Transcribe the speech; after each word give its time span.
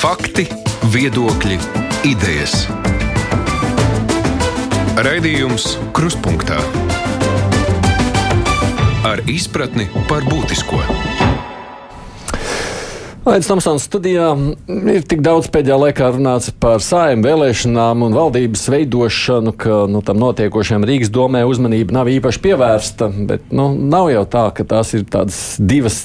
Fakti, 0.00 0.46
viedokļi, 0.94 1.58
idejas. 2.08 2.62
Raidījums 4.96 5.74
Kruspunkta 5.92 6.56
ar 9.04 9.20
izpratni 9.28 9.90
par 10.08 10.24
būtisko. 10.24 10.80
Aizsmeļamies 13.28 13.50
Tomsons 13.50 13.84
studijā. 13.90 14.30
Ir 14.72 15.04
tik 15.04 15.20
daudz 15.20 15.52
pēdējā 15.52 15.76
laikā 15.84 16.08
runāts 16.16 16.48
par 16.64 16.80
sājuma 16.80 17.28
vēlēšanām 17.28 18.08
un 18.08 18.16
valdības 18.16 18.64
veidošanu, 18.72 19.52
ka 19.52 19.84
nu, 19.84 20.00
tam 20.00 20.24
notiekošajam 20.24 20.88
Rīgas 20.88 21.12
domē 21.12 21.44
uzmanība 21.44 22.00
nav 22.00 22.08
īpaši 22.08 22.46
pievērsta. 22.48 23.12
Bet 23.28 23.52
nu, 23.52 23.74
nav 23.76 24.08
jau 24.16 24.24
tā, 24.32 24.48
ka 24.56 24.64
tās 24.64 24.96
ir 24.96 25.04
tādas 25.12 25.60
divas 25.60 26.00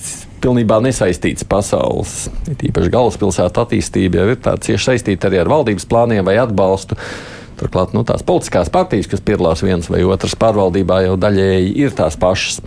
pilnībā 0.46 0.78
nesaistītas 0.86 1.48
pasaules. 1.50 2.28
Ir 2.52 2.68
īpaši 2.70 2.94
galvaspilsētu 2.94 3.64
attīstība 3.64 4.22
jau 4.22 4.28
ir 4.36 4.42
cieši 4.68 4.92
saistīta 4.92 5.32
arī 5.32 5.42
ar 5.42 5.50
valdības 5.50 5.90
plāniem 5.90 6.28
vai 6.28 6.38
atbalstu. 6.42 6.98
Turklāt 7.60 7.96
nu, 7.96 8.04
tās 8.08 8.24
politiskās 8.26 8.72
partijas, 8.74 9.08
kas 9.12 9.24
piedalās 9.26 9.64
vienas 9.64 9.88
vai 9.92 10.04
otras 10.04 10.36
pārvaldībā, 10.40 11.02
jau 11.06 11.16
daļēji 11.20 11.72
ir 11.86 11.96
tās 11.96 12.18
pašas. 12.20 12.62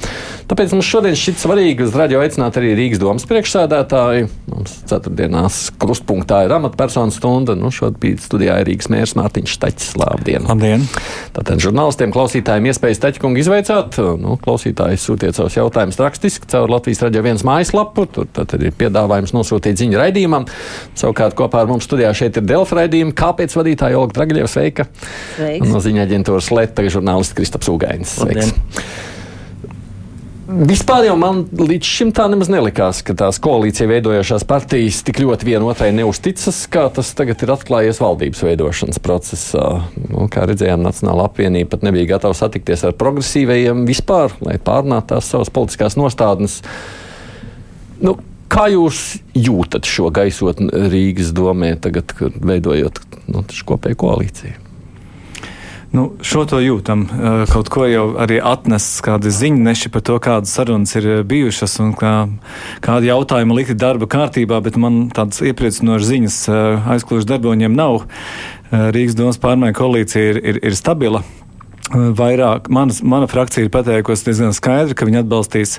Tāpēc 0.48 0.72
mums 0.72 0.88
šodien 0.88 1.16
šķiet 1.18 1.42
svarīgi 1.42 1.84
uz 1.84 1.96
radio 1.98 2.22
aicināt 2.24 2.56
arī 2.56 2.70
Rīgas 2.78 3.00
domas 3.02 3.26
priekšsēdētāju. 3.28 4.28
Mums 4.48 4.76
ceturtdienās 4.88 5.58
krustpunktā 5.76 6.40
ir 6.46 6.54
amatpersonu 6.56 7.12
stunda. 7.12 7.52
Nu, 7.58 7.68
šodien 7.74 8.16
studijā 8.22 8.56
ir 8.62 8.70
Rīgas 8.70 8.88
mērs 8.92 9.12
Mārtiņš 9.18 9.56
Taķis. 9.60 9.90
Labdien! 10.00 10.46
Labdien. 10.48 10.86
Tātad 11.36 11.60
žurnālistiem, 11.60 12.14
klausītājiem 12.14 12.70
iespējas 12.70 13.02
Taķikungu 13.02 13.42
izveicāt. 13.42 13.98
Nu, 14.22 14.38
klausītājs 14.40 15.04
sūtiet 15.04 15.36
savus 15.36 15.58
jautājumus 15.58 16.00
rakstiski 16.00 16.48
caur 16.48 16.72
Latvijas 16.72 17.04
radio 17.04 17.26
viens 17.26 17.44
mājaslapu. 17.44 18.06
Tur 18.14 18.30
tad 18.32 18.56
ir 18.56 18.72
piedāvājums 18.78 19.34
nosūtīt 19.36 19.80
ziņu 19.82 20.00
raidījumam. 20.00 20.48
Savukārt 20.96 21.36
kopā 21.36 21.64
ar 21.64 21.68
mums 21.68 21.84
studijā 21.88 22.14
šeit 22.16 22.40
ir 22.40 22.46
Delfa 22.48 22.80
raidījuma. 22.80 23.12
Kāpēc 23.18 23.52
vadītāja 23.58 23.98
Olga 24.00 24.16
Dragaļeva 24.20 24.48
sveika? 24.48 24.77
Sveiks. 24.86 25.68
No 25.68 25.82
ziņā 25.82 26.06
aģentūras 26.06 26.52
Leta 26.54 26.86
žurnālists 26.86 27.36
Kristaps 27.36 27.72
Ugainis. 27.72 28.14
Sveiks. 28.20 28.54
Vispār 30.48 31.04
jau 31.04 31.14
man 31.20 31.42
līdz 31.52 31.84
šim 31.84 32.10
tā 32.16 32.24
nemaz 32.32 32.48
nelikās, 32.48 33.02
ka 33.04 33.12
tās 33.20 33.36
koalīcija 33.44 33.84
veidojošās 33.90 34.46
partijas 34.48 35.02
tik 35.04 35.18
ļoti 35.20 35.44
vienotrai 35.44 35.90
neusticas, 35.92 36.62
kā 36.72 36.86
tas 36.96 37.10
tagad 37.16 37.42
ir 37.44 37.50
atklājies 37.52 38.00
valdības 38.00 38.40
veidošanas 38.46 39.00
procesā. 39.04 39.66
Nu, 40.06 40.24
kā 40.32 40.46
redzējām, 40.48 40.80
Nacionāla 40.86 41.26
apvienība 41.28 41.74
pat 41.74 41.84
nebija 41.84 42.14
gatava 42.14 42.36
satikties 42.38 42.86
ar 42.88 42.96
progresīvajiem 42.96 43.82
vispār, 43.90 44.32
lai 44.40 44.56
pārnātu 44.56 45.12
tās 45.12 45.28
savas 45.34 45.52
politiskās 45.52 45.98
nostādnes. 46.00 46.62
Nu, 48.00 48.16
kā 48.48 48.70
jūs 48.72 49.18
jūtat 49.36 49.84
šo 49.84 50.08
gaisotni 50.16 50.72
Rīgas 50.88 51.34
domē, 51.36 51.74
tagad, 51.76 52.16
kad 52.16 52.40
veidojot 52.40 53.04
nu, 53.28 53.44
kopēju 53.44 54.00
koalīciju? 54.00 54.67
Nu, 55.88 56.10
šo 56.20 56.42
to 56.44 56.58
jūtam. 56.60 57.06
Kaut 57.48 57.70
ko 57.72 57.86
jau 57.88 58.04
arī 58.20 58.36
atnesis 58.44 59.00
kādi 59.04 59.32
ziņneši 59.32 59.88
par 59.94 60.04
to, 60.04 60.18
kādas 60.20 60.52
sarunas 60.52 60.92
ir 61.00 61.22
bijušas 61.28 61.78
un 61.80 61.94
kā, 61.96 62.12
kādi 62.84 63.08
jautājumi 63.08 63.56
likti 63.56 63.78
darba 63.78 64.08
kārtībā, 64.10 64.60
bet 64.64 64.76
man 64.76 65.06
tādas 65.16 65.40
iepriecinošas 65.48 66.10
ziņas 66.12 66.38
aizklūžu 66.96 67.30
darboņiem 67.32 67.76
nav. 67.78 68.02
Rīgas 68.68 69.16
domas 69.16 69.40
pārmaiņu 69.40 69.78
koalīcija 69.80 70.34
ir, 70.34 70.42
ir, 70.52 70.60
ir 70.68 70.76
stabila. 70.76 71.24
Vairāk, 71.88 72.66
manas, 72.68 72.98
mana 73.00 73.26
frakcija 73.26 73.64
ir 73.64 73.70
pateikusi 73.72 74.26
diezgan 74.26 74.52
skaidri, 74.52 74.92
ka 74.92 75.06
viņi 75.08 75.22
atbalstīs 75.22 75.78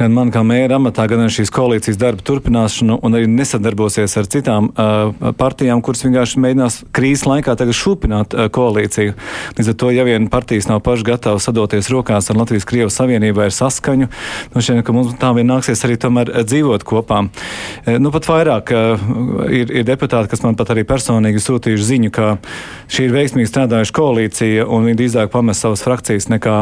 gan 0.00 0.10
mani 0.10 0.32
kā 0.34 0.40
mēra 0.42 0.80
amatā, 0.80 1.04
gan 1.06 1.20
arī 1.22 1.30
šīs 1.36 1.52
koalīcijas 1.54 1.98
darba 2.00 2.24
turpināšanu 2.26 2.96
un 3.06 3.14
arī 3.14 3.28
nesadarbosies 3.30 4.16
ar 4.18 4.26
citām 4.30 4.72
uh, 4.72 5.12
partijām, 5.38 5.78
kuras 5.84 6.02
vienkārši 6.02 6.42
mēģinās 6.42 6.78
krīzes 6.96 7.28
laikā 7.30 7.54
tagad 7.60 7.78
šūpināt 7.78 8.34
uh, 8.34 8.48
koalīciju. 8.50 9.14
Līdz 9.58 9.70
ar 9.70 9.76
to, 9.78 9.92
ja 9.94 10.06
vien 10.08 10.26
partijas 10.32 10.66
nav 10.66 10.82
paši 10.86 11.06
gatavas 11.06 11.46
sadoties 11.46 11.92
rokās 11.94 12.32
ar 12.32 12.40
Latvijas 12.40 12.66
Krievijas 12.66 12.98
Savienību 12.98 13.46
ar 13.46 13.54
saskaņu, 13.54 14.10
nu 14.56 14.64
šeit, 14.64 14.82
ka 14.82 14.96
mums 14.96 15.14
tā 15.22 15.30
vien 15.38 15.46
nāksies 15.52 15.86
arī 15.86 16.00
tomēr 16.02 16.34
dzīvot 16.42 16.82
kopā. 16.82 17.20
Uh, 17.28 18.00
nu, 18.02 18.10
pat 18.14 18.26
vairāk 18.32 18.74
uh, 18.74 19.06
ir, 19.54 19.70
ir 19.70 19.86
deputāti, 19.86 20.32
kas 20.34 20.42
man 20.42 20.58
pat 20.58 20.74
arī 20.74 20.82
personīgi 20.88 21.46
sūtījuši 21.46 21.88
ziņu, 21.92 22.12
ka 22.18 22.34
šī 22.90 23.06
ir 23.06 23.16
veiksmīgi 23.20 23.54
strādājuša 23.54 23.98
koalīcija 24.02 24.66
un 24.66 24.90
viņi 24.90 25.02
drīzāk 25.04 25.30
pamest 25.44 25.60
savas 25.60 25.82
frakcijas, 25.84 26.30
nekā, 26.32 26.56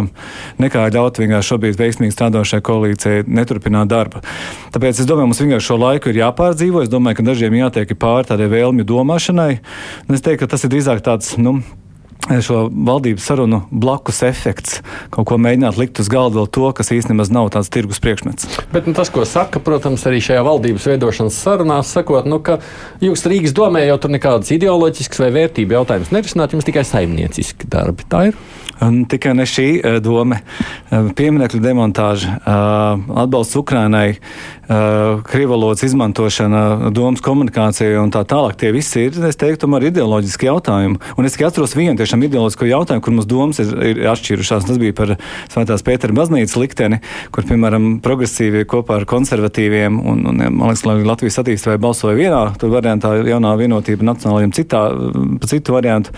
nekā 0.63 0.87
ļaut 0.95 1.21
vienkārši 1.23 1.53
šobrīd 1.53 1.79
veiksmīgi 1.79 2.15
strādājošai 2.17 2.61
koalīcijai 2.67 3.25
neturpināt 3.31 3.91
darbu. 3.93 4.23
Tāpēc 4.75 4.99
es 4.99 5.09
domāju, 5.09 5.31
mums 5.31 5.43
vienkārši 5.43 5.69
šo 5.71 5.79
laiku 5.79 6.11
ir 6.11 6.19
jāpārdzīvo. 6.25 6.83
Es 6.83 6.91
domāju, 6.91 7.21
ka 7.21 7.29
dažiem 7.31 7.55
jātiek 7.61 7.95
pāri 7.95 8.27
tādai 8.33 8.51
vēlmju 8.51 8.89
domāšanai. 8.89 9.53
Un 10.09 10.19
es 10.19 10.25
teiktu, 10.25 10.43
ka 10.43 10.57
tas 10.57 10.67
ir 10.67 10.75
drīzāk 10.75 11.05
tāds. 11.07 11.37
Nu, 11.39 11.61
šo 12.23 12.69
valdības 12.71 13.25
sarunu 13.27 13.63
blakus 13.71 14.23
efekts, 14.23 14.79
kaut 15.11 15.27
ko 15.29 15.39
mēģināt 15.43 15.79
likt 15.81 15.99
uz 16.03 16.11
galda 16.13 16.39
vēl 16.39 16.49
to, 16.55 16.69
kas 16.79 16.93
īstenībā 16.95 17.27
nav 17.35 17.51
tāds 17.55 17.71
tirgus 17.73 17.99
priekšmets. 18.03 18.47
Bet 18.73 18.87
nu, 18.87 18.95
tas, 18.97 19.11
ko 19.13 19.27
saka, 19.29 19.61
protams, 19.63 20.07
arī 20.07 20.23
šajā 20.23 20.45
valdības 20.47 20.87
veidošanas 20.93 21.43
sarunās, 21.43 21.91
sakot, 21.97 22.29
nu, 22.31 22.39
ka 22.45 22.61
jūs 23.03 23.27
Rīgas 23.27 23.57
domē 23.57 23.85
jau 23.89 23.99
tur 24.03 24.15
nekādas 24.15 24.55
ideoloģiskas 24.55 25.25
vai 25.25 25.33
vērtību 25.41 25.79
jautājumus 25.81 26.15
nerisināt, 26.15 26.55
jums 26.55 26.69
tikai 26.69 26.87
saimnieciski 26.87 27.71
darbi. 27.73 28.07
Tā 28.09 28.29
ir. 28.31 28.39
Un 28.83 29.05
tikai 29.07 29.31
ne 29.39 29.45
šī 29.47 29.67
doma, 30.03 30.41
pieminiektu 30.91 31.61
demontāža, 31.63 32.41
atbalsts 33.23 33.55
Ukrainai, 33.61 34.17
krivalots 35.29 35.85
izmantošana, 35.87 36.91
domas 36.95 37.23
komunikācija 37.23 38.01
un 38.03 38.11
tā 38.11 38.25
tālāk. 38.27 38.57
Tie 38.59 38.73
visi 38.75 39.05
ir, 39.07 39.19
es 39.29 39.39
teiktu, 39.39 39.67
tomēr 39.67 39.87
ideoloģiski 39.91 40.49
jautājumi. 40.49 40.99
Un 41.15 41.29
es 41.29 41.37
tikai 41.37 41.51
atceros 41.51 41.77
vienu 41.79 41.95
tiešām 42.13 42.27
ideoloģisku 42.29 42.69
jautājumu, 42.69 43.03
kur 43.03 43.15
mums 43.17 43.29
domas 43.29 43.61
ir, 43.63 43.73
ir 43.89 44.01
atšķirušās. 44.13 44.67
Tas 44.69 44.79
bija 44.81 44.93
par 44.97 45.15
Svētās 45.53 45.85
Pētera 45.87 46.13
baznīcas 46.17 46.59
likteni, 46.61 47.01
kur, 47.33 47.47
piemēram, 47.49 48.01
progresīvi 48.05 48.67
kopā 48.69 49.01
ar 49.01 49.09
konservatīviem 49.09 49.97
un, 49.97 50.27
un 50.29 50.43
man 50.43 50.73
liekas, 50.73 50.85
Latvijas 51.09 51.41
attīstībai 51.43 51.79
balsoja 51.81 52.19
vienā 52.19 52.43
variantā, 52.61 53.15
jaunā 53.27 53.55
vienotība 53.61 54.13
nacionālajiem 54.13 54.53
citā, 54.57 54.85
pa 55.41 55.51
citu 55.51 55.77
variantu 55.77 56.13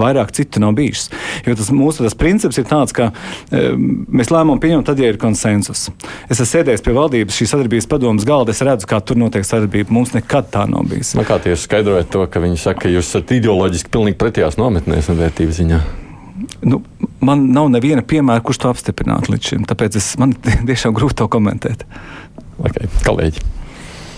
vairāk 0.00 0.32
citu 0.34 0.62
nav 0.62 0.74
bijis. 0.78 1.08
Jo 1.46 1.56
tas 1.58 1.70
mūsu 1.74 2.04
tas 2.04 2.16
princips 2.18 2.58
ir 2.60 2.66
tāds, 2.68 2.94
ka 2.96 3.10
e, 3.50 3.72
mēs 3.74 4.32
lēmumu 4.34 4.62
pieņemam 4.62 4.86
tad, 4.86 5.00
ja 5.02 5.10
ir 5.12 5.20
konsensus. 5.20 5.86
Es 6.28 6.38
esmu 6.38 6.50
sēdējis 6.50 6.84
pie 6.84 6.96
valdības 6.96 7.40
šīs 7.40 7.54
sadarbības 7.54 7.90
padomas 7.90 8.28
galda, 8.28 8.54
es 8.54 8.62
redzu, 8.66 8.88
kā 8.90 9.00
tur 9.00 9.20
notiek 9.20 9.46
sadarbība. 9.46 9.94
Mums 9.94 10.14
nekad 10.16 10.50
tā 10.54 10.66
nav 10.70 10.88
bijis. 10.90 11.14
Nu, 11.18 11.26
kā 11.26 11.38
jūs 11.42 11.66
skaidrojat 11.68 12.10
to, 12.14 12.24
ka 12.30 12.42
viņi 12.42 12.60
saka, 12.60 12.86
ka 12.86 12.94
jūs 12.94 13.10
esat 13.10 13.34
ideoloģiski 13.38 13.92
pilnīgi 13.94 14.20
pretējās 14.20 14.58
nometnēs 14.60 15.10
un 15.12 15.20
vērtības 15.22 15.60
ziņā? 15.62 15.82
Nu, 16.66 16.80
man 17.24 17.48
nav 17.54 17.68
neviena 17.72 18.04
piemēra, 18.06 18.42
kurš 18.44 18.62
to 18.64 18.72
apstiprinātu 18.72 19.34
līdz 19.34 19.52
šim. 19.52 19.66
Tāpēc 19.70 19.98
es, 20.00 20.14
man 20.20 20.34
tiešām 20.70 20.96
grūti 20.96 21.22
to 21.22 21.28
komentēt. 21.32 21.86
Okay, 22.64 22.90
kolēģi. 23.06 23.63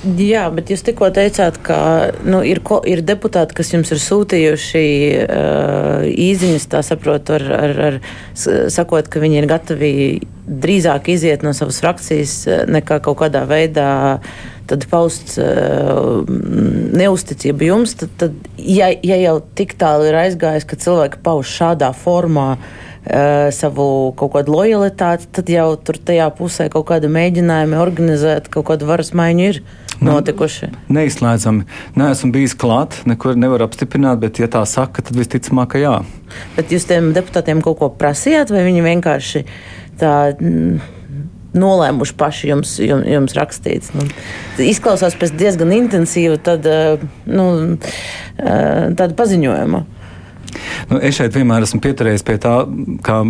Jā, 0.06 0.44
bet 0.54 0.70
jūs 0.70 0.84
tikko 0.86 1.08
teicāt, 1.14 1.56
ka 1.66 1.76
nu, 2.22 2.38
ir, 2.46 2.60
ko, 2.62 2.78
ir 2.86 3.02
deputāti, 3.02 3.56
kas 3.58 3.72
jums 3.72 3.90
ir 3.90 3.98
sūtījuši 4.02 4.82
uh, 5.24 6.04
īziņas, 6.06 6.66
tā 6.70 6.82
saprotu, 6.86 7.34
ar, 7.40 7.46
ar, 7.56 7.80
ar 7.88 7.96
sakot, 8.70 9.08
ka 9.10 9.22
viņi 9.22 9.40
ir 9.40 9.48
gatavi 9.50 9.92
drīzāk 10.46 11.10
iziet 11.10 11.42
no 11.42 11.50
savas 11.56 11.80
frakcijas 11.82 12.36
nekā 12.70 13.00
kaut 13.02 13.18
kādā 13.24 13.42
veidā 13.50 13.88
tad 14.70 14.86
paust 14.90 15.34
uh, 15.42 16.22
neusticību 16.26 17.66
jums. 17.66 17.96
Tad, 17.98 18.14
tad 18.20 18.36
ja, 18.58 18.92
ja 18.94 19.18
jau 19.24 19.40
tik 19.58 19.74
tālu 19.80 20.06
ir 20.10 20.20
aizgājis, 20.22 20.66
ka 20.68 20.78
cilvēki 20.86 21.22
pauž 21.26 21.50
šādā 21.50 21.90
formā, 21.98 22.52
uh, 22.54 23.50
savu 23.54 24.12
kaut 24.18 24.36
kādu 24.36 24.54
lojalitāti, 24.54 25.32
tad 25.34 25.50
jau 25.50 25.72
tur 25.78 25.98
tajā 25.98 26.30
pusē 26.38 26.68
kaut 26.70 26.86
kāda 26.92 27.10
mēģinājuma 27.10 27.82
organizēt 27.82 28.50
kaut 28.54 28.68
kādu 28.70 28.88
varas 28.90 29.12
maiņu 29.16 29.50
ir 29.50 29.60
notikuši? 30.04 30.70
Neizslēdzami. 30.92 31.66
Nē, 31.96 32.10
esmu 32.14 32.32
bijis 32.34 32.56
klāt, 32.58 32.98
nekur 33.08 33.38
nevaru 33.38 33.68
apstiprināt, 33.68 34.20
bet, 34.22 34.40
ja 34.42 34.50
tā 34.52 34.64
saka, 34.68 35.04
tad 35.06 35.16
visticamāk, 35.18 35.74
ka 35.74 35.82
jā. 35.82 35.94
Bet 36.58 36.74
jūs 36.74 36.88
tiem 36.88 37.12
deputātiem 37.16 37.62
kaut 37.64 37.80
ko 37.80 37.90
prasījāt, 37.94 38.52
vai 38.54 38.66
viņi 38.68 38.84
vienkārši 38.90 39.46
tā. 40.00 40.18
Mm, 40.36 40.92
nolēmuši 41.56 42.14
paši 42.20 42.50
jums, 42.50 42.76
jums, 42.82 43.06
jums 43.08 43.34
rakstīt. 43.38 43.90
Nu, 43.96 44.06
izklausās 44.60 45.16
pēc 45.16 45.34
diezgan 45.40 45.72
intensīva 45.72 46.36
tad, 46.36 46.66
nu, 47.24 47.46
tāda 48.36 49.12
paziņojuma. 49.16 49.84
Nu, 50.90 51.00
es 51.00 51.16
šeit 51.18 51.36
vienmēr 51.36 51.66
esmu 51.66 51.80
pieturējies 51.84 52.24
pie 52.26 52.36
tā, 52.42 52.58
kā 53.06 53.22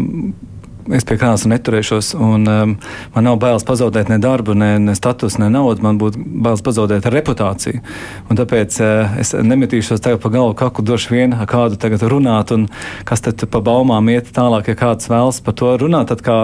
es 0.95 1.07
pie 1.07 1.17
kādas 1.21 1.47
neturēšos. 1.51 2.13
Un, 2.19 2.47
um, 2.51 2.75
man 3.15 3.27
nav 3.27 3.39
bailes 3.43 3.67
pazaudēt 3.67 4.11
ne 4.13 4.19
darbu, 4.23 4.57
ne, 4.59 4.75
ne 4.83 4.97
statusu, 4.99 5.41
ne 5.43 5.51
naudu. 5.53 5.85
Man 5.87 6.01
būtu 6.03 6.23
bailes 6.23 6.65
pazaudēt 6.67 7.09
reputāciju. 7.13 7.83
Un 8.31 8.41
tāpēc 8.41 8.81
uh, 8.83 9.17
es 9.23 9.35
nemetīšos 9.35 10.05
tagad 10.05 10.23
pa 10.23 10.33
galvu 10.35 10.55
kaku 10.59 10.85
droši 10.87 11.15
vien 11.15 11.37
ar 11.37 11.49
kādu 11.51 11.81
tagad 11.81 12.05
runāt, 12.07 12.55
un 12.55 12.69
kas 13.09 13.25
tad 13.25 13.47
pa 13.51 13.63
baumām 13.65 14.13
iet 14.13 14.31
tālāk, 14.37 14.73
ja 14.73 14.79
kāds 14.79 15.11
vēlas 15.11 15.43
par 15.43 15.59
to 15.59 15.75
runāt. 15.83 16.13
Tad 16.13 16.23
kā 16.27 16.39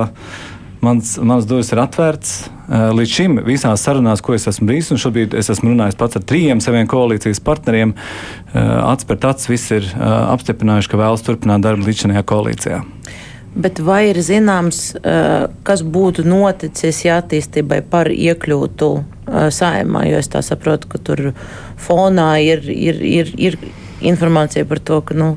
Mans, 0.82 1.12
mans 1.22 1.44
durvis 1.46 1.68
ir 1.70 1.78
atvērts. 1.78 2.30
Līdz 2.98 3.12
šim 3.14 3.36
visās 3.46 3.84
sarunās, 3.86 4.18
ko 4.24 4.34
es 4.34 4.48
esmu 4.50 4.66
bijis, 4.66 4.88
un 4.90 4.98
šobrīd 4.98 5.36
es 5.38 5.52
esmu 5.54 5.70
runājis 5.70 5.98
pats 6.00 6.18
ar 6.18 6.24
trījiem 6.26 6.58
saviem 6.64 6.88
koalīcijas 6.90 7.38
partneriem, 7.46 7.92
acis 8.50 9.06
pret 9.06 9.26
acis 9.30 9.50
visi 9.52 9.76
ir 9.78 9.86
apstiprinājuši, 10.02 10.90
ka 10.90 10.98
vēlas 10.98 11.22
turpināt 11.22 11.62
darbu 11.62 11.86
līdz 11.86 12.02
šajā 12.08 12.24
koalīcijā. 12.32 12.80
Bet 13.52 13.82
vai 13.84 14.06
ir 14.08 14.16
zināms, 14.24 14.94
kas 15.66 15.82
būtu 15.84 16.24
noticis, 16.24 17.02
ja 17.04 17.18
attīstībai 17.20 17.82
par 17.84 18.08
iekļūtu 18.08 18.88
saimā? 19.52 20.06
Jo 20.08 20.22
es 20.22 20.30
tā 20.32 20.40
saprotu, 20.44 20.88
ka 20.88 21.00
tur 21.04 21.20
fonā 21.76 22.30
ir, 22.40 22.64
ir, 22.72 23.02
ir, 23.04 23.34
ir 23.36 23.58
informācija 24.08 24.64
par 24.68 24.80
to, 24.80 25.02
ka, 25.04 25.16
nu, 25.18 25.34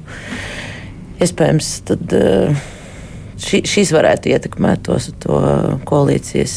iespējams, 1.19 1.73
tad, 1.91 2.15
ši, 3.35 3.61
šīs 3.67 3.91
varētu 3.95 4.31
ietekmēt 4.31 4.85
tos, 4.87 5.11
to 5.19 5.41
koalīcijas 5.87 6.55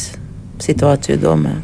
situāciju 0.62 1.19
domē. 1.22 1.56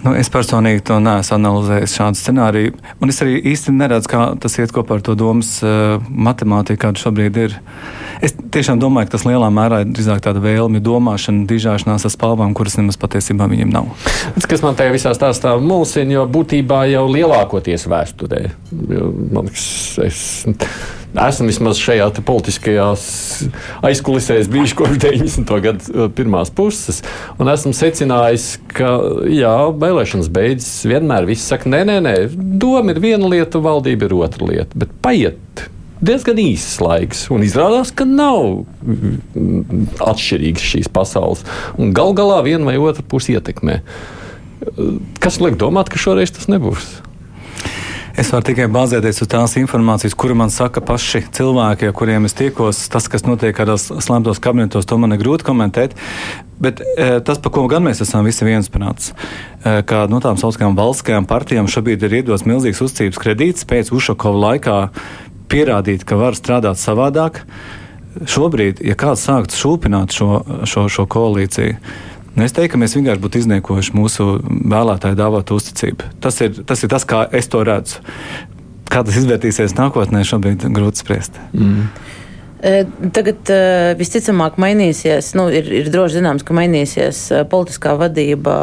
Nu, 0.00 0.14
es 0.16 0.30
personīgi 0.32 0.80
to 0.88 0.96
neesmu 1.02 1.36
analizējis 1.36 1.94
šādu 1.98 2.16
scenāriju. 2.16 2.76
Un 3.04 3.12
es 3.12 3.20
arī 3.20 3.36
īsti 3.52 3.74
neredzu, 3.76 4.08
kā 4.08 4.22
tas 4.40 4.56
iet 4.56 4.72
kopā 4.72 4.96
ar 4.96 5.02
to 5.04 5.12
domas 5.18 5.58
uh, 5.60 6.00
matemātiku, 6.08 6.80
kāda 6.86 7.02
šobrīd 7.02 7.40
ir. 7.42 7.56
Es 8.24 8.32
tiešām 8.32 8.80
domāju, 8.80 9.10
ka 9.10 9.16
tas 9.18 9.26
lielā 9.28 9.50
mērā 9.52 9.82
ir 9.84 9.92
drīzāk 9.92 10.22
tāda 10.24 10.40
vēlme, 10.44 10.80
domāšana, 10.84 11.44
dižāšanās 11.50 12.06
ar 12.08 12.14
spalvām, 12.14 12.54
kuras 12.56 12.78
nemaz 12.80 12.96
patiesībā 13.00 13.48
viņiem 13.52 13.72
nav. 13.72 13.90
Tas, 14.36 14.48
kas 14.48 14.64
man 14.64 14.78
tajā 14.78 14.94
visā 14.96 15.12
stāstā 15.16 15.52
mulsina, 15.60 16.16
jo 16.16 16.24
būtībā 16.32 16.86
jau 16.94 17.04
lielākoties 17.10 17.84
vēsturē. 17.90 18.42
Man 18.72 19.50
liekas, 19.50 19.68
es 20.06 20.24
esmu 21.18 21.48
vismaz 21.50 21.80
šajā 21.80 22.08
politiskajā 22.26 22.86
aizkulisēs 23.86 24.50
bijis 24.52 24.74
kopš 24.78 25.00
90. 25.02 25.52
gada 25.64 25.90
uh, 25.94 26.06
pirmās 26.14 26.52
puses. 26.54 27.02
Un 27.40 27.50
esmu 27.50 27.72
secinājis, 27.76 28.52
ka 28.76 28.92
jā, 29.30 29.54
vēlēšanas 29.80 30.30
beidzas. 30.32 30.72
Vienmēr 30.90 31.28
viss 31.30 31.50
saka, 31.50 31.70
nē, 31.72 31.82
nē, 31.88 31.98
nē, 32.06 32.14
doma 32.62 32.94
ir 32.94 33.02
viena 33.02 33.30
lieta, 33.30 33.62
valdība 33.62 34.08
ir 34.08 34.16
otra 34.20 34.50
lieta. 34.52 34.80
Bet 34.80 34.94
paiet 35.02 35.66
diezgan 36.00 36.40
īss 36.40 36.80
laiks, 36.82 37.26
un 37.32 37.44
izrādās, 37.44 37.92
ka 37.92 38.06
nav 38.08 38.64
atšķirīgas 40.00 40.72
šīs 40.72 40.90
pasaules. 40.92 41.44
Galu 41.76 42.16
galā 42.16 42.40
viena 42.46 42.70
vai 42.70 42.78
otra 42.80 43.04
puse 43.06 43.34
ietekmē. 43.36 43.80
Kas 45.20 45.40
liek 45.40 45.56
domāt, 45.60 45.92
ka 45.92 46.00
šoreiz 46.00 46.32
tas 46.36 46.48
nebūs? 46.52 47.00
Es 48.18 48.32
varu 48.32 48.42
tikai 48.48 48.66
bāzēties 48.72 49.22
uz 49.22 49.28
tās 49.30 49.54
informācijas, 49.60 50.16
kuru 50.18 50.34
man 50.38 50.50
saka 50.50 50.82
paši 50.82 51.22
cilvēki, 51.36 51.90
ar 51.90 51.94
kuriem 51.96 52.26
es 52.26 52.34
tiekos. 52.34 52.80
Tas, 52.90 53.06
kas 53.10 53.22
notiek 53.26 53.54
kādos 53.54 53.86
slēptos 54.02 54.42
kabinetos, 54.42 54.88
to 54.88 54.98
man 54.98 55.14
ir 55.14 55.22
grūti 55.22 55.46
komentēt. 55.46 55.94
Bet 56.60 56.82
e, 56.82 57.20
tas, 57.24 57.38
par 57.40 57.54
ko 57.54 57.64
gan 57.70 57.86
mēs 57.86 58.02
esam 58.04 58.26
visi 58.26 58.44
viensprāts, 58.44 59.12
e, 59.62 59.78
ka 59.86 60.04
no 60.10 60.18
tām 60.20 60.40
saucamajām 60.40 60.76
valstiskajām 60.76 61.28
partijām 61.30 61.70
šobrīd 61.70 62.04
ir 62.08 62.18
iedots 62.20 62.44
milzīgs 62.48 62.82
uzticības 62.84 63.22
kredīts 63.22 63.68
pēc 63.70 63.94
Ušakova 63.94 64.44
laikā 64.48 64.78
pierādīt, 65.50 66.04
ka 66.04 66.18
var 66.20 66.38
strādāt 66.38 66.82
savādāk. 66.82 67.44
Šobrīd, 68.26 68.82
ja 68.82 68.98
kāds 68.98 69.22
sāktu 69.22 69.54
šūpināt 69.54 70.12
šo, 70.18 70.42
šo, 70.66 70.88
šo 70.90 71.06
koalīciju, 71.06 71.78
Nu, 71.78 72.19
es 72.46 72.54
teiktu, 72.54 72.74
ka 72.74 72.80
mēs 72.80 72.94
vienkārši 72.94 73.22
būtu 73.24 73.42
izniekojuši 73.42 73.96
mūsu 73.98 74.28
vēlētāju 74.70 75.18
dāvātu 75.18 75.58
uzticību. 75.58 76.12
Tas 76.22 76.38
ir, 76.44 76.62
tas 76.66 76.84
ir 76.86 76.92
tas, 76.92 77.06
kā 77.08 77.24
es 77.34 77.50
to 77.50 77.64
redzu. 77.66 78.04
Kā 78.90 79.02
tas 79.06 79.18
izvērtīsies 79.18 79.74
nākotnē, 79.78 80.22
šobrīd 80.26 80.66
grūti 80.74 81.02
spriest. 81.02 81.38
Mm. 81.54 81.88
E, 82.60 82.72
tagad 83.16 83.50
uh, 83.54 83.92
visticamāk 83.96 84.58
mainīsies, 84.60 85.30
nu, 85.38 85.46
ir, 85.54 85.70
ir 85.80 85.86
droši 85.90 86.18
zināms, 86.18 86.44
ka 86.44 86.54
mainīsies 86.58 87.20
uh, 87.32 87.44
politiskā 87.48 87.94
vadība 87.98 88.56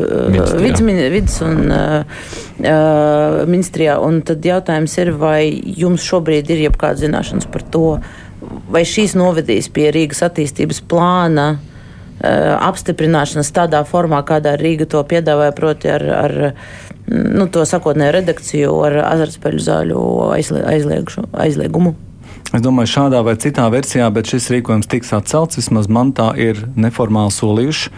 uh, 0.00 0.38
vidas 1.10 1.36
un 1.44 1.60
ministrijā. 3.50 3.98
Un 4.00 4.22
tad 4.26 4.46
jautājums 4.46 4.96
ir, 5.02 5.12
vai 5.20 5.42
jums 5.52 6.06
šobrīd 6.06 6.50
ir 6.54 6.64
jebkāda 6.68 7.02
zināšanas 7.04 7.50
par 7.52 7.66
to, 7.74 7.86
vai 8.72 8.82
šīs 8.88 9.14
novedīs 9.18 9.68
pie 9.74 9.90
Rīgas 9.94 10.24
attīstības 10.24 10.80
plāna 10.88 11.48
uh, 11.52 11.70
apstiprināšanas 12.22 13.50
tādā 13.54 13.82
formā, 13.88 14.22
kādā 14.26 14.54
Rīga 14.60 14.86
to 14.90 15.02
piedāvāja, 15.08 15.54
proti 15.56 15.90
ar, 15.90 16.04
ar 16.14 16.34
nu, 17.10 17.48
to 17.52 17.64
sakotnēju 17.68 18.16
redakciju, 18.20 18.72
ar 18.86 18.98
azartspēļu 19.10 19.64
zāļu 19.66 20.00
aizliegšu, 20.36 21.28
aizliegumu. 21.32 21.96
Es 22.54 22.62
domāju, 22.62 22.92
šādā 22.92 23.18
vai 23.26 23.34
citā 23.40 23.66
versijā, 23.72 24.06
bet 24.14 24.30
šis 24.30 24.46
rīkojums 24.54 24.88
tiks 24.90 25.10
atcelts. 25.16 25.58
Vismaz 25.58 25.88
man 25.90 26.12
tā 26.14 26.30
ir 26.38 26.60
neformāli 26.78 27.34
solījuši. 27.34 27.90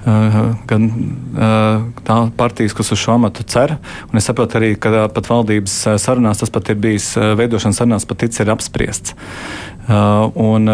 Uh, 0.00 0.54
gan 0.64 0.86
uh, 0.88 1.82
tā 2.06 2.14
partijas, 2.38 2.72
kas 2.72 2.88
uz 2.94 3.00
šo 3.02 3.18
amatu 3.18 3.44
cer, 3.44 3.74
un 4.08 4.16
es 4.16 4.24
saprotu 4.24 4.56
arī, 4.56 4.70
ka 4.80 5.10
pat 5.12 5.28
valdības 5.28 5.74
sarunās 6.00 6.40
tas 6.40 6.52
pat 6.54 6.70
ir 6.72 6.78
bijis, 6.80 7.10
veidošanas 7.36 7.82
sarunās 7.82 8.08
pat 8.08 8.24
ir 8.24 8.52
apspriests. 8.54 9.12
Uh, 9.90 10.30
un, 10.40 10.72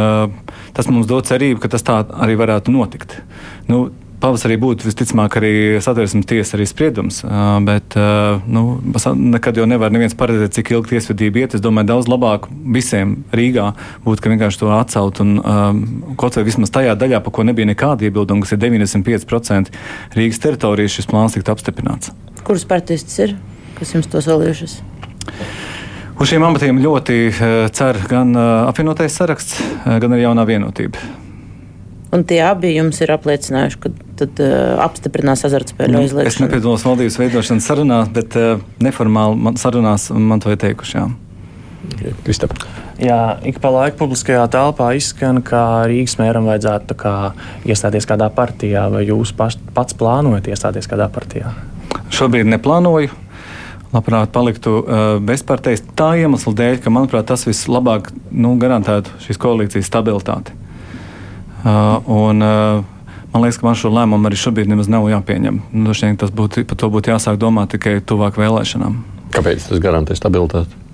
tas 0.77 0.91
mums 0.93 1.09
dod 1.09 1.29
cerību, 1.29 1.61
ka 1.63 1.73
tas 1.73 1.85
tā 1.87 2.03
arī 2.13 2.37
varētu 2.39 2.75
notikt. 2.75 3.19
Nu, 3.71 3.89
Pavasarī 4.17 4.57
būtu 4.57 4.87
visticamāk 4.87 5.35
arī 5.37 5.51
satversmes 5.85 6.25
tiesa 6.29 6.57
arī 6.57 6.65
spriedums, 6.69 7.19
bet 7.67 7.97
nu, 8.49 8.63
nekad 9.37 9.61
jau 9.61 9.67
nevar 9.69 9.93
neviens 9.93 10.17
paredzēt, 10.17 10.55
cik 10.57 10.73
ilgi 10.73 10.95
tiesvedība 10.95 11.43
iet. 11.43 11.57
Es 11.59 11.65
domāju, 11.65 11.91
daudz 11.91 12.09
labāk 12.09 12.49
visiem 12.49 13.19
Rīgā 13.37 13.69
būtu, 14.07 14.25
ka 14.25 14.33
vienkārši 14.33 14.63
to 14.63 14.73
atcelt 14.73 15.21
un 15.21 15.37
um, 15.37 15.83
kaut 16.17 16.41
vai 16.41 16.47
vismaz 16.49 16.73
tajā 16.73 16.97
daļā, 16.97 17.21
pa 17.21 17.35
ko 17.35 17.45
nebija 17.45 17.69
nekāda 17.69 18.09
iebilduma, 18.09 18.47
kas 18.47 18.57
ir 18.57 18.65
95% 18.65 19.77
Rīgas 20.17 20.41
teritorijas, 20.47 20.97
šis 20.97 21.13
plāns 21.13 21.37
tiktu 21.37 21.53
apstiprināts. 21.53 22.15
Kuras 22.41 22.65
partijas 22.69 23.05
tas 23.05 23.21
ir, 23.27 23.37
kas 23.77 23.93
jums 23.99 24.09
to 24.09 24.25
solījušas? 24.25 24.81
Uz 26.17 26.31
šiem 26.33 26.45
amatiem 26.47 26.81
ļoti 26.81 27.21
cer 27.77 28.01
gan 28.09 28.33
apvienotais 28.39 29.15
saraksts, 29.19 29.61
gan 29.85 30.17
arī 30.17 30.25
jaunā 30.25 30.47
vienotība. 30.49 31.03
Un 32.17 32.23
tie 32.25 32.39
abi 32.47 32.71
jums 32.77 33.01
ir 33.03 33.11
apliecinājuši, 33.13 33.79
ka 33.83 33.91
tad 34.17 34.41
uh, 34.41 34.79
apstiprinās 34.85 35.43
azartspēļu 35.49 35.93
nu, 35.93 36.03
aizliegšanu. 36.05 36.31
Es 36.31 36.41
nepiedalos 36.41 36.87
valdības 36.87 37.19
veidošanas 37.21 37.67
sarunās, 37.69 38.11
bet 38.15 38.37
uh, 38.39 38.63
neformāli 38.83 39.37
man, 39.49 39.59
sarunās 39.61 40.09
man 40.15 40.43
to 40.43 40.55
ir 40.55 40.61
teikuši. 40.63 40.97
Jā. 40.97 42.15
Kristap. 42.25 42.55
Jā, 43.03 43.37
ik 43.47 43.59
pa 43.61 43.71
laiku 43.75 43.99
publiskajā 44.01 44.47
telpā 44.55 44.93
izskan, 44.97 45.43
ka 45.45 45.85
Rīgas 45.91 46.17
mēram 46.21 46.49
vajadzētu 46.49 46.97
kā, 46.99 47.15
iestāties 47.69 48.09
kādā 48.09 48.31
partijā, 48.33 48.87
vai 48.93 49.05
jūs 49.05 49.35
paš, 49.37 49.59
pats 49.77 49.99
plānojat 49.99 50.49
iestāties 50.55 50.89
kādā 50.89 51.11
partijā? 51.13 51.53
Šobrīd 52.15 52.49
neplānoju 52.49 53.13
labprāt 53.97 54.33
paliktu 54.35 54.79
uh, 54.81 55.05
bezpartejas. 55.25 55.83
Tā 55.99 56.13
iemesla 56.21 56.53
dēļ, 56.61 56.83
ka, 56.85 56.93
manuprāt, 56.93 57.27
tas 57.31 57.47
vislabāk 57.49 58.13
nu, 58.31 58.55
garantētu 58.61 59.17
šīs 59.25 59.41
koalīcijas 59.43 59.89
stabilitāti. 59.91 60.55
Uh, 61.67 61.99
un, 62.07 62.45
uh, 62.45 62.85
Man 63.37 63.43
liekas, 63.43 63.59
ka 63.61 63.67
man 63.67 63.75
šo 63.77 63.91
lēmumu 63.93 64.31
arī 64.31 64.37
šobrīd 64.41 64.71
nemaz 64.71 64.87
nav 64.89 65.05
jāpieņem. 65.11 65.59
Nu, 65.77 65.93
tas 65.93 66.31
būtu, 66.33 66.63
par 66.65 66.79
to 66.81 66.89
būtu 66.89 67.11
jāsāk 67.13 67.37
domāt 67.37 67.75
tikai 67.75 67.99
tuvāk 68.01 68.39
vēlēšanām. 68.41 68.95
Kāpēc 69.35 69.67
tas 69.69 69.83
garantē 69.85 70.17
stabilitāti? 70.17 70.86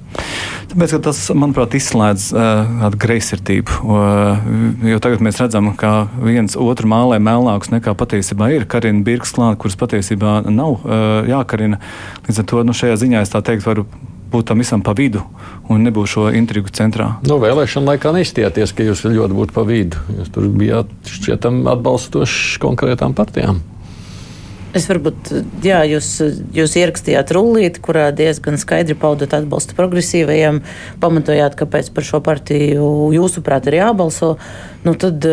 Tāpēc 0.73 0.95
tas, 1.05 1.19
manuprāt, 1.37 1.75
izslēdz 1.77 2.29
uh, 2.33 2.87
greizsirdību. 2.97 3.75
Uh, 3.85 4.47
jo 4.89 5.01
tagad 5.05 5.21
mēs 5.25 5.41
redzam, 5.43 5.69
ka 5.77 6.07
viens 6.17 6.57
otru 6.57 6.89
mālē 6.89 7.19
melnāks 7.21 7.73
nekā 7.75 7.93
patiesībā 7.99 8.49
ir. 8.57 8.65
Karina 8.71 9.05
Birks 9.05 9.35
klāta, 9.37 9.59
kuras 9.61 9.77
patiesībā 9.81 10.39
nav 10.49 10.79
uh, 10.81 11.29
jākarina. 11.29 11.83
Līdz 12.29 12.41
ar 12.41 12.49
to 12.49 12.65
nu, 12.65 12.77
šajā 12.77 12.97
ziņā 13.05 13.21
es 13.27 13.35
tā 13.35 13.45
teikt 13.45 13.69
varu 13.69 13.85
būt 14.33 14.49
tam 14.49 14.63
visam 14.63 14.81
pa 14.81 14.95
vidu 14.97 15.21
un 15.69 15.85
nebūt 15.85 16.09
šo 16.15 16.25
intrigu 16.33 16.73
centrā. 16.73 17.11
Nu, 17.29 17.37
vēlēšana 17.43 17.93
laikā 17.93 18.15
neizstājāties, 18.17 18.73
ka 18.73 18.87
jūs 18.87 19.05
ļoti 19.05 19.37
būtu 19.37 19.57
pa 19.57 19.67
vidu. 19.69 20.01
Jūs 20.17 20.33
tur 20.33 20.49
bijāt 20.57 20.89
šķietam 21.19 21.67
atbalstoši 21.75 22.63
konkrētām 22.65 23.17
partijām. 23.19 23.61
Es 24.73 24.87
varbūt, 24.89 25.29
jā, 25.61 25.83
jūs, 25.85 26.07
jūs 26.57 26.75
ierakstījāt 26.81 27.35
rullīti, 27.37 27.81
kurā 27.85 28.07
diezgan 28.17 28.57
skaidri 28.61 28.97
paudat 28.97 29.35
atbalstu 29.37 29.77
progresīvajiem, 29.77 30.63
pamatojāt, 31.03 31.59
kāpēc 31.61 31.91
par 31.93 32.07
šo 32.09 32.23
partiju 32.25 32.87
jūsuprāt 33.13 33.69
ir 33.69 33.77
jābalso. 33.83 34.31
Nu, 34.87 34.97
tad 34.97 35.29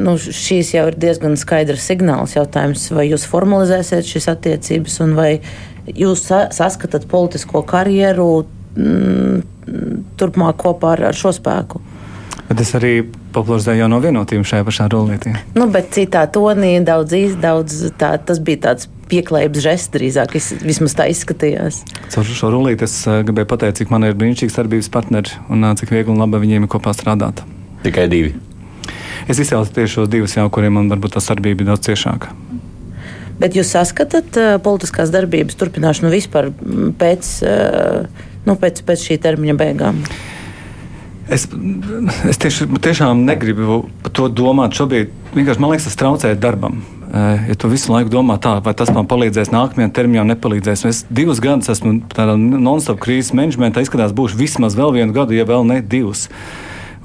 nu, 0.00 0.16
šīs 0.16 0.72
jau 0.78 0.86
ir 0.88 0.96
diezgan 1.04 1.36
skaidrs 1.40 1.84
signāls 1.90 2.38
jautājums, 2.38 2.88
vai 2.96 3.10
jūs 3.10 3.28
formalizēsiet 3.28 4.08
šīs 4.08 4.30
attiecības 4.32 4.98
un 5.04 5.16
vai 5.20 5.30
jūs 5.92 6.24
sa 6.30 6.46
saskatāt 6.54 7.04
politisko 7.12 7.66
karjeru 7.68 8.30
mm, 8.72 9.42
turpmāk 10.16 10.62
kopā 10.64 10.96
ar, 10.96 11.10
ar 11.12 11.18
šo 11.18 11.34
spēku. 11.36 11.84
Bet 12.48 12.64
es 12.64 12.72
arī 12.78 13.02
popularizēju 13.34 13.82
jau 13.82 13.88
no 13.90 13.98
vienotības 14.02 14.50
šajā 14.52 14.66
pašā 14.68 14.88
rullītī. 14.92 15.32
Nu, 15.56 15.66
bet 15.72 15.90
citā 15.96 16.24
tonī 16.32 16.74
daudz, 16.84 17.14
daudz 17.40 17.78
tā, 18.00 18.14
tas 18.20 18.40
bija 18.44 18.68
tāds 18.68 18.88
pieklājības 19.12 19.64
žests 19.64 19.92
drīzāk, 19.92 20.36
vismaz 20.64 20.96
tā 20.96 21.08
izskatījās. 21.12 21.82
Caur 22.14 22.28
šo 22.28 22.52
rullīti 22.54 22.86
es 22.86 22.96
uh, 23.08 23.20
gribēju 23.26 23.50
pateikt, 23.50 23.82
cik 23.82 23.92
man 23.92 24.06
ir 24.08 24.16
brīnišķīgs 24.18 24.56
darbības 24.56 24.90
partneri 24.92 25.36
un 25.52 25.66
uh, 25.66 25.74
cik 25.78 25.92
viegli 25.92 26.14
un 26.14 26.22
labi 26.22 26.40
viņiem 26.44 26.66
ir 26.66 26.72
kopā 26.72 26.94
strādāt. 26.96 27.44
Tikai 27.84 28.06
divi. 28.12 28.34
es 29.28 29.40
izcēlu 29.42 29.68
tieši 29.68 29.98
šos 29.98 30.12
divus, 30.12 30.36
jau, 30.38 30.48
kuriem 30.52 30.78
man 30.78 30.90
varbūt 30.92 31.16
tā 31.16 31.24
sadarbība 31.24 31.64
ir 31.64 31.72
daudz 31.72 31.88
ciešāka. 31.90 32.32
Bet 33.42 33.56
jūs 33.58 33.72
saskatāt 33.74 34.36
uh, 34.38 34.54
politiskās 34.62 35.12
darbības 35.12 35.58
turpināšanu 35.60 36.12
vispār 36.12 36.52
pēc, 37.00 37.32
uh, 37.48 38.28
nu, 38.46 38.56
pēc, 38.60 38.84
pēc 38.86 39.08
šī 39.08 39.18
termiņa 39.24 39.58
beigām? 39.60 40.04
Es, 41.32 41.46
es 42.28 42.40
tieši, 42.40 42.66
tiešām 42.82 43.22
negribu 43.24 43.86
par 44.04 44.12
to 44.12 44.26
domāt 44.28 44.76
šobrīd. 44.76 45.12
Vienkārši 45.32 45.62
man 45.62 45.72
liekas, 45.72 45.86
tas 45.88 45.96
traucē 46.00 46.34
darbam. 46.36 46.82
Ja 47.12 47.54
tu 47.60 47.68
visu 47.68 47.92
laiku 47.92 48.12
domā, 48.12 48.38
tā, 48.40 48.54
vai 48.64 48.72
tas 48.76 48.88
man 48.92 49.08
palīdzēs 49.08 49.52
nākamajam 49.52 49.92
termiņam, 49.96 50.30
nepalīdzēs. 50.32 50.84
Es 50.88 51.00
divus 51.12 51.40
gadus 51.44 51.72
esmu 51.72 51.98
tādā 52.12 52.36
non-stop 52.36 53.00
krīzes 53.04 53.34
menedžmentā, 53.36 53.84
izskatās, 53.84 54.14
būšu 54.16 54.40
vismaz 54.40 54.76
vēl 54.76 54.94
vienu 54.96 55.16
gadu, 55.16 55.36
ja 55.36 55.48
vēl 55.48 55.64
ne 55.68 55.80
divus. 55.84 56.26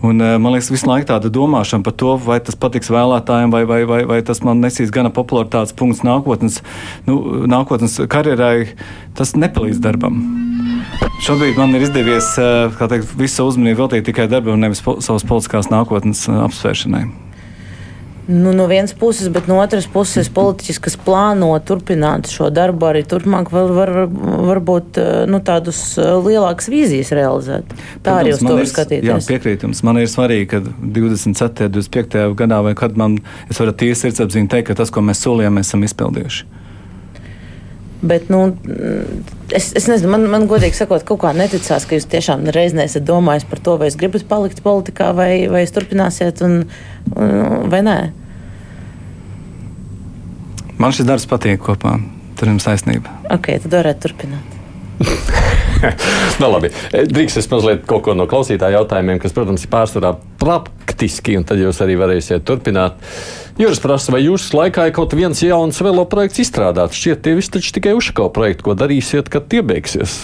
Un, 0.04 0.22
man 0.22 0.54
liekas, 0.54 0.70
visu 0.72 0.88
laiku 0.88 1.10
tāda 1.10 1.32
domāšana 1.34 1.84
par 1.84 1.96
to, 1.98 2.14
vai 2.22 2.38
tas 2.44 2.56
patiks 2.60 2.92
vēlētājiem, 2.94 3.52
vai, 3.52 3.64
vai, 3.68 3.82
vai, 3.90 4.02
vai 4.08 4.20
tas 4.24 4.44
man 4.46 4.62
nesīs 4.64 4.94
gana 4.94 5.10
popularitātes 5.12 5.76
punkts 5.76 6.04
nākotnes, 6.06 6.62
nu, 7.08 7.48
nākotnes 7.50 7.98
karjerai, 8.12 8.70
tas 9.18 9.34
nepalīdz 9.40 9.82
darbam. 9.84 10.22
Šobrīd 11.26 11.58
man 11.60 11.74
ir 11.78 11.88
izdevies 11.88 12.34
teikt, 12.38 13.14
visu 13.20 13.48
uzmanību 13.50 13.86
veltīt 13.86 14.10
tikai 14.10 14.28
darbam, 14.32 14.60
nevis 14.62 14.84
po, 14.86 15.00
savas 15.04 15.26
politiskās 15.28 15.72
nākotnes 15.74 16.28
apsvēršanai. 16.30 17.08
Nu, 18.28 18.52
no 18.54 18.66
vienas 18.68 18.94
puses, 18.94 19.30
bet 19.32 19.46
no 19.48 19.62
otras 19.64 19.86
puses, 19.88 20.28
politiķis, 20.36 20.82
kas 20.84 20.98
plāno 21.00 21.54
turpināt 21.64 22.28
šo 22.28 22.50
darbu 22.52 22.90
arī 22.90 23.06
turpmāk, 23.08 23.48
var, 23.54 23.72
var, 23.72 23.92
varbūt 24.50 25.00
eh, 25.00 25.12
nu, 25.32 25.40
tādus 25.40 25.80
eh, 25.96 26.10
lielākas 26.26 26.68
vīzijas 26.68 27.14
realizēt. 27.16 27.72
Tā 27.72 27.78
Protams, 27.78 28.20
arī 28.20 28.34
uz 28.36 28.44
to 28.44 28.58
var 28.60 28.70
skatīties. 28.74 29.08
Jā, 29.08 29.18
piekrīt 29.32 29.64
jums. 29.64 29.80
Man 29.88 30.02
ir 30.02 30.12
svarīgi, 30.12 30.50
ka 30.52 30.60
27. 30.60 31.72
25. 31.72 32.20
gadā 32.44 32.60
vai 32.68 32.76
kad 32.76 33.00
man, 33.00 33.16
es 33.48 33.64
varu 33.64 33.72
tiesi 33.72 34.10
sirdsapziņā 34.10 34.52
teikt, 34.58 34.74
ka 34.74 34.82
tas, 34.82 34.92
ko 34.92 35.06
mēs 35.08 35.24
solījām, 35.24 35.56
mēs 35.62 35.72
esam 35.72 35.88
izpildījuši. 35.88 36.67
Bet, 38.08 38.30
nu, 38.34 38.42
es, 39.56 39.72
es 39.78 39.88
nezinu, 39.90 40.12
man, 40.14 40.28
man 40.32 40.46
godīgi 40.50 40.78
sakot, 40.78 41.06
kaut 41.08 41.22
kā 41.24 41.34
neticās, 41.38 41.88
ka 41.88 41.98
jūs 41.98 42.08
tiešām 42.12 42.46
reiz 42.56 42.76
neesat 42.78 43.06
domājis 43.08 43.48
par 43.50 43.62
to, 43.64 43.78
vai 43.80 43.90
jūs 43.90 44.00
gribat 44.00 44.28
palikt 44.30 44.64
politikā, 44.66 45.12
vai, 45.18 45.32
vai 45.52 45.64
jūs 45.66 45.76
turpināsiet, 45.76 46.44
un, 46.46 46.62
un, 47.16 47.34
vai 47.72 47.82
nē. 47.88 47.98
Man 50.78 50.94
šis 50.94 51.10
darbs 51.10 51.26
patīk 51.30 51.64
kopā. 51.66 51.98
Tur 52.38 52.52
jums 52.52 52.68
taisnība. 52.68 53.10
Ok, 53.34 53.50
tad 53.64 53.80
varētu 53.80 54.08
turpināt. 54.08 54.58
nu, 56.42 56.50
labi. 56.52 56.72
Drīkst 56.92 57.42
es 57.42 57.50
mazliet 57.52 57.86
kaut 57.90 58.06
ko 58.08 58.16
no 58.18 58.28
klausītāja 58.30 58.80
jautājumiem, 58.80 59.20
kas, 59.22 59.36
protams, 59.36 59.66
ir 59.66 59.72
pārsvarā 59.74 60.14
praktiski, 60.42 61.38
un 61.40 61.46
tad 61.48 61.62
jūs 61.62 61.82
arī 61.86 61.98
varēsiet 62.00 62.46
turpināt. 62.48 63.00
Jūras 63.58 63.82
prasa, 63.82 64.14
vai 64.14 64.24
jūsu 64.26 64.58
laikā 64.58 64.90
ir 64.90 64.98
kaut 64.98 65.16
viens 65.18 65.42
jauns 65.42 65.82
velo 65.82 66.06
projekts 66.10 66.44
izstrādāts? 66.46 66.98
Šķiet, 66.98 67.24
tie 67.26 67.38
visi 67.38 67.54
taču 67.58 67.74
tikai 67.78 67.96
uzškau 67.98 68.30
projekti, 68.34 68.68
ko 68.68 68.78
darīsiet, 68.78 69.32
kad 69.34 69.50
tie 69.52 69.64
beigsies. 69.66 70.20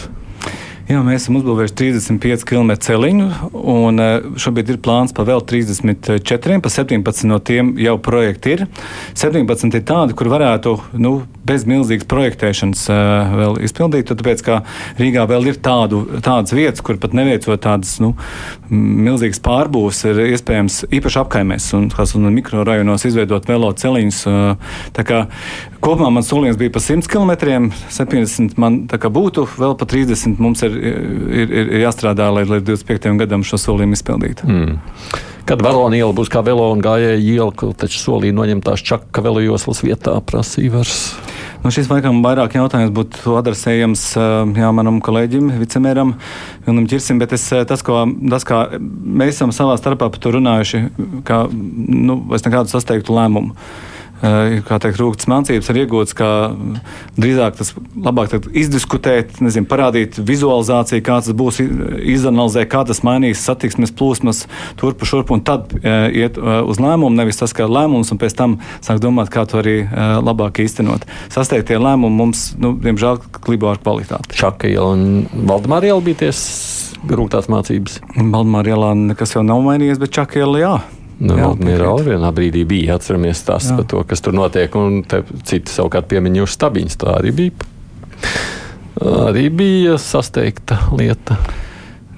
Jā, 0.83 0.99
mēs 0.99 1.21
esam 1.21 1.37
uzbūvējuši 1.39 1.75
35 1.79 2.43
km 2.43 2.73
celiņu, 2.83 3.27
un 3.71 4.01
e, 4.03 4.07
šobrīd 4.43 4.73
ir 4.73 4.79
plāns 4.83 5.13
pa 5.15 5.23
vēl 5.23 5.39
34, 5.47 6.57
pa 6.59 6.71
17 6.73 7.29
no 7.29 7.37
tiem 7.39 7.69
jau 7.79 7.93
projekti 8.03 8.57
ir. 8.57 8.65
17 9.15 9.79
ir 9.79 9.85
tādi, 9.87 10.17
kur 10.19 10.27
varētu 10.33 10.75
nu, 10.99 11.13
bez 11.47 11.63
milzīgas 11.67 12.07
projektēšanas 12.07 12.83
uh, 12.91 13.33
vēl 13.35 13.57
izpildīt. 13.67 14.11
Tāpēc, 14.11 14.43
ka 14.45 14.59
Rīgā 14.99 15.25
vēl 15.27 15.49
ir 15.51 15.59
tādu, 15.63 16.03
tādas 16.23 16.55
vietas, 16.55 16.83
kur 16.85 16.99
pat 17.01 17.15
neveicot 17.15 17.59
tādas 17.63 17.97
nu, 18.03 18.13
milzīgas 18.71 19.41
pārbūves, 19.43 19.99
ir 20.07 20.21
iespējams 20.29 20.85
īpaši 20.87 21.19
apkaimēs 21.23 21.67
un, 21.79 21.89
un 21.91 22.31
mikrorajonos 22.37 23.07
izveidot 23.09 23.47
velo 23.51 23.73
celiņus. 23.75 24.23
Uh, 24.31 24.73
kopumā 25.83 26.09
man 26.13 26.25
solījums 26.25 26.57
bija 26.59 26.73
pa 26.73 26.81
100 26.83 27.09
km, 27.11 27.33
70 27.91 28.57
man 28.61 28.83
būtu, 28.87 29.45
vēl 29.59 29.75
pa 29.79 29.87
30 29.89 30.41
mums 30.43 30.63
ir, 30.65 30.79
ir, 30.79 31.51
ir, 31.51 31.75
jāstrādā, 31.83 32.29
lai 32.33 32.45
līdz 32.47 32.65
25. 32.71 33.13
gadam 33.21 33.45
šo 33.47 33.59
solījumu 33.61 33.99
izpildītu. 33.99 34.49
Mm. 34.49 34.81
Kad 35.43 35.59
Varona 35.59 35.97
iela 35.97 36.15
būs 36.15 36.31
kā 36.31 36.39
velo 36.45 36.69
un 36.71 36.79
gājēja 36.83 37.19
iela, 37.19 37.73
taču 37.75 37.99
solīja 37.99 38.35
noņemt 38.37 38.63
tās 38.63 38.83
čaka 38.85 39.23
velo 39.25 39.43
joslas 39.43 39.83
vietā, 39.83 40.15
prasīja 40.23 40.71
vairs. 40.77 41.01
Nu, 41.63 41.71
šis 41.71 41.87
laikam 41.91 42.21
vairāk 42.23 42.55
jautājums 42.57 42.91
būtu 42.95 43.37
adresējams 43.39 44.01
jā, 44.15 44.71
manam 44.75 44.99
kolēģim, 45.03 45.53
vicemēram 45.61 46.15
Vilnam 46.65 46.87
Čirsim, 46.91 47.19
bet 47.23 47.35
es, 47.35 47.45
tas, 47.67 47.83
ko, 47.83 48.01
tas, 48.31 48.43
kā 48.47 48.65
mēs 48.79 49.37
esam 49.37 49.51
savā 49.55 49.77
starpā 49.79 50.09
par 50.11 50.19
to 50.23 50.33
runājuši, 50.35 50.83
kā, 51.27 51.45
nu, 51.51 52.19
es 52.35 52.43
nekādu 52.47 52.71
sasteigtu 52.71 53.15
lēmumu. 53.15 53.55
Eh, 54.23 54.61
ir 54.61 54.63
teikt, 54.63 55.01
rūktas 55.01 55.27
mācības, 55.27 55.67
ir 55.67 55.79
iegūtas, 55.81 56.13
kā 56.15 56.27
drīzāk 57.19 57.57
tas 57.59 57.73
labāk 57.91 58.37
izdiskutēt, 58.55 59.41
nezinu, 59.43 59.67
parādīt 59.67 60.15
vizualizāciju, 60.15 61.03
kā 61.03 61.17
tas 61.19 61.35
būs, 61.35 61.59
izanalizēt, 62.13 62.69
kā 62.71 62.85
tas 62.87 63.03
mainīs 63.03 63.43
satiksmes 63.43 63.91
plūsmas 63.91 64.45
turpu 64.79 65.09
šurpu, 65.09 65.35
un 65.35 65.43
tad 65.43 65.75
uh, 65.75 66.07
iet 66.07 66.39
uh, 66.39 66.61
uz 66.63 66.79
lēmumu, 66.79 67.11
nevis 67.17 67.41
tas 67.41 67.51
kā 67.57 67.67
lēmums, 67.67 68.13
un 68.15 68.21
pēc 68.21 68.37
tam 68.39 68.55
sāk 68.85 69.03
domāt, 69.03 69.27
kā 69.33 69.43
to 69.49 69.59
arī 69.59 69.75
labāk 70.23 70.63
īstenot. 70.63 71.03
Sasteigtie 71.33 71.75
lēmumi 71.81 72.19
mums, 72.23 72.47
nu, 72.61 72.73
diemžēl, 72.79 73.19
klibo 73.43 73.73
ar 73.73 73.83
kvalitāti. 73.83 74.37
Čaka 74.39 74.71
iela 74.71 74.93
un 74.95 75.27
Valdemāra 75.51 75.91
iela 75.91 76.03
bija 76.03 76.23
ties 76.25 76.41
rūktās 77.11 77.51
mācības. 77.51 77.99
Valdemāra 78.15 78.77
ielā 78.77 78.97
nekas 79.09 79.35
jau 79.35 79.43
nav 79.43 79.63
mainījies, 79.67 79.99
bet 79.99 80.15
Čaka 80.15 80.45
iela 80.45 80.63
jā. 80.63 80.75
Nu, 81.23 81.53
Mīrāli 81.55 82.11
vienā 82.11 82.31
brīdī 82.35 82.65
bija, 82.67 82.97
atceramies 82.97 83.45
tās 83.47 83.69
par 83.71 83.85
to, 83.87 84.01
kas 84.07 84.23
tur 84.23 84.35
notiek, 84.35 84.73
un 84.75 85.03
citi 85.47 85.71
savukārt 85.71 86.09
piemiņojuši 86.11 86.57
stabiņus. 86.57 86.97
Tā 86.99 87.17
arī 87.19 87.35
bija. 87.37 87.69
Arī 89.03 89.47
bija 89.49 89.99
sasteigta 90.01 90.81
lieta. 90.91 91.39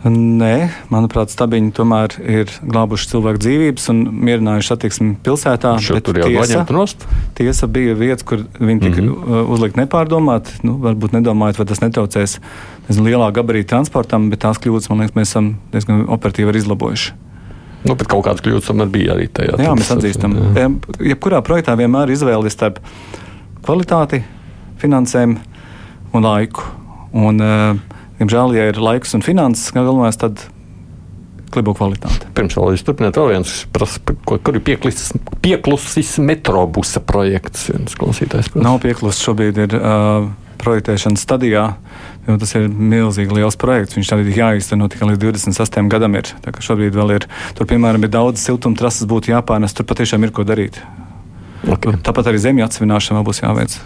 Nē, 0.05 0.67
manuprāt, 0.93 1.31
stabiņi 1.33 1.71
tomēr 1.73 2.13
ir 2.21 2.51
glābuši 2.61 3.07
cilvēku 3.09 3.41
dzīvības 3.41 3.87
un 3.89 4.03
mierinājuši 4.27 4.73
attieksmi 4.75 5.15
pilsētā. 5.25 5.71
Tur 6.05 6.19
jau 6.21 6.27
tiesa, 6.29 6.61
tiesa 7.37 7.69
bija 7.73 7.95
vietas, 7.97 8.21
kur 8.27 8.43
viņi 8.59 8.83
tika 8.83 9.01
mm 9.01 9.09
-hmm. 9.09 9.49
uzlikt 9.55 9.79
nepārdomāt. 9.81 10.51
Nu, 10.61 10.77
varbūt 10.83 11.17
nedomājot, 11.17 11.57
vai 11.57 11.65
tas 11.65 11.81
netraucēs 11.81 12.37
nezinu, 12.89 13.07
lielā 13.09 13.31
gabarīta 13.33 13.73
transportam, 13.73 14.29
bet 14.29 14.45
tās 14.45 14.61
kļūdas, 14.61 14.89
man 14.89 15.01
liekas, 15.01 15.15
mēs 15.15 15.33
esam 15.33 15.55
diezgan 15.73 16.05
operatīvi 16.05 16.57
izlabojuši. 16.61 17.24
Nu, 17.85 17.93
bet 17.97 18.09
kaut 18.09 18.25
kādas 18.25 18.41
kļūdas 18.45 18.69
tomēr 18.69 18.89
bija 18.93 19.13
arī 19.13 19.27
tajā. 19.29 19.59
Jā, 19.61 19.75
mēs 19.77 19.91
atzīstam. 19.93 20.33
Jā. 20.57 20.69
Jebkurā 21.13 21.41
projektā 21.45 21.75
vienmēr 21.77 22.09
ir 22.09 22.17
izvēle 22.17 22.49
starp 22.53 22.79
kvalitāti, 23.65 24.23
finansēm 24.81 25.37
un 26.15 26.25
laiku. 26.25 26.65
Un, 27.15 27.39
diemžēl, 28.19 28.57
ja 28.57 28.67
ir 28.71 28.81
laiks 28.81 29.13
un 29.17 29.23
finanses, 29.25 29.69
galvenais, 29.75 30.17
tad 30.19 30.47
klibo 31.53 31.75
kvalitāte. 31.77 32.27
Pirms 32.35 32.57
vēl 32.57 32.73
jūs 32.73 32.83
turpināt, 32.87 33.19
vēl 33.19 33.35
viens, 33.35 33.53
prasa, 33.73 34.01
kur, 34.27 34.41
kur 34.43 34.57
ir 34.57 34.63
pieklusis, 34.65 35.13
pieklusis 35.45 36.15
metrobusa 36.25 37.03
projekts. 37.05 37.69
Nav 38.57 38.81
pieklusis, 38.83 39.21
šobrīd 39.23 39.61
ir 39.67 39.77
uh, 39.77 40.27
projektēšanas 40.61 41.25
stadijā. 41.25 41.65
Jo 42.25 42.37
tas 42.41 42.55
ir 42.57 42.69
milzīgi 42.69 43.35
liels 43.37 43.57
projekts. 43.61 43.97
Viņš 43.97 44.13
arī 44.15 44.33
jāīsteno 44.33 44.87
tikai 44.89 45.11
līdz 45.11 45.21
28 45.21 45.91
gadam. 45.93 46.15
Ir. 46.17 46.31
Šobrīd 46.65 46.95
vēl 46.97 47.17
ir, 47.19 47.27
tur, 47.57 47.69
piemēram, 47.69 48.07
ir 48.07 48.13
daudz 48.13 48.41
siltuma 48.41 48.77
trases, 48.79 49.05
būtu 49.09 49.33
jāpārnes. 49.33 49.75
Tur 49.77 49.85
patiešām 49.89 50.25
ir 50.25 50.33
ko 50.33 50.47
darīt. 50.47 50.81
Okay. 51.65 51.97
Tāpat 52.05 52.31
arī 52.31 52.41
zemju 52.41 52.65
atsvināšana 52.65 53.21
būs 53.25 53.43
jāveic. 53.43 53.77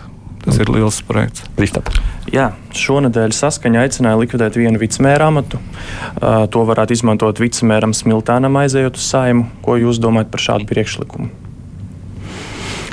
Tas 0.43 0.55
ir 0.61 0.71
liels 0.71 1.01
projekts. 1.03 1.43
Kristap. 1.57 1.91
Jā, 2.31 2.53
šonadēļ 2.75 3.33
saskaņa 3.35 3.83
aicināja 3.83 4.19
likvidēt 4.21 4.55
vienu 4.59 4.79
vicemēra 4.79 5.27
amatu. 5.27 5.59
Uh, 5.59 6.45
to 6.51 6.63
varētu 6.67 6.95
izmantot 6.95 7.41
vicemēram 7.43 7.95
Smiltānam 7.97 8.55
aizejot 8.61 8.99
uz 8.99 9.11
saimu. 9.11 9.49
Ko 9.65 9.75
jūs 9.79 9.99
domājat 9.99 10.31
par 10.31 10.45
šādu 10.47 10.69
priekšlikumu? 10.71 11.48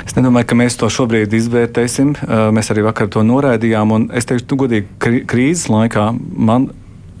Es 0.07 0.15
nedomāju, 0.15 0.47
ka 0.47 0.55
mēs 0.55 0.77
to 0.79 0.87
šobrīd 0.87 1.33
izvērtēsim. 1.35 2.13
Mēs 2.55 2.71
arī 2.71 2.85
vakar 2.85 3.09
to 3.11 3.25
noraidījām. 3.27 4.07
Es 4.15 4.27
teiktu, 4.29 4.55
nu, 4.55 4.61
godīgi, 4.63 5.23
krīzes 5.27 5.67
laikā 5.67 6.09
man 6.15 6.69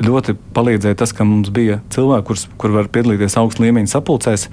ļoti 0.03 0.37
palīdzēja 0.55 0.99
tas, 1.01 1.11
ka 1.15 1.25
mums 1.27 1.51
bija 1.53 1.81
cilvēki, 1.93 2.27
kurš, 2.29 2.45
kur 2.61 2.75
var 2.77 2.87
piedalīties 2.93 3.35
augstu 3.41 3.65
līmeņa 3.65 3.91
sapulcēs. 3.91 4.47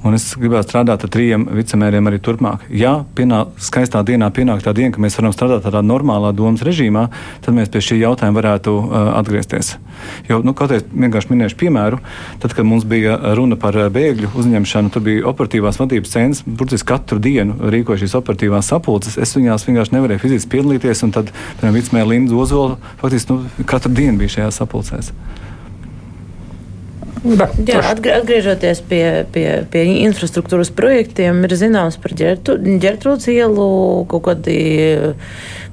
Un 0.00 0.16
es 0.16 0.30
gribētu 0.40 0.70
strādāt 0.70 1.02
ar 1.04 1.10
trim 1.12 1.44
vicemēriem 1.52 2.06
arī 2.08 2.20
turpmāk. 2.24 2.62
Ja 2.72 2.92
pienā, 3.16 3.42
skaistā 3.60 4.00
dienā 4.06 4.30
pienāk 4.32 4.62
tā 4.64 4.72
diena, 4.76 4.94
ka 4.94 5.02
mēs 5.02 5.18
varam 5.18 5.34
strādāt 5.34 5.66
tādā 5.66 5.82
normālā 5.84 6.30
domas 6.36 6.64
režīmā, 6.64 7.02
tad 7.44 7.56
mēs 7.56 7.68
pie 7.72 7.82
šī 7.84 7.98
jautājuma 8.00 8.38
varētu 8.38 8.76
uh, 8.80 9.10
atgriezties. 9.18 9.74
Jo, 10.30 10.40
nu, 10.40 10.54
kaut 10.56 10.72
kādā 10.72 10.80
vienkārši 10.88 11.32
minēšu 11.34 11.58
piemēru, 11.60 12.00
tad, 12.40 12.54
kad 12.56 12.64
mums 12.64 12.86
bija 12.88 13.18
runa 13.36 13.58
par 13.60 13.76
uh, 13.76 13.90
bēgļu 13.92 14.32
uzņemšanu, 14.40 14.94
tur 14.94 15.04
bija 15.04 15.26
operatīvās 15.28 15.80
vadības 15.82 16.16
centrs, 16.16 16.42
burtiski 16.46 16.88
katru 16.94 17.20
dienu 17.20 17.58
rīkoja 17.74 18.00
šīs 18.00 18.16
operatīvās 18.22 18.72
sapulces. 18.72 19.20
Es 19.20 19.36
viņās 19.36 19.68
vienkārši 19.68 19.98
nevarēju 19.98 20.24
fiziski 20.24 20.54
piedalīties, 20.56 21.04
un 21.04 21.12
tad, 21.18 21.34
piemēram, 21.60 21.76
vicemēra 21.76 22.12
Linda 22.14 22.40
Ozola 22.40 22.80
faktiski 23.02 23.36
nu, 23.36 23.68
katru 23.68 23.92
dienu 24.00 24.22
bija 24.24 24.38
šajās 24.38 24.62
sapulcēs. 24.62 25.12
Jā, 27.20 27.80
atgr 27.90 28.14
atgriežoties 28.16 28.78
pie, 28.88 29.04
pie, 29.32 29.44
pie 29.68 29.82
infrastruktūras 30.06 30.70
projektiem, 30.72 31.42
ir 31.44 31.52
zināms 31.58 31.98
par 32.00 32.14
ģērtrūdas 32.16 33.26
ielu 33.28 33.66
kaut 34.08 34.24
kādi, 34.24 34.56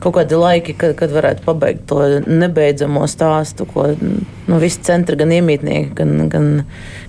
kaut 0.04 0.18
kādi 0.18 0.40
laiki, 0.42 0.76
kad, 0.76 0.98
kad 1.00 1.14
varētu 1.16 1.46
pabeigt 1.46 1.86
to 1.88 2.02
nebeidzamo 2.28 3.06
stāstu, 3.08 3.68
ko 3.72 3.94
no 3.96 4.60
visi 4.60 4.84
centra 4.90 5.16
gan 5.20 5.32
iemītnieki, 5.38 5.94
gan, 5.96 6.28
gan, 6.34 6.50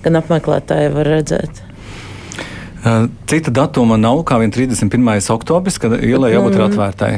gan 0.05 0.21
apmeklētāji 0.21 0.93
var 0.95 1.11
redzēt. 1.17 1.65
Cita 3.27 3.51
datuma 3.51 3.99
nav 3.99 4.23
kā 4.23 4.39
31. 4.39 5.19
oktobris, 5.35 5.81
kad 5.83 5.99
ielai 5.99 6.31
jābūt 6.31 6.55
mm. 6.55 6.65
atvērtai. 6.69 7.13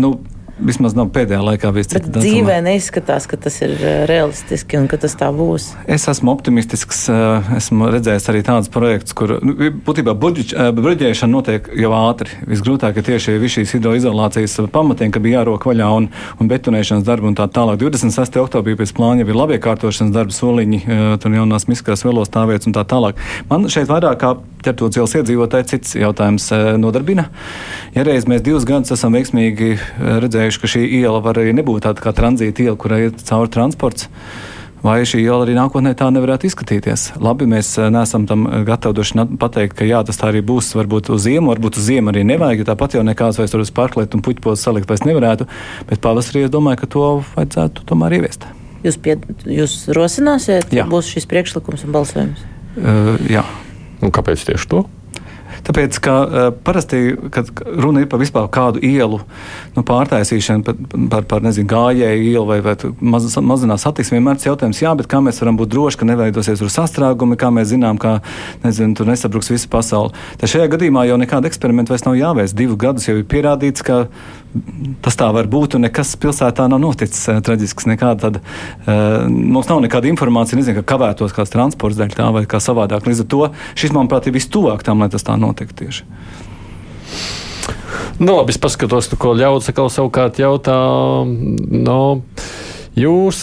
Nu, 0.00 0.14
vismaz 0.58 0.94
nav 0.96 1.10
pēdējā 1.14 1.40
laikā 1.44 1.70
bijis 1.74 1.90
cits. 1.92 2.10
Dzīvē 2.14 2.58
neizskatās, 2.66 3.26
ka 3.30 3.38
tas 3.40 3.58
ir 3.64 3.74
eh, 3.76 4.00
realistiski 4.10 4.78
un 4.80 4.88
ka 4.90 4.98
tas 5.00 5.14
tā 5.18 5.30
būs. 5.34 5.70
Es 5.90 6.06
esmu 6.10 6.32
optimistisks. 6.34 7.04
Eh, 7.12 7.52
esmu 7.58 7.90
redzējis 7.94 8.28
arī 8.32 8.42
tādus 8.46 8.72
projektus, 8.72 9.14
kur 9.18 9.36
nu, 9.44 9.54
būtībā 9.86 10.14
eh, 10.14 10.70
bruģēšana 10.76 11.32
notiek 11.32 11.70
jau 11.78 11.92
ātri. 11.96 12.34
Visgrūtāk 12.50 12.98
ir 12.98 13.06
tieši 13.08 13.38
šīs 13.58 13.76
hidroizolācijas 13.78 14.58
pamatiem, 14.74 15.12
ka 15.14 15.22
bija 15.24 15.40
jārok 15.40 15.68
vaļā 15.70 15.88
un, 16.00 16.10
un 16.38 16.50
betonēšanas 16.50 17.06
darbi 17.06 17.30
un 17.30 17.38
tā 17.38 17.48
tālāk. 17.52 17.80
26. 17.80 18.40
oktobrī 18.42 18.76
pēc 18.78 18.92
plāna 18.96 19.22
jau 19.22 19.30
ir 19.30 19.38
labiekārtošanas 19.38 20.14
darbi, 20.14 20.36
soliņi, 20.36 20.82
tur 21.22 21.34
jaunās 21.34 21.68
miskās 21.70 22.04
vēlos 22.06 22.30
stāvietas 22.30 22.68
un 22.68 22.76
tā 22.76 22.84
tālāk. 22.88 23.18
Man 23.50 23.66
šeit 23.72 23.88
vairāk 23.90 24.20
kā 24.20 24.34
ķertot 24.64 24.96
ielas 24.98 25.14
iedzīvotāji 25.20 25.68
cits 25.72 25.94
jautājums 25.98 26.48
nodarbina. 26.80 27.28
Ja 27.94 28.04
reiz 28.06 28.26
mēs 28.28 28.42
divus 28.46 28.66
gadus 28.68 28.92
esam 28.94 29.14
veiksmīgi 29.16 29.76
redzējuši, 30.24 30.47
cerējuši, 30.48 30.60
ka 30.60 30.68
šī 30.72 30.84
iela 31.02 31.20
var 31.20 31.38
arī 31.38 31.52
nebūt 31.56 31.84
tāda 31.84 32.00
kā 32.00 32.12
tranzīta 32.12 32.64
iela, 32.64 32.76
kurai 32.76 33.08
ir 33.08 33.12
cauri 33.20 33.50
transports. 33.52 34.08
Vai 34.78 35.02
šī 35.02 35.24
iela 35.24 35.42
arī 35.42 35.56
nākotnē 35.56 35.94
tā 35.98 36.06
nevarētu 36.14 36.46
izskatīties? 36.46 37.18
Labi, 37.18 37.48
mēs 37.50 37.72
eh, 37.78 37.88
neesam 37.90 38.28
tam 38.30 38.46
gatavi 38.64 39.02
pateikt, 39.38 39.74
ka 39.74 39.84
jā, 39.84 40.04
tas 40.06 40.16
tā 40.16 40.30
arī 40.30 40.40
būs. 40.40 40.70
Varbūt 40.78 41.10
uz 41.10 41.24
ziemu, 41.26 41.50
varbūt 41.50 41.80
uz 41.80 41.88
ziemu 41.88 42.12
arī 42.12 42.22
nevajag, 42.22 42.62
jo 42.62 42.68
tāpat 42.68 42.94
jau 42.94 43.02
nekāds 43.02 43.40
vairs 43.40 43.50
tur 43.50 43.64
uz 43.64 43.72
parklietu 43.74 44.16
un 44.16 44.22
puķpos 44.22 44.62
salikt 44.62 44.88
vairs 44.88 45.02
nevarētu. 45.02 45.48
Bet 45.90 46.00
pavasarī 46.04 46.46
es 46.46 46.54
domāju, 46.54 46.84
ka 46.84 46.90
to 46.94 47.08
vajadzētu 47.34 47.88
tomēr 47.90 48.20
ieviest. 48.20 48.46
Jūs, 48.86 49.00
pie, 49.02 49.18
jūs 49.50 49.80
rosināsiet, 49.90 50.70
ka 50.70 50.86
būs 50.86 51.10
šis 51.10 51.26
priekšlikums 51.26 51.82
un 51.82 51.98
balsojums? 51.98 52.46
Uh, 52.78 53.18
jā. 53.26 53.42
Un 53.98 54.14
kāpēc 54.14 54.46
tieši 54.46 54.70
to? 54.70 54.84
Tāpēc, 55.66 55.98
ka 56.04 56.14
uh, 56.22 56.48
parasti, 56.64 57.02
kad 57.34 57.50
runa 57.66 58.04
ir 58.04 58.08
par 58.10 58.22
vispār 58.22 58.48
kādu 58.52 58.82
ielu 58.84 59.20
nu, 59.76 59.84
pārtaisīšanu, 59.86 60.64
par, 60.66 60.78
par, 61.12 61.26
par 61.30 61.44
nezinu, 61.44 61.68
gājēju 61.70 62.30
ielu 62.32 62.44
vai, 62.48 62.60
vai 62.64 62.76
maz, 63.00 63.28
mazinās 63.42 63.86
attieksmi, 63.88 64.18
vienmēr 64.18 64.38
ir 64.40 64.50
jautājums, 64.50 64.82
jā, 64.82 64.94
bet 64.98 65.10
kā 65.10 65.22
mēs 65.24 65.40
varam 65.42 65.58
būt 65.60 65.72
droši, 65.74 66.00
ka 66.00 66.08
neveidosies 66.08 66.62
tur 66.62 66.72
sastrēgumi, 66.72 67.38
kā 67.40 67.52
mēs 67.54 67.72
zinām, 67.72 68.00
ka 68.00 68.18
nezinu, 68.64 68.96
tur 68.98 69.10
nesabruks 69.10 69.52
visa 69.52 69.70
pasaule. 69.72 70.14
Tad 70.40 70.52
šajā 70.52 70.68
gadījumā 70.74 71.06
jau 71.08 71.20
nekāda 71.20 71.50
eksperimenta 71.50 71.94
vairs 71.94 72.06
nav 72.06 72.18
jāveic. 72.18 72.54
Divus 72.58 72.80
gadus 72.80 73.08
jau 73.08 73.18
ir 73.18 73.26
pierādīts, 73.28 73.84
ka 73.86 74.06
tas 75.04 75.16
tā 75.18 75.28
var 75.34 75.48
būt, 75.50 75.76
un 75.76 75.84
nekas 75.84 76.14
pilsētā 76.20 76.66
nav 76.70 76.80
noticis 76.82 77.20
uh, 77.28 77.40
traģisks. 77.44 77.86
Nekāda, 77.90 78.28
tad, 78.28 78.38
uh, 78.40 79.26
mums 79.28 79.68
nav 79.68 79.82
nekāda 79.84 80.08
informācija, 80.10 80.58
nezinu, 80.58 80.80
ka 80.80 80.94
kavētos 80.94 81.34
kāds 81.36 81.52
transports 81.52 81.98
dēļ 81.98 82.14
tā 82.16 82.28
vai 82.34 82.44
kā 82.48 82.60
savādāk. 82.62 83.06
Līdz 83.08 83.24
ar 83.24 83.28
to 83.34 83.42
šis, 83.78 83.92
manuprāt, 83.94 84.28
ir 84.28 84.36
vistuvāk 84.36 84.84
tam, 84.86 85.04
lai 85.04 85.10
tas 85.12 85.26
tā 85.26 85.36
notiktu 85.48 85.84
tieši. 85.84 86.06
Nu, 88.18 88.34
labi, 88.34 88.52
es 88.54 88.60
paskatos, 88.60 89.10
ko 89.20 89.34
ļaudis 89.38 89.70
savukārt 89.94 90.40
jautā. 90.42 90.78
No, 91.70 92.00
Jūs 92.98 93.38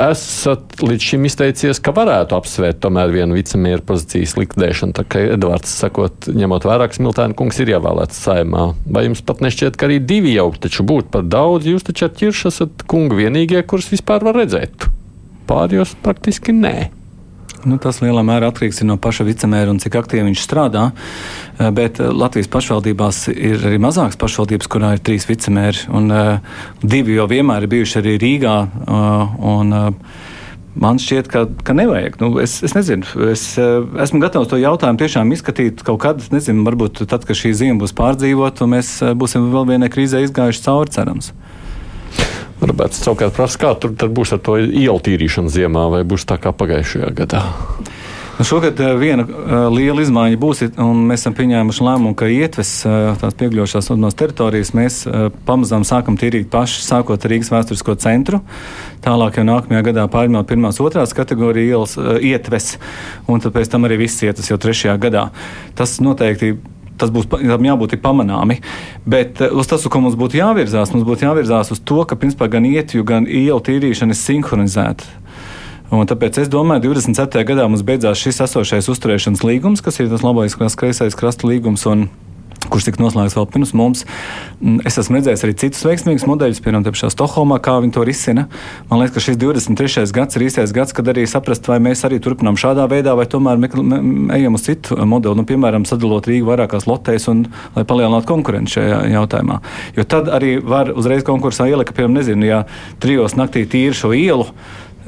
esat 0.00 0.78
līdz 0.80 1.06
šim 1.10 1.26
izteicies, 1.28 1.80
ka 1.82 1.92
varētu 1.92 2.36
apsvērt 2.38 2.78
tomēr 2.84 3.10
vienu 3.12 3.36
vicemieru 3.36 3.84
pozīcijas 3.84 4.36
likvidēšanu. 4.38 4.94
Tā 4.96 5.04
kā 5.04 5.24
Edvards 5.34 5.74
sakot, 5.82 6.30
ņemot 6.32 6.64
vērā, 6.64 6.86
ka 6.88 6.96
Smiltēna 6.96 7.36
kungs 7.36 7.60
ir 7.60 7.74
ievēlēts 7.74 8.22
saimā. 8.24 8.70
Vai 8.88 9.04
jums 9.04 9.20
pat 9.28 9.42
nešķiet, 9.44 9.76
ka 9.76 9.90
arī 9.90 9.98
divi 10.00 10.32
jau 10.38 10.48
taču 10.56 10.86
būtu 10.88 11.12
par 11.12 11.26
daudz? 11.28 11.68
Jūs 11.68 11.84
taču 11.90 12.06
ar 12.08 12.14
ķiršu 12.16 12.52
esat 12.52 12.86
kungi 12.88 13.18
vienīgie, 13.18 13.60
kurus 13.68 13.90
vispār 13.92 14.24
var 14.24 14.40
redzēt. 14.40 14.88
Pārējos 15.50 15.98
praktiski 16.04 16.56
nē. 16.56 16.76
Nu, 17.66 17.78
tas 17.82 17.98
lielā 18.04 18.22
mērā 18.22 18.52
atkarīgs 18.52 18.84
no 18.86 18.94
paša 19.02 19.24
vicemēra 19.26 19.72
un 19.72 19.80
cik 19.82 19.96
aktīvi 19.98 20.28
viņš 20.28 20.42
strādā. 20.44 20.84
Eh, 21.58 21.70
bet 21.74 21.98
eh, 21.98 22.10
Latvijas 22.14 22.50
pašvaldībās 22.52 23.24
ir 23.34 23.64
arī 23.70 23.80
mazākas 23.82 24.18
pašvaldības, 24.20 24.70
kurā 24.70 24.94
ir 24.94 25.02
trīs 25.02 25.26
vicemēri. 25.26 25.88
Un, 25.98 26.10
uh, 26.12 26.58
divi 26.82 27.16
jau 27.16 27.26
vienmēr 27.30 27.64
ir 27.64 27.72
bijuši 27.72 28.00
arī 28.02 28.16
Rīgā. 28.22 28.56
Uh, 28.86 29.38
un, 29.56 29.74
uh, 29.74 30.26
Man 30.78 31.00
šķiet, 31.02 31.26
ka, 31.26 31.40
ka 31.66 31.74
nevajag. 31.74 32.20
Nu, 32.20 32.28
es, 32.38 32.52
es 32.62 32.70
nezinu, 32.76 33.02
es 33.32 33.40
esmu 33.58 34.20
gatavs 34.22 34.46
to 34.52 34.60
jautājumu 34.60 35.00
tiešām 35.00 35.32
izskatīt 35.34 35.80
kaut 35.82 35.98
kad, 36.04 36.20
nezinu, 36.30 36.62
varbūt 36.68 37.00
tad, 37.10 37.24
kad 37.26 37.34
šī 37.34 37.50
zima 37.56 37.80
būs 37.80 37.96
pārdzīvota, 37.98 38.68
mēs 38.70 38.92
būsim 39.18 39.48
vēl 39.50 39.66
vienai 39.72 39.88
krīzē 39.90 40.20
izgājuši 40.28 40.62
cauri, 40.68 40.92
cerams. 40.94 41.32
Roberts 42.60 43.02
savukārt 43.04 43.36
prasa, 43.36 43.60
kā 43.60 43.74
tur 43.78 43.94
būs 44.10 44.34
ar 44.34 44.42
to 44.42 44.58
ielu 44.58 44.98
tīrīšanu 44.98 45.52
ziemā, 45.52 45.88
vai 45.92 46.02
būs 46.08 46.26
tā 46.28 46.40
kā 46.42 46.54
pagājušajā 46.56 47.14
gadā. 47.18 47.44
Nu, 48.38 48.44
šogad 48.46 48.80
eh, 48.80 48.92
viena 48.94 49.24
uh, 49.26 49.64
liela 49.74 50.02
izmaiņa 50.04 50.38
būs, 50.38 50.60
un 50.78 51.00
mēs 51.08 51.24
esam 51.24 51.34
pieņēmuši 51.34 51.82
lēmumu, 51.82 52.14
ka 52.18 52.28
ietves 52.30 52.70
uh, 52.86 53.16
tās 53.18 53.34
piegļošās 53.40 53.90
uzmās 53.90 54.14
teritorijas 54.18 54.70
mēs 54.78 55.00
pamazām 55.46 55.82
sākam 55.86 56.14
tīrīt 56.18 56.46
paši, 56.52 56.84
sākot 56.86 57.18
ar 57.18 57.34
Rīgas 57.34 57.50
vēsturisko 57.50 57.96
centru. 57.98 58.38
Tālāk 59.02 59.40
jau 59.40 59.46
nākamajā 59.48 59.88
gadā 59.90 60.06
pārņemot 60.14 60.46
pirmās, 60.50 60.78
otrās 60.82 61.14
kategorijas 61.18 61.98
ielas 61.98 62.22
ietves, 62.22 62.72
un 63.26 63.42
tad 63.42 63.58
pēc 63.58 63.74
tam 63.74 63.90
arī 63.90 64.04
viss 64.04 64.22
ietves 64.22 64.52
jau 64.52 64.58
trešajā 64.62 64.94
gadā. 65.02 65.28
Tas 65.78 65.98
noteikti 65.98 66.54
tas 67.00 67.12
būs 67.14 67.28
jābūt 67.30 67.96
pamanāmi. 68.02 68.60
Bet 69.06 69.42
uh, 69.44 69.54
uz 69.58 69.70
tas, 69.70 69.86
ko 69.86 70.02
mums 70.04 70.18
būtu 70.18 70.40
jāvirzās, 70.40 70.92
mums 70.94 71.06
būtu 71.08 71.28
jāvirzās 71.28 71.72
uz 71.74 71.80
to, 71.80 72.02
ka 72.08 72.18
principā 72.18 72.50
gan 72.52 72.66
ietju, 72.68 73.06
gan 73.08 73.26
ielu 73.26 73.60
tīrīšana 73.64 74.14
ir 74.14 74.20
sinhronizēta. 74.20 75.16
Un 75.88 76.04
tāpēc 76.04 76.42
es 76.42 76.50
domāju, 76.52 76.82
ka 76.84 76.90
27. 77.00 77.44
gadā 77.48 77.64
mums 77.64 77.84
beidzās 77.86 78.20
šis 78.20 78.42
esošais 78.44 78.90
uzturēšanas 78.92 79.44
līgums, 79.46 79.80
kas 79.84 79.96
ir 80.02 80.10
tas 80.12 80.24
labais, 80.26 80.56
kreisais 80.76 81.16
krasta 81.16 81.48
līgums. 81.48 81.86
Un, 81.88 82.10
kurš 82.66 82.88
tika 82.88 83.02
noslēgts 83.02 83.36
vēl 83.38 83.46
pirms 83.52 83.72
mums. 83.76 84.04
Mm, 84.58 84.80
es 84.88 84.98
esmu 85.00 85.18
redzējis 85.18 85.44
arī 85.46 85.54
citus 85.62 85.84
veiksmīgus 85.86 86.26
modeļus, 86.28 86.60
piemēram, 86.64 86.86
pašā 86.88 87.10
Stokholmā, 87.14 87.60
kā 87.62 87.76
viņi 87.82 87.94
to 87.94 88.04
risina. 88.06 88.46
Man 88.90 89.02
liekas, 89.02 89.14
ka 89.16 89.24
šis 89.24 89.38
23. 89.40 90.06
gads 90.16 90.38
ir 90.38 90.46
īstais 90.48 90.74
gads, 90.76 90.94
kad 90.96 91.08
arī 91.10 91.24
saprast, 91.30 91.68
vai 91.70 91.78
mēs 91.84 92.04
arī 92.08 92.18
turpinām 92.24 92.58
šādā 92.60 92.88
veidā, 92.90 93.14
vai 93.18 93.28
tomēr 93.30 93.62
ejam 94.36 94.58
uz 94.58 94.66
citu 94.66 94.98
modeli. 95.08 95.38
Nu, 95.38 95.46
piemēram, 95.48 95.86
sadalot 95.88 96.28
Rīgu 96.28 96.50
vairākās 96.50 96.88
lotēs 96.90 97.28
un 97.32 97.46
lai 97.76 97.86
palielinātu 97.88 98.28
konkurenci 98.32 98.78
šajā 98.78 99.00
jautājumā. 99.14 99.60
Jo 99.96 100.08
tad 100.08 100.32
arī 100.34 100.58
var 100.64 100.92
uzreiz 100.96 101.24
konkursā 101.26 101.70
ielikt, 101.70 101.94
piemēram, 101.96 102.18
nezinu, 102.20 102.48
ja 102.48 102.64
trijos 103.02 103.38
naktī 103.38 103.64
tīri 103.70 103.96
šo 103.96 104.12
ielu 104.16 104.50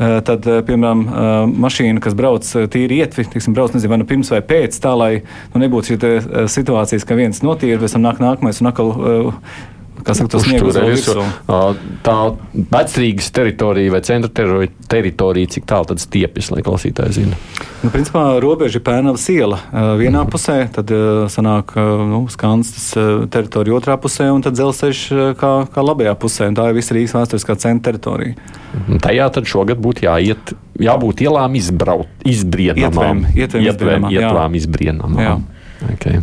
tad, 0.00 0.46
eh, 0.46 0.62
piemēram, 0.64 1.02
eh, 1.04 1.58
mašīna, 1.60 2.00
kas 2.00 2.14
brauc 2.16 2.46
tīri 2.72 3.02
ietvi, 3.02 3.26
tiksim, 3.28 3.52
brauc 3.56 3.74
nezinu, 3.74 3.92
vai 3.92 3.98
nu 4.00 4.06
pirms 4.08 4.30
vai 4.32 4.40
pēc, 4.40 4.78
tā 4.80 4.94
lai 4.96 5.10
nu, 5.52 5.60
nebūtu 5.60 5.92
šī 5.92 5.98
situācijas, 6.48 7.04
ka 7.04 7.18
viens 7.18 7.42
notīra, 7.44 7.80
pēc 7.82 7.98
tam 7.98 8.06
nāk 8.08 8.22
nākamais 8.22 8.62
un 8.62 8.70
atkal 8.72 8.94
Kā 10.06 10.14
saka, 10.16 10.36
tas 10.36 10.46
ir 10.48 10.62
tā 12.06 12.16
vecrīgas 12.74 13.30
teritorija 13.36 13.94
vai 13.94 14.00
centra 14.06 14.30
teritorija, 14.90 15.50
cik 15.56 15.66
tālu 15.70 15.90
tad 15.90 16.02
stiepjas, 16.02 16.50
lai 16.54 16.64
klausītāji 16.66 17.16
zina. 17.20 17.38
Nu, 17.80 17.90
principā 17.92 18.24
robeža 18.42 18.80
ir 18.80 18.84
Pērnavas 18.84 19.24
iela 19.32 19.60
vienā 19.98 20.24
mm. 20.24 20.30
pusē, 20.32 20.56
tad 20.74 20.92
sanāk 21.32 21.76
nu, 21.76 22.22
Skanstas 22.32 22.90
teritorija 23.32 23.78
otrā 23.78 23.96
pusē 24.00 24.30
un 24.34 24.44
tad 24.44 24.58
dzelzceļš 24.58 25.04
kā, 25.40 25.52
kā 25.72 25.86
labajā 25.86 26.16
pusē. 26.20 26.50
Tā 26.56 26.70
ir 26.70 26.76
visa 26.80 26.96
Rīgas 26.96 27.16
vēsturiskā 27.16 27.56
centra 27.60 27.90
teritorija. 27.90 28.36
Un 28.86 29.00
tajā 29.02 29.30
tad 29.34 29.48
šogad 29.50 29.80
būtu 29.82 30.06
jāiet, 30.06 30.52
jābūt 30.80 31.24
ielām 31.24 31.56
izbraut, 31.58 32.10
izbrienamām. 32.28 33.24
Ietvem, 33.34 33.64
ietvem, 33.66 34.10
ietvām 34.12 34.60
izbrienamām. 34.60 35.24
Jā. 35.24 35.38
Okay. 35.80 36.20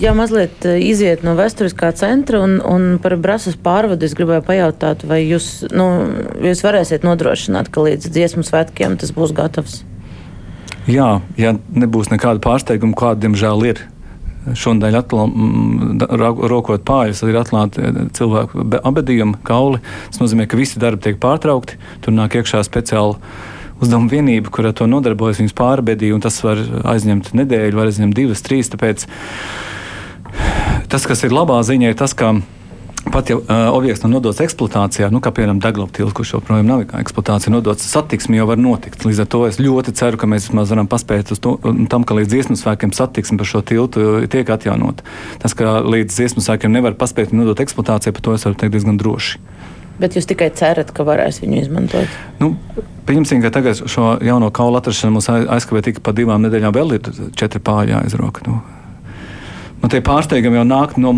Ja 0.00 0.12
mazliet 0.14 0.64
eh, 0.68 0.78
iziet 0.86 1.24
no 1.26 1.34
vēsturiskā 1.38 1.90
centra 1.98 2.42
un, 2.44 2.58
un 2.62 2.98
par 3.02 3.16
brāzas 3.18 3.56
pārvadu, 3.58 4.06
es 4.06 4.14
gribēju 4.14 4.44
pajautāt, 4.46 5.02
vai 5.08 5.24
jūs, 5.24 5.66
nu, 5.74 5.86
jūs 6.46 6.62
varēsiet 6.62 7.06
nodrošināt, 7.06 7.72
ka 7.74 7.82
līdz 7.88 8.10
dziesmu 8.14 8.46
svētkiem 8.46 8.94
tas 9.00 9.10
būs 9.16 9.34
gatavs? 9.34 9.80
Jā, 10.90 11.18
ja 11.38 11.54
nebūs 11.74 12.12
nekāda 12.12 12.42
pārsteiguma, 12.44 12.96
kāda 12.98 13.26
diemžēl 13.26 13.66
ir. 13.72 13.82
Šonadēļ 14.56 14.94
rokot 16.48 16.82
pāri, 16.88 17.12
tad 17.12 17.28
ir 17.28 17.40
atklāti 17.42 17.82
eh, 17.82 18.02
cilvēku 18.16 18.68
abadījumi, 18.78 19.40
kauli. 19.46 19.82
Tas 20.12 20.22
nozīmē, 20.22 20.46
ka 20.46 20.60
visi 20.60 20.82
darbi 20.82 21.08
tiek 21.08 21.18
pārtraukti. 21.22 21.82
Tur 22.04 22.14
nāk 22.14 22.38
iekšā 22.38 22.62
speciāli 22.66 23.18
uzdevuma 23.80 24.12
vienība, 24.12 24.52
kur 24.52 24.70
ar 24.70 24.76
to 24.76 24.86
nodarbojas, 24.90 25.40
viņas 25.42 25.56
pārbedīja, 25.58 26.16
un 26.16 26.24
tas 26.24 26.38
var 26.44 26.62
aizņemt 26.94 27.32
nedēļu, 27.36 27.76
var 27.80 27.90
aizņemt 27.90 28.16
divas, 28.16 28.44
trīs. 28.46 28.70
Tāpēc 28.72 29.06
tas, 30.90 31.06
kas 31.08 31.26
ir 31.26 31.34
labā 31.34 31.60
ziņa, 31.66 31.92
ir 31.92 32.00
tas, 32.00 32.16
ka 32.16 32.34
Pat 33.00 33.30
ja 33.30 33.36
uh, 33.36 33.44
objekts 33.72 34.02
nav 34.04 34.12
nodots 34.12 34.42
eksploatācijā, 34.44 35.08
nu, 35.10 35.22
kā 35.24 35.32
piemēram 35.32 35.58
Daglovs 35.62 35.94
tilts, 35.96 36.12
kurš 36.14 36.34
joprojām 36.34 36.68
nav 36.68 36.82
kā 36.90 37.00
eksploatācija, 37.00 37.52
nodots 37.54 37.86
satiksmi 37.88 38.36
jau 38.36 38.44
var 38.50 38.60
notikt. 38.60 39.06
Līdz 39.08 39.22
ar 39.24 39.28
to 39.32 39.40
es 39.48 39.56
ļoti 39.58 39.94
ceru, 39.96 40.20
ka 40.20 40.28
mēs 40.28 40.50
vismaz 40.50 40.70
varam 40.70 40.90
paspēt 40.90 41.32
uz 41.32 41.40
to, 41.40 41.56
tam, 41.90 42.04
ka 42.04 42.18
līdz 42.18 42.30
dziesmu 42.34 42.58
svēkiem 42.60 42.92
satiksmi 42.94 43.40
par 43.40 43.48
šo 43.48 43.64
tiltu 43.66 44.04
tiek 44.30 44.52
atjaunot. 44.52 45.00
Tas, 45.40 45.56
ka 45.56 45.80
līdz 45.80 46.12
dziesmu 46.12 46.44
svēkiem 46.44 46.76
nevar 46.76 46.98
paspēt 47.00 47.32
nodot 47.32 47.64
eksploatācijai, 47.64 48.14
par 48.14 48.26
to 48.26 48.36
es 48.36 48.44
varu 48.46 48.60
teikt 48.60 48.76
diezgan 48.76 49.00
droši. 49.00 49.40
Bet 50.00 50.16
jūs 50.16 50.28
tikai 50.30 50.48
cerat, 50.56 50.94
ka 50.96 51.04
varēs 51.04 51.42
viņu 51.42 51.60
izmantot? 51.60 52.18
Nu, 52.40 52.54
Pieņemsim, 53.10 53.40
ka 53.42 53.50
tagad 53.50 53.80
šo 53.90 54.12
jauno 54.22 54.52
kaulu 54.54 54.78
atrašanu 54.78 55.16
mums 55.16 55.26
aizkavē 55.30 55.80
tikai 55.82 56.02
pa 56.04 56.12
divām 56.14 56.44
nedēļām, 56.44 56.74
vēl 56.76 56.94
ir 56.94 57.08
četri 57.34 57.58
pāri 57.64 57.90
jāizroka. 57.90 58.44
Nu, 58.46 58.60
nu, 59.80 59.90
tie 59.90 59.98
pārsteigumi 60.06 60.60
jau 60.60 60.66
nāk 60.68 60.94
no 61.00 61.10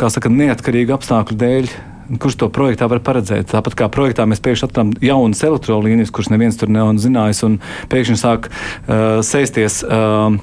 kā 0.00 0.08
saka, 0.12 0.32
neatkarīgu 0.32 0.96
apstākļu 0.96 1.36
dēļ. 1.42 1.68
Kurš 2.06 2.36
to 2.38 2.46
projektā 2.54 2.86
var 2.90 3.00
paredzēt? 3.02 3.48
Tāpat 3.50 3.74
kā 3.78 3.88
projektā 3.90 4.26
mēs 4.30 4.42
pēkšņi 4.44 4.68
atradām 4.68 4.92
jaunas 5.02 5.42
elektrolīnijas, 5.46 6.12
kuras 6.14 6.30
neviens 6.30 6.58
tur 6.60 6.70
nav 6.70 6.92
zinājis, 7.02 7.42
un 7.48 7.56
pēkšņi 7.90 8.18
sāk 8.20 8.46
uh, 8.46 9.18
sēsties, 9.26 9.80
uh, 9.82 10.36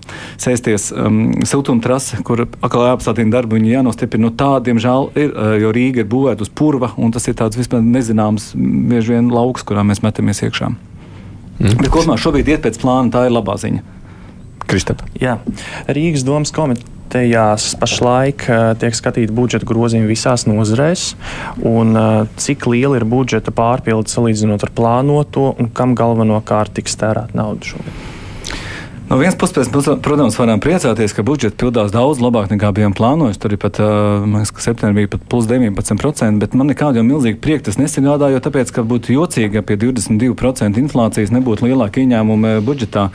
sēsties 0.43 0.89
um, 0.91 1.21
siltumtrase, 1.47 2.19
kur 2.27 2.45
atkal 2.49 2.89
jāapstādina 2.89 3.37
darbu, 3.37 3.59
viņi 3.59 3.77
jānostiprina. 3.77 4.27
Nu, 4.27 4.33
tā, 4.35 4.51
diemžēl, 4.65 5.09
ir, 5.15 5.31
uh, 5.31 5.55
jo 5.63 5.71
Rīga 5.75 6.03
ir 6.03 6.11
būvēta 6.11 6.43
uz 6.43 6.51
purva, 6.51 6.91
un 6.99 7.15
tas 7.15 7.31
ir 7.31 7.39
tāds 7.39 7.59
vispār 7.59 7.83
nezināms, 7.85 8.51
bieži 8.55 9.15
vien 9.15 9.31
lauks, 9.31 9.63
kurā 9.67 9.87
mēs 9.87 10.03
metamies 10.03 10.43
iekšā. 10.43 10.73
Mm. 11.63 11.79
Bet 11.79 11.91
kopumā 11.93 12.19
šobrīd 12.19 12.49
iet 12.51 12.63
pēc 12.65 12.79
plāna, 12.81 13.11
tā 13.13 13.27
ir 13.29 13.35
labā 13.35 13.55
ziņa. 13.61 14.02
Kristap. 14.69 15.03
Jā, 15.19 15.37
Rīgas 15.91 16.25
domas 16.27 16.53
komiteja 16.55 16.91
komitejās 17.13 17.75
pašlaik 17.77 18.47
uh, 18.49 18.73
tiek 18.79 18.95
skatīti 18.97 19.33
budžeta 19.33 19.67
grozījumi 19.69 20.09
visās 20.09 20.47
nozarēs, 20.49 21.13
un 21.61 21.93
uh, 21.93 22.25
cik 22.41 22.65
liela 22.65 22.97
ir 22.97 23.05
budžeta 23.05 23.53
pārpilde 23.53 24.09
salīdzinot 24.09 24.63
ar 24.65 24.71
plānoto, 24.73 25.53
un 25.59 25.69
kam 25.69 25.93
galvenokārt 25.93 26.73
tiks 26.73 26.97
tērēt 26.97 27.35
naudu 27.37 27.75
šogad. 27.75 27.93
No 29.09 29.19
vienas 29.19 29.35
puses, 29.37 29.67
protams, 30.01 30.37
varam 30.39 30.61
priecāties, 30.63 31.13
ka 31.13 31.21
budžets 31.27 31.59
pildās 31.59 31.91
daudz 31.93 32.21
labāk 32.23 32.47
nekā 32.49 32.71
bijām 32.73 32.95
plānojuši. 32.97 33.39
Tur 33.43 33.53
ir 33.53 33.59
pat, 33.61 33.77
man 33.77 34.39
liekas, 34.39 34.53
ka 34.55 34.63
septembrī 34.63 35.03
pat 35.11 35.27
plus 35.29 35.45
19%, 35.45 36.39
bet 36.41 36.55
man 36.57 36.71
nekādu 36.71 36.97
jau 36.97 37.05
milzīgu 37.05 37.37
prieku 37.43 37.67
tas 37.67 37.77
nesagādā, 37.77 38.31
jo 38.33 38.39
tāpēc, 38.41 38.71
ka 38.73 38.81
būtu 38.87 39.13
jocīgi, 39.13 39.59
ja 39.59 39.61
pie 39.61 39.77
22% 39.77 40.81
inflācijas 40.81 41.35
nebūtu 41.35 41.67
lielāka 41.67 42.01
ieņēmuma 42.01 42.55
budžetā. 42.65 43.11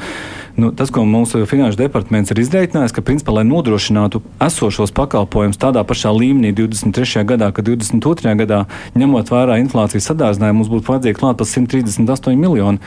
Nu, 0.58 0.72
tas, 0.74 0.90
ko 0.90 1.04
mūsu 1.06 1.44
finanšu 1.46 1.78
departaments 1.78 2.32
ir 2.34 2.40
izreikinājis, 2.42 2.90
ka, 2.96 3.02
principā, 3.06 3.30
lai 3.36 3.44
nodrošinātu 3.46 4.18
esošos 4.42 4.90
pakalpojumus 4.96 5.60
tādā 5.62 5.84
pašā 5.86 6.10
līmenī 6.10 6.50
23. 6.50 7.22
gadā, 7.28 7.52
kā 7.54 7.62
22. 7.62 8.34
gadā, 8.40 8.64
ņemot 8.98 9.30
vērā 9.30 9.60
inflācijas 9.62 10.10
sadārdzinājumu, 10.10 10.58
mums 10.58 10.72
būtu 10.72 10.90
vajadzīgi 10.90 11.20
klāt 11.20 11.38
pat 11.38 11.52
138 11.52 12.34
miljoni. 12.42 12.82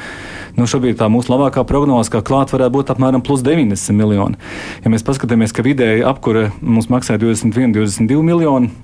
Nu, 0.59 0.67
šobrīd 0.67 0.99
tā 0.99 1.07
mūsu 1.07 1.31
labākā 1.31 1.63
prognoze, 1.63 2.11
ka 2.11 2.19
klāt 2.27 2.51
varētu 2.51 2.75
būt 2.75 2.91
apmēram 2.91 3.23
plus 3.23 3.39
90 3.47 3.95
miljoni. 3.95 4.35
Ja 4.83 4.91
mēs 4.91 5.07
paskatāmies, 5.07 5.55
ka 5.55 5.63
vidēji 5.63 6.03
apkure 6.11 6.49
mums 6.59 6.91
maksā 6.91 7.15
21, 7.23 7.71
22 7.79 8.19
miljoni 8.33 8.75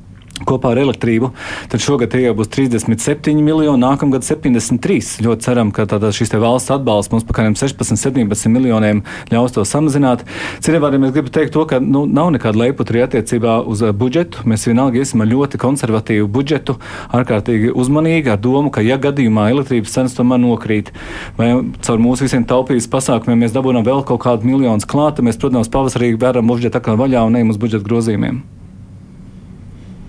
kopā 0.45 0.73
ar 0.73 0.81
elektrību. 0.81 1.31
Tad 1.71 1.83
šogad 1.83 2.11
tie 2.13 2.25
jau 2.25 2.35
būs 2.37 2.51
37 2.53 3.41
miljoni, 3.41 3.79
nākamgad 3.81 4.25
73. 4.27 5.23
Ļoti 5.25 5.47
ceram, 5.47 5.71
ka 5.75 5.87
šis 5.87 6.33
valsts 6.37 6.73
atbalsts 6.73 7.13
mums 7.13 7.25
par 7.27 7.39
kādiem 7.39 7.55
16, 7.57 7.97
17 7.97 8.51
miljoniem 8.53 9.03
ļaus 9.31 9.55
to 9.55 9.65
samazināt. 9.67 10.25
Citiem 10.59 10.83
vārdiem 10.83 11.07
es 11.07 11.15
gribu 11.15 11.33
teikt 11.33 11.55
to, 11.55 11.65
ka 11.69 11.79
nu, 11.83 12.05
nav 12.05 12.31
nekāda 12.35 12.61
leiputri 12.61 13.03
attiecībā 13.05 13.59
uz 13.69 13.83
eh, 13.85 13.93
budžetu. 13.95 14.45
Mēs 14.49 14.67
vienalga 14.69 15.01
iesim 15.01 15.23
ar 15.23 15.31
ļoti 15.31 15.61
konservatīvu 15.61 16.29
budžetu, 16.31 16.77
ārkārtīgi 17.15 17.73
uzmanīgi 17.75 18.33
ar 18.33 18.41
domu, 18.43 18.71
ka 18.73 18.83
ja 18.85 18.99
gadījumā 19.01 19.49
elektrības 19.53 19.95
cenas 19.97 20.17
tomēr 20.17 20.41
nokrīt, 20.43 20.93
vai 21.39 21.53
caur 21.85 22.03
mūsu 22.03 22.27
visiem 22.27 22.45
taupības 22.47 22.89
pasākumiem 22.91 23.45
mēs 23.45 23.55
dabūjam 23.55 23.85
vēl 23.87 24.05
kaut 24.07 24.23
kādu 24.25 24.49
miljonu 24.49 24.87
klāta, 24.87 25.25
mēs, 25.25 25.39
protams, 25.41 25.71
pavasarī 25.73 26.13
vēram 26.19 26.47
budžetu 26.49 26.81
atkal 26.81 26.99
vaļā 26.99 27.25
un 27.27 27.39
ejam 27.39 27.53
uz 27.53 27.59
budžeta 27.61 27.87
grozījumiem. 27.87 28.56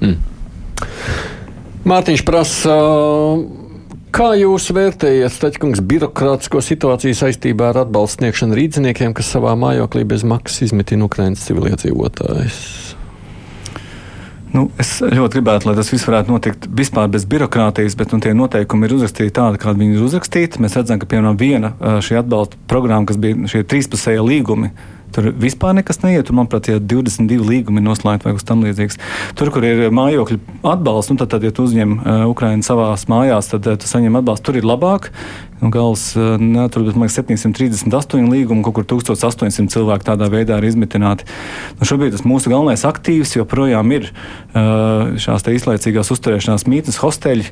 Mm. 0.03 0.19
Mārtiņš 1.89 2.25
prasa, 2.27 2.75
kā 4.15 4.29
jūs 4.39 4.69
vērtējat 4.75 5.35
Staķkungs 5.35 5.81
birokrātisko 5.89 6.61
situāciju 6.65 7.17
saistībā 7.17 7.73
ar 7.73 7.83
atbalstu 7.87 8.23
sniegšanu 8.23 8.59
rīdziniekiem, 8.59 9.15
kas 9.17 9.33
savā 9.35 9.55
mājoklī 9.59 10.05
bez 10.09 10.27
maksas 10.27 10.69
izmitina 10.69 11.09
Ukraiņas 11.09 11.49
civiliedzīvotājus? 11.49 12.61
Nu, 14.49 14.65
es 14.81 14.95
ļoti 15.05 15.39
gribētu, 15.39 15.69
lai 15.69 15.75
tas 15.77 15.91
viss 15.93 16.09
varētu 16.09 16.33
notikt 16.33 16.69
vispār 16.73 17.11
bez 17.13 17.27
birokrātijas, 17.29 17.97
bet 18.01 18.15
nu, 18.15 18.21
tie 18.25 18.33
noteikumi 18.37 18.89
ir 18.89 18.95
uzrakstīti 18.97 19.35
tādi, 19.37 19.61
kādi 19.61 19.83
viņi 19.83 19.99
ir 19.99 20.07
uzrakstīti. 20.07 20.63
Mēs 20.65 20.77
redzam, 20.79 21.01
ka 21.01 21.09
piemēram 21.11 21.37
viena 21.41 21.75
šī 22.05 22.23
atbalsta 22.23 22.57
programma, 22.71 23.05
kas 23.11 23.21
bija 23.21 23.51
šie 23.53 23.61
trīspusēji 23.69 24.25
līgumi, 24.25 24.73
Tur 25.15 25.31
vispār 25.41 25.75
nekas 25.79 26.03
neiet. 26.03 26.31
Manuprāt, 26.35 26.69
ja 26.71 26.79
22 26.81 27.47
līgumi 27.49 27.81
ir 27.81 27.87
noslēgti 27.87 28.29
vai 28.29 28.35
kas 28.37 28.47
tamlīdzīgs. 28.49 28.99
Tur, 29.39 29.51
kur 29.55 29.65
ir 29.67 29.89
mājokļu 29.95 30.39
atbalsts, 30.69 31.13
nu, 31.13 31.19
tad, 31.21 31.33
tad, 31.35 31.47
ja 31.47 31.53
tu 31.55 31.65
uzņem 31.69 31.95
uh, 31.99 32.25
Ukraiņu 32.31 32.67
savā 32.67 32.91
mājās, 33.11 33.51
tad 33.53 33.69
uh, 33.69 33.79
tu 33.81 33.91
saņem 33.91 34.21
atbalstu. 34.21 34.51
Tur 34.51 34.61
ir 34.61 34.69
labāk. 34.69 35.11
Nu, 35.59 35.73
gals, 35.75 36.11
uh, 36.19 36.37
ne, 36.39 36.69
tur 36.73 36.87
ir 36.87 36.95
738 36.95 38.29
līgumi, 38.31 38.65
kaut 38.67 38.79
kur 38.79 38.89
1800 38.97 39.73
cilvēku 39.75 40.07
tādā 40.07 40.29
veidā 40.33 40.61
ir 40.61 40.69
izmitināti. 40.69 41.27
Nu, 41.81 41.89
šobrīd 41.89 42.15
tas 42.15 42.27
mūsu 42.29 42.53
galvenais 42.53 42.85
aktīvs 42.89 43.39
joprojām 43.41 43.97
ir 43.97 44.11
uh, 44.11 45.17
šās 45.19 45.49
īslaicīgās 45.51 46.13
uzturēšanās 46.15 46.69
mītnes, 46.71 47.01
hosteļi 47.03 47.49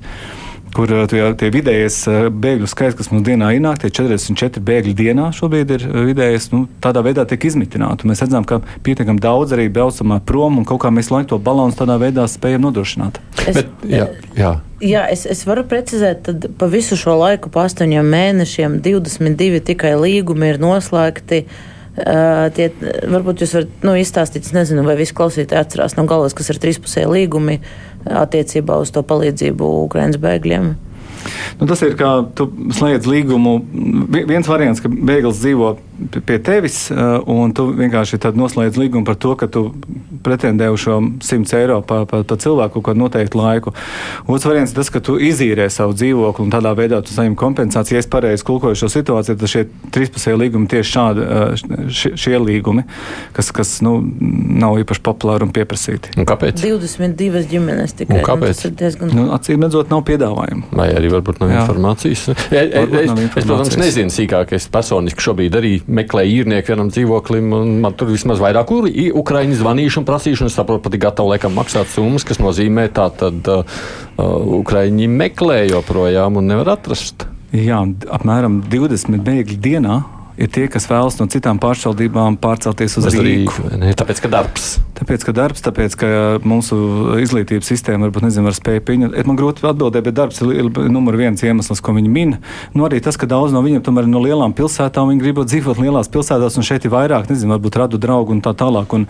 kur 0.76 0.92
eh, 0.92 1.04
tie, 1.10 1.22
tie 1.40 1.50
vidējais 1.52 1.98
eh, 2.10 2.26
bēgļu 2.30 2.68
skaits, 2.68 2.96
kas 2.98 3.10
mums 3.12 3.24
dienā 3.26 3.52
ienāk, 3.56 3.80
tie 3.82 3.90
44 3.94 4.62
bēgļi 4.66 4.94
dienā 4.98 5.30
šobrīd 5.36 5.72
ir 5.76 5.86
eh, 5.88 5.98
vidējais, 6.10 6.50
nu, 6.52 6.64
tādā 6.84 7.02
veidā 7.06 7.24
tiek 7.28 7.48
izmitināti. 7.48 8.08
Mēs 8.08 8.24
redzam, 8.24 8.44
ka 8.48 8.60
pietiekami 8.86 9.22
daudz 9.22 9.56
arī 9.56 9.68
braucamā 9.72 10.20
prom, 10.28 10.60
un 10.60 10.68
kaut 10.68 10.82
kā 10.84 10.92
mēs 10.94 11.10
laiku 11.14 11.32
to 11.34 11.40
balansu 11.42 11.80
tādā 11.82 11.96
veidā 12.02 12.26
spējam 12.30 12.66
nodrošināt. 12.68 13.20
Es, 13.46 13.62
Bet, 13.62 13.70
jā, 13.88 14.10
jā. 14.36 14.56
Jā, 14.84 15.06
es, 15.08 15.24
es 15.24 15.40
varu 15.48 15.64
precizēt, 15.64 16.28
ka 16.28 16.50
pa 16.60 16.68
visu 16.68 16.98
šo 17.00 17.14
laiku, 17.16 17.48
pa 17.52 17.64
astoņiem 17.64 18.12
mēnešiem, 18.12 18.82
22 18.84 19.62
tikai 19.72 19.94
līgumi 19.96 20.52
ir 20.52 20.60
noslēgti. 20.60 21.46
Uh, 21.46 21.75
tie, 21.96 22.70
varbūt 23.08 23.42
jūs 23.42 23.54
varat 23.56 23.84
nu, 23.86 23.94
izstāstīt, 23.96 24.50
nezinu, 24.56 24.84
vai 24.86 24.98
visi 24.98 25.16
klausītāji 25.16 25.62
atcerās 25.62 25.96
no 25.96 26.04
galvas, 26.08 26.36
kas 26.36 26.52
ir 26.52 26.60
trīspusēji 26.62 27.12
līgumi 27.12 27.60
attiecībā 28.06 28.76
uz 28.82 28.92
to 28.94 29.02
palīdzību 29.06 29.70
Ukraiņas 29.86 30.20
bēgļiem. 30.22 30.74
Nu, 31.60 31.68
tas 31.70 31.82
ir 31.86 31.96
kā 31.98 32.12
tu 32.36 32.48
slēdz 32.76 33.08
līgumu. 33.10 33.58
Viens 34.16 34.48
variants, 34.48 34.82
ka 34.82 34.90
bēglis 34.90 35.40
dzīvo 35.42 35.76
pie 36.26 36.38
tevis, 36.44 36.90
uh, 36.92 37.18
un 37.30 37.52
tu 37.56 37.68
vienkārši 37.72 38.18
noslēdz 38.36 38.76
līgumu 38.80 39.06
par 39.06 39.16
to, 39.20 39.32
ka 39.38 39.48
tu 39.48 39.70
pretendē 40.26 40.68
uz 40.72 40.82
šo 40.82 40.98
100 41.22 41.56
eiro 41.56 41.78
par 41.86 42.04
pa, 42.10 42.22
pa 42.26 42.36
cilvēku 42.40 42.76
kaut 42.76 42.86
kādu 42.90 43.00
noteiktu 43.04 43.40
laiku. 43.40 43.72
Otrs 44.26 44.48
variants 44.48 44.74
ir 44.74 44.80
tas, 44.80 44.90
ka 44.92 45.00
tu 45.00 45.16
izīrē 45.22 45.68
savu 45.72 45.96
dzīvokli 45.96 46.44
un 46.44 46.52
tādā 46.52 46.74
veidā 46.76 47.00
tu 47.04 47.14
saņem 47.14 47.36
kompensāciju. 47.38 47.96
Ja 47.96 48.02
es 48.04 48.10
pareizi 48.10 48.44
kulkoju 48.46 48.76
šo 48.76 48.90
situāciju, 48.92 49.38
tad 49.40 49.52
šie 49.52 49.64
trīspusēji 49.94 50.40
līgumi 50.42 50.70
tieši 50.72 50.92
šādi, 50.92 51.24
uh, 51.24 51.88
šie, 51.88 52.12
šie 52.20 52.36
līgumi, 52.42 52.84
kas, 53.36 53.52
kas 53.56 53.76
nu, 53.86 53.96
nav 54.60 54.80
īpaši 54.82 55.04
populāri 55.06 55.46
un 55.46 55.54
pieprasīti. 55.56 56.16
Un 56.20 56.28
kāpēc? 56.28 56.60
22 56.64 57.46
ģimenes 57.52 57.96
tikai. 57.96 58.20
Un 58.20 58.26
kāpēc? 58.26 58.66
Nu, 58.66 58.74
diezgan... 58.82 59.14
nu, 59.16 59.28
acīm 59.36 59.64
redzot, 59.64 59.92
nav 59.92 60.04
piedāvājumu. 60.08 60.68
Vai 60.76 60.90
arī 60.96 61.12
varbūt 61.14 61.35
nav 61.42 61.52
Jā. 61.52 61.60
informācijas? 61.62 62.24
Es, 62.36 62.46
es, 62.50 62.72
es, 62.72 63.12
es, 63.12 63.46
protams, 63.46 63.76
nezinu 63.80 64.12
sīkāk. 64.12 64.54
Es 64.56 64.68
personiski 64.72 65.24
šobrīd 65.26 65.58
arī 65.58 65.72
meklēju 65.86 66.42
īrnieku 66.42 66.72
vienam 66.72 66.90
dzīvoklim, 66.92 67.52
un 67.56 67.76
man 67.84 67.96
tur 67.98 68.10
vismaz 68.12 68.42
vairāk 68.42 68.72
Ukraiņu 68.72 69.60
zvanīšu 69.60 70.02
un 70.02 70.08
prasīšu, 70.08 70.46
un 70.46 70.50
es 70.52 70.58
saprotu, 70.58 70.84
pat 70.86 70.98
gatavu 71.06 71.34
laikam 71.34 71.56
maksāt 71.56 71.90
summas, 71.92 72.26
kas 72.26 72.40
nozīmē 72.42 72.88
tā 72.96 73.08
tad 73.20 73.48
uh, 73.52 73.62
uh, 74.16 74.36
Ukraiņi 74.60 75.08
meklē 75.12 75.62
joprojām 75.70 76.40
un 76.40 76.52
nevar 76.52 76.76
atrast. 76.76 77.28
Jā, 77.56 77.78
apmēram 78.12 78.60
20 78.72 79.22
bēgļu 79.24 79.58
dienā 79.62 80.00
ir 80.36 80.50
tie, 80.52 80.66
kas 80.72 80.86
vēlas 80.90 81.16
no 81.20 81.26
citām 81.32 81.58
pārvaldībām 81.60 82.36
pārcelties 82.40 82.98
uz 83.00 83.08
Rīgu. 83.14 83.70
Ne, 83.80 83.92
tāpēc, 83.96 84.20
ka 84.24 84.30
darbs. 84.32 84.66
Tāpēc, 84.96 85.24
ka 85.28 85.34
darbs, 85.36 85.62
tāpēc, 85.64 85.96
ka 86.00 86.08
mūsu 86.46 86.76
izglītības 87.22 87.68
sistēma 87.72 88.06
varbūt 88.06 88.26
nezinu, 88.26 88.46
var 88.48 88.56
spēju 88.56 88.84
pieņemt. 88.86 89.16
Man 89.28 89.38
grūti 89.38 89.64
atbildēt, 89.66 90.04
bet 90.06 90.16
darbs 90.16 90.40
ir, 90.44 90.68
numur 90.92 91.18
viens 91.20 91.42
iemesls, 91.44 91.82
ko 91.84 91.96
viņi 91.96 92.12
min. 92.12 92.36
Nu, 92.76 92.86
arī 92.88 93.00
tas, 93.04 93.18
ka 93.20 93.28
daudz 93.28 93.54
no 93.56 93.62
viņiem 93.64 93.84
tomēr 93.84 94.06
ir 94.06 94.12
no 94.12 94.22
lielām 94.24 94.54
pilsētām, 94.56 95.10
viņi 95.12 95.24
grib 95.24 95.42
dzīvot 95.44 95.80
lielās 95.80 96.12
pilsētās, 96.12 96.56
un 96.60 96.68
šeit 96.68 96.88
ir 96.88 96.94
vairāk, 96.94 97.28
nezinu, 97.32 97.56
varbūt 97.56 97.80
radu 97.80 98.00
draugu 98.00 98.36
un 98.36 98.44
tā 98.44 98.52
tālāk. 98.56 98.96
Un, 98.96 99.08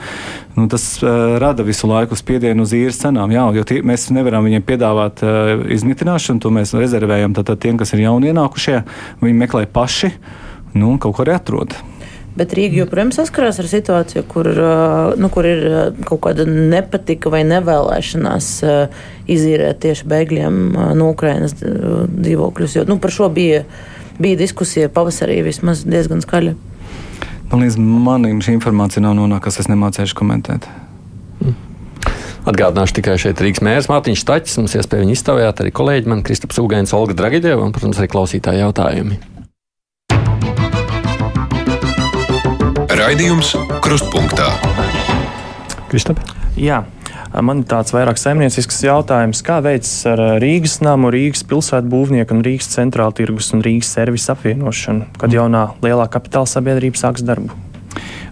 nu, 0.59 0.67
tas 0.73 0.89
uh, 1.03 1.37
rada 1.43 1.67
visu 1.67 1.91
laiku 1.91 2.19
spiedienu 2.19 2.67
uz 2.67 2.75
īres 2.77 2.99
cenām. 3.03 3.35
Jā, 3.35 3.47
jo 3.55 3.67
tie, 3.67 3.83
mēs 3.87 4.09
nevaram 4.15 4.47
viņiem 4.47 4.67
piedāvāt 4.67 5.23
uh, 5.27 5.55
izmitināšanu, 5.77 6.43
to 6.43 6.55
mēs 6.55 6.75
rezervējam 6.75 7.35
tātad 7.39 7.63
tiem, 7.63 7.79
kas 7.79 7.95
ir 7.95 8.07
jauni 8.07 8.33
ienākušie. 8.33 8.83
Viņi 9.23 9.41
meklē 9.45 9.67
paši 9.71 10.15
nu, 10.79 10.97
kaut 11.03 11.17
ko 11.17 11.27
arī 11.27 11.37
atrod. 11.37 11.77
Bet 12.37 12.53
Rīga 12.53 12.83
joprojām 12.83 13.15
saskarās 13.17 13.57
ar 13.63 13.69
situāciju, 13.71 14.23
kur, 14.29 14.49
nu, 15.17 15.29
kur 15.33 15.47
ir 15.49 15.63
kaut 16.05 16.21
kāda 16.27 16.45
nepatika 16.45 17.33
vai 17.33 17.41
nevēlēšanās 17.49 18.51
izīrēt 19.33 19.81
tieši 19.87 20.09
bēgļiem 20.13 20.59
no 21.01 21.11
Ukrainas 21.15 21.57
dzīvokļus. 21.57 22.77
Jo 22.77 22.85
nu, 22.91 22.99
par 23.01 23.15
šo 23.15 23.31
bija, 23.33 23.63
bija 24.21 24.37
diskusija 24.43 24.93
pavasarī 24.93 25.39
vismaz 25.47 25.87
diezgan 25.89 26.21
skaļa. 26.25 26.53
Man 27.49 27.63
līdz 27.63 27.79
manim 27.81 28.43
šī 28.45 28.59
informācija 28.59 29.01
nav 29.07 29.17
nonākusi, 29.17 29.63
es 29.65 29.71
nemācīšu 29.73 30.19
komentēt. 30.19 30.69
Atgādināšu 32.47 32.99
tikai 33.01 33.17
šeit 33.19 33.41
Rīgas 33.43 33.65
mērs 33.65 33.89
Mārtiņš 33.91 34.23
Taķis. 34.29 34.59
Mums 34.61 34.77
iespēja 34.79 35.03
viņu 35.03 35.17
iztaujāt 35.17 35.65
arī 35.65 35.73
kolēģi 35.75 36.13
man 36.13 36.21
Kristaps 36.27 36.61
Ugainis, 36.63 36.93
Olga 36.95 37.17
Dragideva 37.19 37.65
un, 37.65 37.73
protams, 37.75 37.99
arī 37.99 38.13
klausītāji 38.13 38.61
jautājumi. 38.61 39.19
Raidījums 43.07 43.53
Krustpunktā. 43.85 44.49
Kristap? 45.87 46.19
Jā. 46.59 46.81
Man 47.39 47.61
ir 47.61 47.69
tāds 47.71 47.95
vairāk 47.95 48.19
saimniecisks 48.19 48.81
jautājums, 48.83 49.45
kā 49.47 49.61
veicas 49.63 49.93
ar 50.11 50.23
Rīgas 50.43 50.81
namu, 50.83 51.13
Rīgas 51.15 51.45
pilsētu 51.47 51.87
būvnieku 51.93 52.35
un 52.35 52.43
Rīgas 52.43 52.73
centrāla 52.73 53.15
tirgus 53.15 53.53
un 53.55 53.63
Rīgas 53.63 53.93
servisu 53.95 54.33
apvienošanu, 54.35 55.07
kad 55.23 55.39
jaunā 55.39 55.69
lielā 55.87 56.09
kapitāla 56.11 56.51
sabiedrība 56.51 56.99
sāks 56.99 57.23
darbu? 57.23 57.55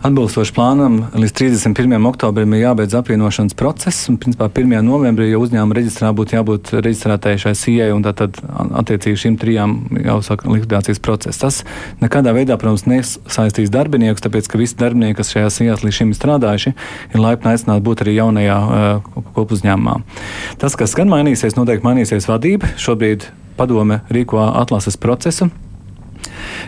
Atbilstoši 0.04 0.52
plānam, 0.52 0.98
līdz 1.16 1.32
31. 1.32 1.94
oktobrim 2.10 2.52
ir 2.52 2.66
jābeidz 2.66 2.92
apvienošanas 2.98 3.54
process. 3.56 4.02
Un, 4.12 4.18
principā, 4.20 4.50
1. 4.52 4.82
novembrī 4.84 5.30
jau 5.30 5.38
uzņēmuma 5.46 5.78
reģistrā 5.78 6.10
būtu 6.12 6.36
jābūt 6.36 6.72
reģistrētai 6.76 7.32
šai 7.40 7.54
SIE, 7.56 7.86
un 7.94 8.04
tad 8.04 8.36
attiecīgi 8.82 9.22
šīm 9.22 9.38
trijām 9.40 9.72
jāuzsāk 9.96 10.44
likvidācijas 10.44 11.00
process. 11.00 11.40
Tas 11.40 11.62
nekādā 12.04 12.36
veidā, 12.36 12.60
protams, 12.60 12.84
nesaistīs 12.84 13.72
darbiniekus, 13.72 14.26
tāpēc, 14.28 14.52
ka 14.52 14.60
visi 14.60 14.76
darbinieki, 14.84 15.16
kas 15.22 15.32
šajā 15.32 15.56
SIE 15.56 15.80
līdz 15.86 15.96
šim 16.02 16.12
ir 16.12 16.20
strādājuši, 16.20 16.76
ir 17.16 17.24
laipni 17.24 17.54
aicināti 17.54 17.88
būt 17.88 18.04
arī 18.04 18.18
jaunajā 18.18 18.60
uh, 18.60 19.26
kopuzņēmumā. 19.40 20.02
Tas, 20.60 20.76
kas 20.76 20.92
gan 21.00 21.08
mainīsies, 21.16 21.56
noteikti 21.56 21.88
mainīsies 21.88 22.28
vadība. 22.28 22.74
Šobrīd 22.76 23.30
padome 23.56 24.02
rīko 24.12 24.50
atlases 24.52 25.00
procesu. 25.00 25.48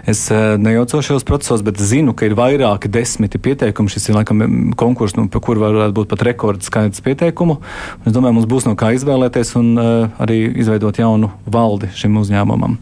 Es 0.05 0.27
eh, 0.31 0.57
nejaucos 0.61 1.07
šajos 1.07 1.27
procesos, 1.27 1.65
bet 1.67 1.81
zinu, 1.81 2.13
ka 2.17 2.29
ir 2.29 2.37
vairāki 2.39 2.91
desmiti 2.93 3.41
pieteikumi. 3.43 3.93
Šis 3.93 4.11
ir 4.11 4.19
laikam 4.19 4.45
konkurss, 4.79 5.17
nu, 5.17 5.27
par 5.33 5.43
kuru 5.47 5.65
varētu 5.65 5.97
būt 5.97 6.13
pat 6.13 6.27
rekords 6.29 6.69
skaits 6.71 7.03
pieteikumu. 7.05 7.59
Es 8.05 8.13
domāju, 8.13 8.39
mums 8.39 8.51
būs 8.51 8.69
no 8.69 8.77
kā 8.79 8.93
izvēlēties 8.99 9.57
un 9.61 9.75
uh, 9.81 10.23
arī 10.23 10.43
izveidot 10.61 11.01
jaunu 11.01 11.33
valdi 11.49 11.91
šim 11.97 12.21
uzņēmumam. 12.21 12.79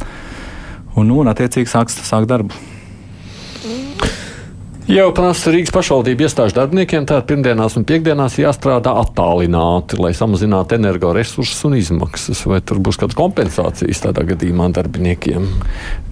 Un, 0.94 1.10
nu, 1.10 1.20
un 1.22 1.30
attiecīgi 1.30 1.70
sāks 1.70 1.98
sākt 2.06 2.30
darbu. 2.30 2.54
Jau 4.84 5.06
prasa 5.16 5.48
Rīgas 5.48 5.72
pašvaldību 5.72 6.26
iestāžu 6.26 6.58
darbiniekiem, 6.58 7.06
tātad 7.08 7.24
pirmdienās 7.30 7.72
un 7.78 7.86
piekdienās 7.88 8.34
jāstrādā 8.36 8.92
attālināti, 9.00 9.96
lai 9.96 10.10
samazinātu 10.12 10.76
energoresursus 10.76 11.62
un 11.64 11.78
izmaksas. 11.78 12.42
Vai 12.44 12.58
tur 12.60 12.82
būs 12.84 13.00
kāda 13.00 13.16
kompensācijas 13.16 14.02
tādā 14.04 14.26
gadījumā 14.28 14.68
darbiniekiem? 14.76 15.46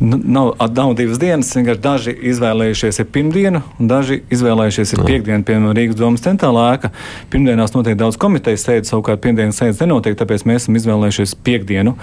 Nu, 0.00 0.16
nav, 0.16 0.54
nav 0.72 0.94
divas 0.96 1.20
dienas, 1.20 1.52
vienkārši 1.52 1.85
daži 1.85 2.16
izvēlējušies 2.32 3.02
ir 3.04 3.11
pirmdienu, 3.12 3.61
un 3.76 3.92
daži 3.92 4.22
izvēlējušies 4.32 4.96
ir 4.96 5.04
piekdienu, 5.04 5.44
piemēram, 5.44 5.76
Rīgas 5.76 6.00
domas 6.00 6.24
centrālā 6.24 6.70
ēka. 6.78 6.94
Pirmdienās 7.35 7.76
notiek 7.76 8.00
daudz 8.00 8.16
komitejas 8.16 8.64
sēdes, 8.64 8.94
savukārt 8.94 9.20
pirmdienas 9.20 9.61
sēdes 9.61 9.85
nenotiek, 9.85 10.16
tāpēc 10.16 10.48
mēs 10.48 10.64
esam 10.64 10.80
izvēlējušies 10.80 11.37
piekdienu. 11.44 11.98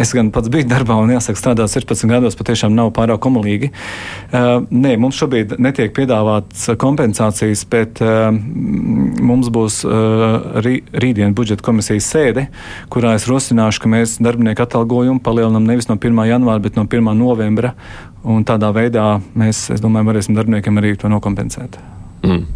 Es 0.00 0.14
gan 0.16 0.30
pats 0.32 0.48
biju 0.48 0.64
darbā, 0.70 0.96
un 1.02 1.10
jāsaka, 1.12 1.36
strādāt 1.36 1.72
16 1.74 2.08
gados 2.08 2.36
patiešām 2.38 2.72
nav 2.72 2.92
pārāk 2.96 3.26
omulīgi. 3.28 3.68
Uh, 4.30 4.62
nē, 4.72 4.94
mums 5.02 5.18
šobrīd 5.20 5.58
netiek 5.60 5.92
piedāvāts 5.96 6.70
kompensācijas, 6.80 7.66
bet 7.68 8.00
uh, 8.04 8.30
mums 8.32 9.50
būs 9.52 9.82
uh, 9.84 10.62
rī, 10.64 10.78
rītdien 11.04 11.34
budžeta 11.36 11.66
komisijas 11.66 12.08
sēde, 12.14 12.46
kurā 12.92 13.12
es 13.18 13.28
rosināšu, 13.28 13.82
ka 13.84 13.92
mēs 13.92 14.16
darbinieku 14.24 14.64
atalgojumu 14.64 15.20
palielinām 15.26 15.68
nevis 15.68 15.90
no 15.90 15.98
1. 16.00 16.22
janvāra, 16.30 16.64
bet 16.64 16.80
no 16.80 16.86
1. 16.88 17.12
novembra. 17.20 17.74
Un 18.24 18.44
tādā 18.48 18.72
veidā 18.76 19.18
mēs, 19.36 19.66
es 19.74 19.84
domāju, 19.84 20.08
varēsim 20.10 20.36
darbiniekiem 20.36 20.80
arī 20.80 20.94
to 21.00 21.12
nokompensēt. 21.12 21.76
Mm. 22.24 22.46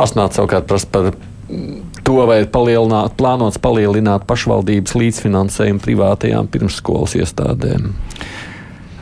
Asnāts 0.00 0.38
savukārt 0.38 0.70
prasa 0.70 0.86
par 0.90 1.12
to, 2.10 2.26
vai 2.26 2.42
palielināt, 2.50 3.14
plānots 3.18 3.58
palielināt 3.62 4.26
pašvaldības 4.28 4.96
līdzfinansējumu 4.98 5.82
privātajām 5.84 6.50
pirmsskolas 6.50 7.14
iestādēm. 7.20 7.92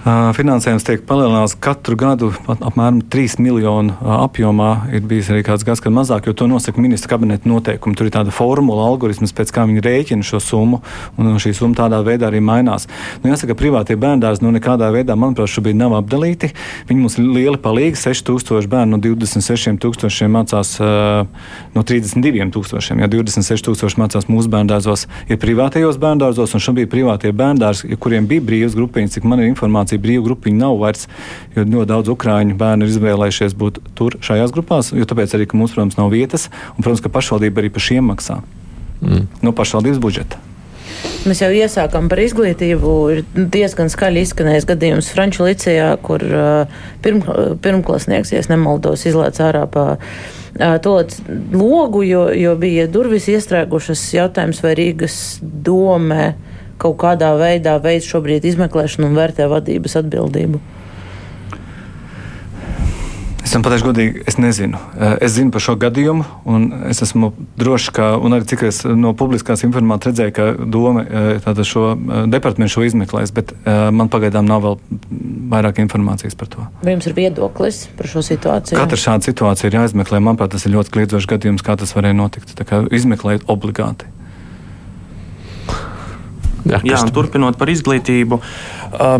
Finansējums 0.07 0.85
tiek 0.87 1.03
palielināts 1.09 1.57
katru 1.59 1.97
gadu 1.99 2.29
apmēram 2.47 3.01
3 3.11 3.41
miljonu 3.43 3.97
apjomā. 3.99 4.69
Ir 4.95 5.03
bijis 5.09 5.31
arī 5.33 5.43
kāds 5.47 5.65
gads, 5.67 5.83
kad 5.83 5.93
mazāk, 5.93 6.29
jo 6.29 6.35
to 6.39 6.47
nosaka 6.51 6.81
ministra 6.81 7.11
kabineta 7.17 7.49
noteikumi. 7.51 7.97
Tur 7.99 8.07
ir 8.09 8.15
tāda 8.15 8.33
formula, 8.35 8.87
algoritms, 8.89 9.35
pēc 9.35 9.51
kā 9.55 9.65
viņi 9.69 9.83
rēķina 9.85 10.27
šo 10.27 10.41
summu, 10.43 10.81
un 11.19 11.41
šī 11.43 11.53
summa 11.59 11.81
tādā 11.81 11.99
veidā 12.07 12.29
arī 12.31 12.41
mainās. 12.45 12.87
Nu, 13.25 13.33
jāsaka, 13.33 13.57
privātie 13.59 13.97
bērndārzi 13.99 14.45
nu, 14.47 14.53
nekādā 14.55 14.93
veidā, 14.95 15.17
manuprāt, 15.19 15.51
šobrīd 15.51 15.81
nav 15.81 15.97
apdalīti. 15.99 16.53
Viņi 16.89 17.03
mums 17.03 17.19
ir 17.19 17.27
lieli 17.27 17.59
palīgi. 17.59 17.99
6000 17.99 18.71
bērnu 18.71 18.97
no 18.97 19.03
26,000 19.03 20.31
mācās 20.31 20.77
no 21.75 21.83
32,000. 21.83 23.03
Ja 23.03 23.11
26,000 23.11 23.99
mācās 23.99 24.31
mūsu 24.31 24.53
bērndārzos, 24.55 25.09
ir 25.27 25.43
privātajos 25.43 25.99
bērndārzos, 26.01 26.55
un 26.55 26.63
šobrīd 26.63 26.93
privātie 26.93 27.35
bērndārzi, 27.35 27.99
kuriem 27.99 28.31
bija 28.31 28.45
brīvas 28.45 28.79
grupiņas, 28.79 29.19
cik 29.19 29.27
man 29.29 29.43
ir 29.43 29.51
informācija 29.51 29.88
šī 29.93 30.01
brīva 30.03 30.27
grupiņa 30.29 30.61
nav 30.63 30.79
vairs, 30.83 31.07
jo 31.57 31.65
ļoti 31.65 31.91
daudz 31.93 32.13
ukrāņu 32.15 32.59
bērnu 32.61 32.87
ir 32.87 32.95
izvēlējušies 32.95 33.57
būt 33.59 33.81
tur 33.99 34.19
šajās 34.25 34.55
grupās, 34.55 34.93
jo 34.97 35.09
tāpēc 35.09 35.37
arī, 35.37 35.49
ka 35.49 35.61
mums, 35.61 35.75
protams, 35.77 35.99
nav 36.01 36.13
vietas, 36.15 36.49
un, 36.77 36.83
protams, 36.85 37.05
ka 37.05 37.13
pašvaldība 37.15 37.65
arī 37.65 37.73
par 37.75 37.85
šiem 37.89 38.13
maksā 38.13 38.43
mm. 39.01 39.25
no 39.43 39.57
pašvaldības 39.57 40.03
budžeta. 40.03 40.45
Mēs 41.29 41.43
jau 41.43 41.51
iesākām 41.53 42.09
par 42.11 42.21
izglītību. 42.23 42.93
Ir 43.13 43.49
diezgan 43.53 43.91
skaļi 43.93 44.23
izskanējis 44.25 44.67
gadījums 44.69 45.11
Franču 45.13 45.47
licijā, 45.47 45.91
kur 46.03 46.23
uh, 46.25 46.81
pirm, 47.05 47.23
pirmklasnieks, 47.63 48.33
ja 48.35 48.43
nemaldos, 48.51 49.05
izlaiž 49.09 49.41
ārā 49.45 49.65
pa 49.71 49.87
uh, 49.99 50.77
to 50.83 50.97
logu, 51.53 52.03
jo, 52.07 52.29
jo 52.35 52.55
bija 52.59 52.89
durvis 52.91 53.29
iestrēgušas 53.31 54.05
jautājums, 54.17 54.63
vai 54.65 54.75
Rīgas 54.79 55.19
domē 55.43 56.33
kaut 56.79 56.99
kādā 57.03 57.35
veidā 57.39 57.77
veids 57.83 58.09
šobrīd 58.09 58.47
izmeklēšanu 58.49 59.11
un 59.11 59.19
vērtē 59.19 59.49
vadības 59.51 59.99
atbildību? 60.03 60.63
Es 63.49 63.55
jums 63.55 63.65
pateikšu, 63.65 63.87
godīgi, 63.87 64.23
es 64.29 64.37
nezinu. 64.37 64.77
Eh, 64.77 65.15
es 65.25 65.33
zinu 65.33 65.49
par 65.55 65.63
šo 65.65 65.73
gadījumu, 65.81 66.25
un 66.53 66.67
es 66.91 66.99
esmu 67.01 67.31
drošs, 67.57 67.87
ka, 67.97 68.11
arī 68.21 68.45
cik 68.45 68.65
es 68.69 68.83
no 68.85 69.15
publiskās 69.17 69.65
informācijas 69.65 70.11
redzēju, 70.11 70.35
ka 70.37 70.49
doma 70.69 71.07
eh, 71.07 71.63
šo 71.65 71.85
eh, 71.95 72.27
departamentu 72.29 72.75
šo 72.75 72.85
izmeklēs, 72.91 73.33
bet 73.33 73.55
man 73.65 74.13
pagaidām 74.13 74.45
nav 74.45 74.67
vēl 74.67 74.77
vairāk 75.49 75.81
informācijas 75.81 76.37
par 76.37 76.53
to. 76.53 76.67
Vai 76.83 76.93
jums 76.93 77.09
ir 77.09 77.17
viedoklis 77.17 77.81
par 77.97 78.11
šo 78.13 78.21
situāciju? 78.27 78.77
Katra 78.77 79.01
šāda 79.01 79.31
situācija 79.31 79.73
ir 79.73 79.79
jāizmeklē. 79.81 80.21
Manuprāt, 80.21 80.53
tas 80.53 80.69
ir 80.69 80.77
ļoti 80.77 80.93
kliedzošs 80.99 81.33
gadījums, 81.33 81.65
kā 81.65 81.79
tas 81.81 81.97
varēja 81.97 82.21
notikt. 82.21 82.53
Tā 82.59 82.69
kā 82.69 82.85
izmeklēt 82.93 83.49
obligāti. 83.49 84.13
Jā, 86.69 86.81
Jā 86.87 87.01
turpinot 87.15 87.59
par 87.61 87.71
izglītību. 87.73 88.41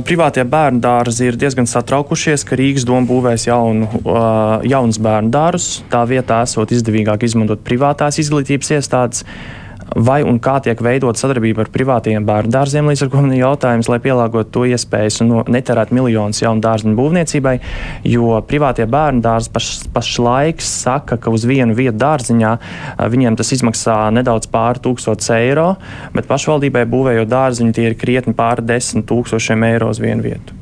Privātie 0.09 0.45
bērnu 0.49 0.83
dārzi 0.85 1.29
ir 1.29 1.39
diezgan 1.41 1.69
satraukušies, 1.69 2.45
ka 2.49 2.59
Rīgas 2.59 2.87
doma 2.89 3.09
būvēs 3.09 3.49
jaunu, 3.49 3.89
jaunus 4.69 5.01
bērnu 5.05 5.33
dārzus. 5.35 5.83
Tā 5.93 6.05
vietā 6.09 6.43
esot 6.47 6.73
izdevīgāk 6.77 7.27
izmantot 7.29 7.65
privātās 7.67 8.21
izglītības 8.23 8.77
iestādes 8.79 9.25
vai 9.97 10.21
un 10.27 10.39
kā 10.43 10.59
tiek 10.65 10.81
veidot 10.85 11.19
sadarbība 11.19 11.65
ar 11.65 11.71
privātajiem 11.73 12.27
bērnu 12.29 12.53
dārziem. 12.53 12.91
Līdz 12.91 13.05
ar 13.07 13.15
ir 13.33 13.39
jautājums, 13.41 13.89
lai 13.91 14.01
pielāgotu 14.05 14.53
to 14.55 14.65
iespējas 14.69 15.23
un 15.25 15.33
netērētu 15.49 15.97
miljonus 15.97 16.43
jaunu 16.43 16.63
dārziņu 16.65 16.97
būvniecībai, 16.99 17.55
jo 18.09 18.37
privātie 18.49 18.87
bērnu 18.91 19.25
dārzi 19.25 19.53
paš, 19.55 19.71
pašlaik 19.95 20.63
saka, 20.65 21.17
ka 21.17 21.33
uz 21.35 21.47
vienu 21.49 21.77
vietu 21.79 21.99
dārziņā 22.03 22.53
viņiem 23.15 23.39
tas 23.39 23.53
izmaksā 23.57 23.99
nedaudz 24.15 24.51
pāri 24.53 24.83
1000 24.85 25.35
eiro, 25.39 25.73
bet 26.15 26.29
pašvaldībai 26.31 26.85
būvējot 26.91 27.33
dārziņu 27.33 27.77
tie 27.77 27.91
ir 27.91 27.99
krietni 27.99 28.37
pāri 28.37 28.67
10 28.69 29.07
tūkstošiem 29.09 29.69
eiro 29.73 29.93
uz 29.93 30.03
vienu 30.03 30.27
vietu. 30.27 30.59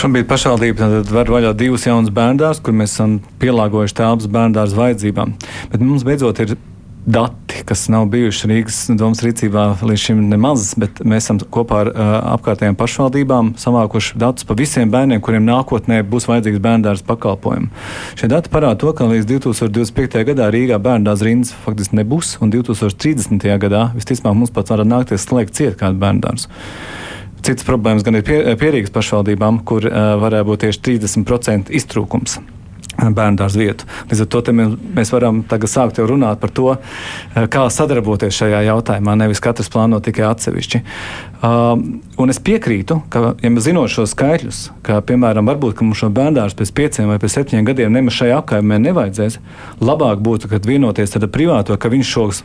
Šobrīd 0.00 0.28
pašvaldība 0.30 0.86
var 1.10 1.28
vaļā 1.28 1.50
divus 1.58 1.82
jaunus 1.84 2.12
bērndārus, 2.14 2.62
kur 2.64 2.72
mēs 2.72 2.94
esam 2.94 3.18
pielāgojuši 3.42 3.96
telpas 3.98 4.30
bērndārzu 4.32 4.78
vajadzībām. 4.78 5.34
Bet 5.72 5.82
mums 5.82 6.06
beidzot 6.06 6.40
ir 6.40 6.54
dati, 7.06 7.62
kas 7.64 7.88
nav 7.88 8.06
bijuši 8.12 8.48
Rīgas 8.50 8.78
domas 8.98 9.22
rīcībā 9.24 9.64
līdz 9.80 10.02
šim 10.02 10.20
nemaz, 10.30 10.74
bet 10.80 11.00
mēs 11.06 11.26
esam 11.26 11.40
kopā 11.40 11.80
ar 11.84 11.90
uh, 11.90 12.10
apkārtējām 12.34 12.76
pašvaldībām 12.78 13.54
savākuši 13.60 14.18
datus 14.20 14.46
par 14.48 14.58
visiem 14.60 14.92
bērniem, 14.92 15.22
kuriem 15.24 15.46
nākotnē 15.48 16.02
būs 16.10 16.28
vajadzīgs 16.30 16.60
bērndārs 16.62 17.04
pakalpojumi. 17.08 17.70
Šie 18.20 18.30
dati 18.32 18.52
parāda 18.52 18.78
to, 18.82 18.92
ka 18.96 19.08
līdz 19.10 19.28
2025. 19.32 20.20
gadā 20.30 20.50
Rīgā 20.52 20.80
bērndārs 20.82 21.24
rindas 21.26 21.54
faktiski 21.64 22.00
nebūs, 22.02 22.36
un 22.44 22.52
2030. 22.52 23.48
gadā 23.64 23.88
visticamāk 23.96 24.38
mums 24.42 24.54
pat 24.54 24.72
var 24.74 24.84
nākties 24.84 25.26
slēgt 25.28 25.56
ciet 25.56 25.80
kādu 25.80 26.00
bērndārs. 26.02 26.48
citas 27.42 27.64
problēmas 27.64 28.04
gan 28.04 28.20
ir 28.20 28.24
pie, 28.24 28.40
pierīgas 28.60 28.92
pašvaldībām, 28.92 29.64
kur 29.64 29.88
uh, 29.88 30.16
varētu 30.20 30.52
būt 30.52 30.66
tieši 30.68 30.86
30% 30.92 31.72
iztrūkums 31.80 32.40
bērnu 33.08 33.48
vietu. 33.56 33.86
Līdz 34.10 34.24
ar 34.24 34.28
to 34.32 34.42
mēs, 34.52 35.12
varam 35.14 35.42
tagad 35.48 35.72
sākt 35.72 36.00
jau 36.00 36.06
runāt 36.10 36.40
par 36.40 36.50
to, 36.50 36.76
eh, 36.76 37.46
kā 37.46 37.64
sadarboties 37.70 38.36
šajā 38.36 38.62
jautājumā, 38.68 39.16
nevis 39.16 39.40
katrs 39.40 39.70
plāno 39.72 40.00
tikai 40.00 40.28
atsevišķi. 40.28 40.82
Um, 41.42 42.02
un 42.18 42.28
es 42.28 42.38
piekrītu, 42.38 43.00
ka, 43.08 43.34
ja 43.40 43.50
mēs 43.50 43.64
zinām 43.64 43.88
šos 43.88 44.12
skaitļus, 44.12 44.70
ka, 44.82 45.00
piemēram, 45.00 45.48
varbūt 45.48 45.78
ka 45.78 45.84
mums 45.84 46.02
šo 46.02 46.10
bērnu 46.12 46.52
pēc 46.56 46.72
pieciem 46.76 47.08
vai 47.08 47.18
pēc 47.18 47.38
septiņiem 47.38 47.64
gadiem 47.64 47.92
nemaz 47.92 48.18
šajā 48.20 48.42
apkaimē 48.42 48.78
nevajadzēs, 48.78 49.38
labāk 49.80 50.20
būtu, 50.20 50.50
kad 50.52 50.66
vienoties 50.66 51.16
ar 51.16 51.28
privāto, 51.28 51.76
ka 51.80 51.88
viņš 51.88 52.16
šos 52.16 52.42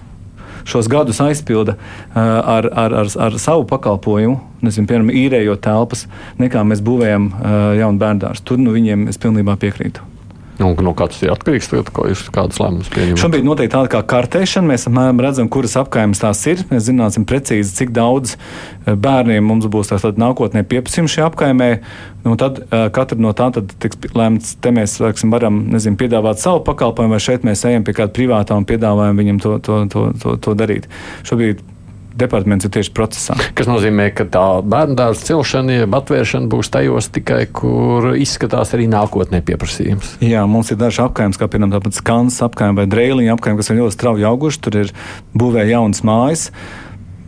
šos 0.66 0.88
gadus 0.90 1.22
aizpilda 1.22 1.76
uh, 1.76 2.18
ar, 2.18 2.70
ar, 2.74 2.94
ar, 3.04 3.12
ar 3.28 3.38
savu 3.38 3.68
pakalpojumu, 3.70 4.40
nezinu, 4.66 4.90
piemēram, 4.90 5.14
īrējot 5.14 5.62
telpas, 5.62 6.08
nekā 6.42 6.66
mēs 6.66 6.82
būvējam 6.86 7.30
uh, 7.30 7.56
jaunu 7.78 8.02
bērnu 8.02 8.26
dārstu. 8.26 8.50
Tur 8.50 8.66
nu, 8.66 8.74
viņiem 8.74 9.08
es 9.12 9.22
pilnībā 9.22 9.60
piekrītu. 9.62 10.15
Nu, 10.60 10.72
no 10.86 10.94
kā 10.96 11.10
tas 11.12 11.20
ir 11.24 11.34
atkarīgs 11.34 11.68
no 11.74 11.82
kā 11.84 12.08
jūs 12.08 12.22
kādas 12.34 12.60
lēmumus 12.62 12.92
pieņemat? 12.94 13.20
Šobrīd 13.20 13.48
notiek 13.48 13.72
tāda 13.74 13.92
kā 13.92 14.00
kartēšana. 14.14 14.70
Mēs 14.72 14.88
apmēram 14.88 15.20
redzam, 15.24 15.50
kuras 15.52 15.76
apkaimes 15.82 16.22
tās 16.22 16.44
ir. 16.48 16.64
Mēs 16.70 16.88
zināsim 16.88 17.28
precīzi, 17.28 17.74
cik 17.82 17.92
daudz 17.96 18.38
eh, 18.38 18.94
bērniem 18.96 19.44
mums 19.44 19.68
būs 19.72 19.92
nākotnē 19.92 20.64
pieprasījumi 20.70 21.12
šajā 21.12 21.28
apkaimē. 21.32 21.70
Nu, 22.26 22.34
tad 22.42 22.58
uh, 22.64 22.88
katra 22.90 23.20
no 23.22 23.36
tām 23.38 23.54
tiks 23.54 24.00
lēmts, 24.18 24.56
te 24.58 24.72
mēs 24.74 24.96
leksim, 25.04 25.30
varam 25.30 25.60
nezinu, 25.70 26.00
piedāvāt 26.00 26.42
savu 26.42 26.64
pakalpojumu, 26.66 27.14
vai 27.14 27.22
šeit 27.22 27.46
mēs 27.46 27.62
ejam 27.70 27.86
pie 27.86 27.94
kāda 28.00 28.16
privātā 28.16 28.58
un 28.58 28.66
piedāvājam 28.66 29.22
viņam 29.22 29.42
to, 29.44 29.52
to, 29.62 29.78
to, 29.94 30.08
to, 30.24 30.34
to 30.42 30.56
darīt. 30.58 30.90
Šobrīd 31.28 31.62
departaments 32.20 32.68
ir 32.68 32.74
tieši 32.76 32.94
procesā. 32.96 33.36
Tas 33.58 33.70
nozīmē, 33.70 34.10
ka 34.16 34.28
tā 34.32 34.46
bērnu 34.66 34.98
dārza 35.00 35.28
celšana, 35.30 35.82
jeb 35.82 35.98
atvēršana 35.98 36.50
būs 36.52 36.72
tajos 36.74 37.10
tikai, 37.16 37.44
kur 37.56 38.14
izskatās 38.20 38.74
arī 38.78 38.88
nākotnē 38.92 39.42
pieprasījums. 39.46 40.16
Jā, 40.24 40.46
mums 40.50 40.72
ir 40.74 40.80
daži 40.82 41.04
apgājumi, 41.06 41.38
kā 41.40 41.50
piemēram 41.52 41.94
skans 41.96 42.40
apgājumi 42.46 42.82
vai 42.82 42.88
drēliņa 42.92 43.36
apgājumi, 43.36 43.62
kas 43.62 43.72
ir 43.72 43.80
ļoti 43.82 43.98
strauji 43.98 44.28
auguši. 44.32 44.64
Tur 44.66 44.82
ir 44.86 44.96
būvē 45.36 45.68
jaunas 45.70 46.04
mājas. 46.08 46.50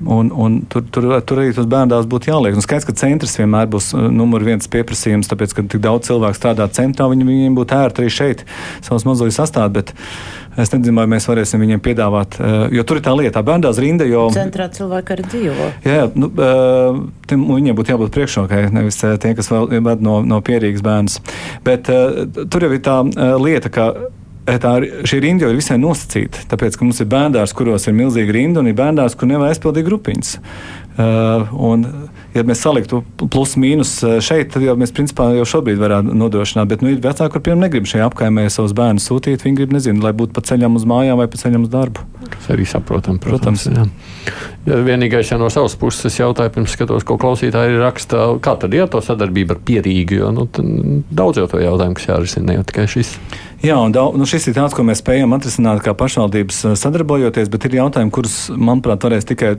Un, 0.05 0.29
un 0.29 0.59
tur, 0.69 0.83
tur, 0.93 1.07
tur 1.25 1.39
arī 1.41 1.53
tas 1.57 1.65
bērnās 1.69 2.05
būtu 2.09 2.29
jāliek. 2.29 2.53
Un 2.53 2.61
skaidrs, 2.61 2.85
ka 2.85 2.93
centrs 2.99 3.33
vienmēr 3.39 3.69
būs 3.73 3.89
uh, 3.95 4.03
numur 4.13 4.43
viens 4.45 4.69
pieprasījums, 4.69 5.29
tāpēc, 5.31 5.55
ka 5.57 5.63
tik 5.73 5.81
daudz 5.81 6.11
cilvēku 6.11 6.37
strādā 6.37 6.67
centrā, 6.69 7.07
viņi, 7.09 7.25
viņiem 7.25 7.55
būtu 7.57 7.77
ērti 7.77 8.03
arī 8.03 8.11
šeit 8.13 8.43
savus 8.85 9.07
mazoļus 9.09 9.41
sastāt. 9.41 9.73
Bet, 9.77 9.95
Es 10.57 10.71
nezinu, 10.73 10.95
vai 10.97 11.03
mēs 11.05 11.27
varēsim 11.29 11.61
viņiem 11.61 11.81
piedāvāt, 11.85 12.39
uh, 12.41 12.63
jo 12.73 12.81
tur 12.81 12.97
ir 12.97 13.03
tā 13.05 13.11
lieta, 13.13 13.43
bērnās 13.45 13.77
rinda. 13.77 14.07
Jo, 14.09 14.23
Centrā 14.33 14.65
cilvēki 14.73 15.13
arī 15.13 15.25
dzīvo. 15.27 15.67
Jā, 15.85 16.07
nu, 16.17 16.31
uh, 16.33 16.97
tiem, 17.29 17.43
viņiem 17.45 17.77
būtu 17.77 17.93
jābūt 17.93 18.15
priekšrokai, 18.15 18.63
nevis 18.73 18.97
tie, 18.97 19.35
kas 19.37 19.51
vēl 19.53 19.69
ved 19.85 20.01
no, 20.01 20.23
no 20.25 20.41
pierīgas 20.41 20.81
bērnas. 20.81 21.19
Bet 21.61 21.85
tur 21.85 22.65
jau 22.65 22.71
ir 22.73 22.81
tā 22.81 22.97
lieta, 23.37 23.69
ka 23.69 23.91
tā, 24.47 24.73
šī 25.07 25.21
rinda 25.23 25.45
jau 25.45 25.51
ir 25.51 25.59
visai 25.59 25.75
nosacīta. 25.81 26.45
Tāpēc, 26.51 26.77
ka 26.77 26.87
mums 26.87 27.01
ir 27.03 27.09
bērndārs, 27.11 27.55
kuros 27.57 27.87
ir 27.89 27.95
milzīga 27.97 28.35
rinda, 28.35 28.63
un 28.63 28.71
ir 28.71 28.77
bērndārs, 28.77 29.17
kur 29.19 29.29
nevar 29.29 29.51
aizpildīt 29.51 29.87
grupiņas. 29.87 30.37
Uh, 30.97 31.51
un, 31.61 31.83
ja 32.33 32.41
mēs 32.47 32.63
saliktu 32.63 33.03
plus 33.29 33.51
mīnus 33.59 33.91
eh, 34.01 34.15
šeit, 34.23 34.49
tad 34.55 34.63
jau 34.65 34.73
mēs 34.79 34.93
principā 34.95 35.27
jau 35.35 35.43
šobrīd 35.45 35.77
varētu 35.77 36.15
nodrošināt. 36.17 36.71
Bet 36.71 36.81
nu, 36.81 36.89
ir 36.93 37.03
vecāki, 37.03 37.37
kuriem 37.37 37.61
negrib 37.61 37.85
šajā 37.89 38.07
apkaimē 38.09 38.47
savus 38.53 38.73
bērnus 38.77 39.05
sūtīt. 39.05 39.45
Viņi 39.45 39.59
grib, 39.59 39.75
nezinu, 39.77 40.01
lai 40.01 40.15
būtu 40.17 40.33
pa 40.33 40.41
ceļam 40.47 40.79
uz 40.79 40.87
mājām 40.89 41.21
vai 41.21 41.27
pa 41.29 41.37
ceļam 41.37 41.67
uz 41.67 41.73
darbu. 41.73 42.07
Tas 42.33 42.49
arī 42.55 42.65
saprotam, 42.69 43.19
protams. 43.21 43.67
protams 43.69 43.93
ja 44.67 44.79
vienīgais, 44.87 45.29
ja 45.31 45.37
no 45.39 45.47
savas 45.53 45.77
puses 45.79 46.17
jautāju, 46.19 46.51
pirms 46.55 46.73
skatos, 46.75 47.05
ko 47.07 47.15
klausītāji 47.21 47.79
raksta, 47.79 48.23
kā 48.43 48.57
tad 48.59 48.75
ir 48.75 48.89
to 48.91 49.01
sadarbība 49.03 49.55
ar 49.55 49.61
pierīgu, 49.67 50.17
jo 50.21 50.31
nu, 50.35 50.47
daudz 51.07 51.39
jau 51.41 51.47
to 51.51 51.61
jautājumu, 51.63 51.97
kas 51.99 52.09
jārisina, 52.09 52.49
ne 52.49 52.57
jau 52.59 52.65
tikai 52.67 52.87
šis. 52.97 53.13
Jā, 53.63 53.73
un 53.81 53.93
daudz, 53.93 54.13
nu 54.19 54.27
šis 54.29 54.51
ir 54.51 54.53
tāds, 54.53 54.75
ko 54.77 54.83
mēs 54.85 55.01
spējam 55.01 55.31
atrisināt 55.33 55.81
kā 55.85 55.95
pašvaldības 55.97 56.59
eh, 56.69 56.77
sadarbojoties, 56.77 57.49
bet 57.49 57.65
ir 57.65 57.79
jautājumi, 57.79 58.13
kurus, 58.13 58.35
manuprāt, 58.53 59.01
varēs 59.01 59.25
tikai 59.25 59.55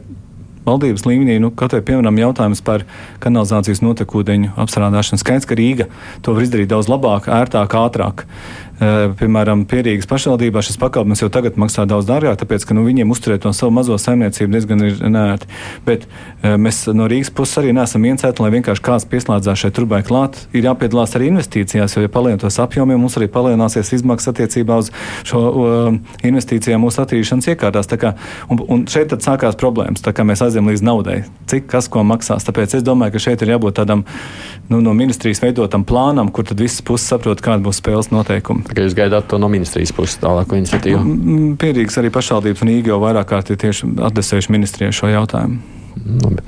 valdības 0.69 1.07
līmenī, 1.09 1.39
nu, 1.43 1.51
kaut 1.55 1.75
vai 1.75 1.81
piemēram 1.85 2.21
jautājums 2.21 2.63
par 2.65 2.85
kanalizācijas 3.25 3.83
notekūdeņu 3.83 4.53
apstrādāšanu. 4.61 5.21
Skaidrs, 5.23 5.49
ka 5.49 5.59
Rīga 5.59 5.89
to 6.23 6.37
var 6.37 6.47
izdarīt 6.47 6.71
daudz 6.71 6.91
labāk, 6.93 7.27
ērtāk, 7.33 7.75
ātrāk. 7.81 8.27
Eh, 8.79 9.11
piemēram, 9.19 9.65
Pierīgas 9.67 10.07
pašvaldībā 10.07 10.63
šis 10.63 10.77
pakalpojums 10.79 11.25
jau 11.25 11.29
tagad 11.35 11.57
maksā 11.59 11.83
daudz 11.91 12.07
dārgāk, 12.07 12.37
tāpēc, 12.39 12.63
ka 12.63 12.77
nu, 12.79 12.85
viņiem 12.87 13.11
uzturēt 13.11 13.43
to 13.43 13.51
savu 13.57 13.73
mazo 13.75 13.97
saimniecību 13.99 14.55
diezgan 14.55 14.85
ir 14.87 15.01
nērti. 15.03 15.49
Bet 15.87 16.05
eh, 16.07 16.55
mēs 16.55 16.85
no 16.95 17.09
Rīgas 17.11 17.33
puses 17.35 17.59
arī 17.59 17.73
neesam 17.75 18.07
iecēti, 18.07 18.45
lai 18.45 18.53
vienkārši 18.55 18.85
kāds 18.87 19.07
pieslēdzās 19.11 19.65
šai 19.65 19.73
turbai 19.75 20.05
klāt. 20.07 20.39
Ir 20.55 20.69
jāpiedalās 20.69 21.17
arī 21.19 21.33
investīcijās, 21.33 21.97
jo, 21.97 22.05
ja 22.07 22.13
palielinās 22.15 22.61
apjomiem, 22.63 23.03
mums 23.03 23.19
arī 23.19 23.27
palielināsies 23.35 23.91
izmaksas 23.99 24.31
attiecībā 24.31 24.79
uz 24.79 24.93
šo 25.27 25.43
uh, 25.49 25.99
investīcijām 26.23 26.87
mūsu 26.87 27.03
attīrīšanas 27.03 27.51
iekārtās. 27.51 27.91
Kā, 27.99 28.15
un, 28.47 28.63
un 28.63 28.87
šeit 28.87 29.11
tad 29.11 29.27
sākās 29.27 29.59
problēmas, 29.59 30.05
tā 30.07 30.15
kā 30.15 30.23
mēs 30.29 30.45
aizējām 30.45 30.71
līdz 30.71 30.85
naudai, 30.87 31.19
cik 31.51 31.67
kas 31.73 31.91
ko 31.91 32.07
maksās. 32.07 32.47
Tāpēc 32.47 32.79
es 32.79 32.87
domāju, 32.87 33.17
ka 33.17 33.25
šeit 33.27 33.43
ir 33.43 33.57
jābūt 33.57 33.81
tādam 33.81 34.07
nu, 34.71 34.79
no 34.85 34.95
ministrijas 34.95 35.43
veidotam 35.43 35.83
plānam, 35.89 36.31
kur 36.31 36.47
tad 36.47 36.63
visas 36.63 36.85
puses 36.85 37.11
saprot, 37.11 37.43
kāda 37.43 37.65
būs 37.65 37.81
spēles 37.83 38.13
noteikumi. 38.15 38.68
Ka 38.69 38.85
jūs 38.85 38.97
gaidāt 38.97 39.29
to 39.31 39.39
no 39.41 39.49
ministrijas 39.53 39.95
puses 39.97 40.19
tālāko 40.23 40.59
iniciatīvu? 40.59 41.57
Pierīgs 41.61 41.99
arī 42.01 42.13
pašvaldības 42.15 42.65
un 42.65 42.73
īgi 42.75 42.93
jau 42.93 43.01
vairāk 43.03 43.31
kārt 43.31 43.53
ir 43.53 43.61
tieši 43.61 43.91
adresējuši 44.11 44.55
ministrijai 44.55 44.95
šo 44.95 45.11
jautājumu. 45.13 45.61
Labi. 46.23 46.45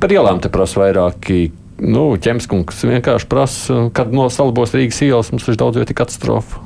Par 0.00 0.14
ielām 0.14 0.40
te 0.42 0.50
prasa 0.52 0.82
vairāki. 0.82 1.48
Nu, 1.78 2.08
ķemskungs 2.18 2.80
vienkārši 2.88 3.28
prasa, 3.30 3.82
kad 3.94 4.10
no 4.10 4.24
salabos 4.34 4.72
Rīgas 4.74 4.98
ielas 5.06 5.30
mums 5.30 5.46
ir 5.46 5.60
daudz 5.60 5.78
vietu 5.78 5.94
katastrofu. 6.00 6.64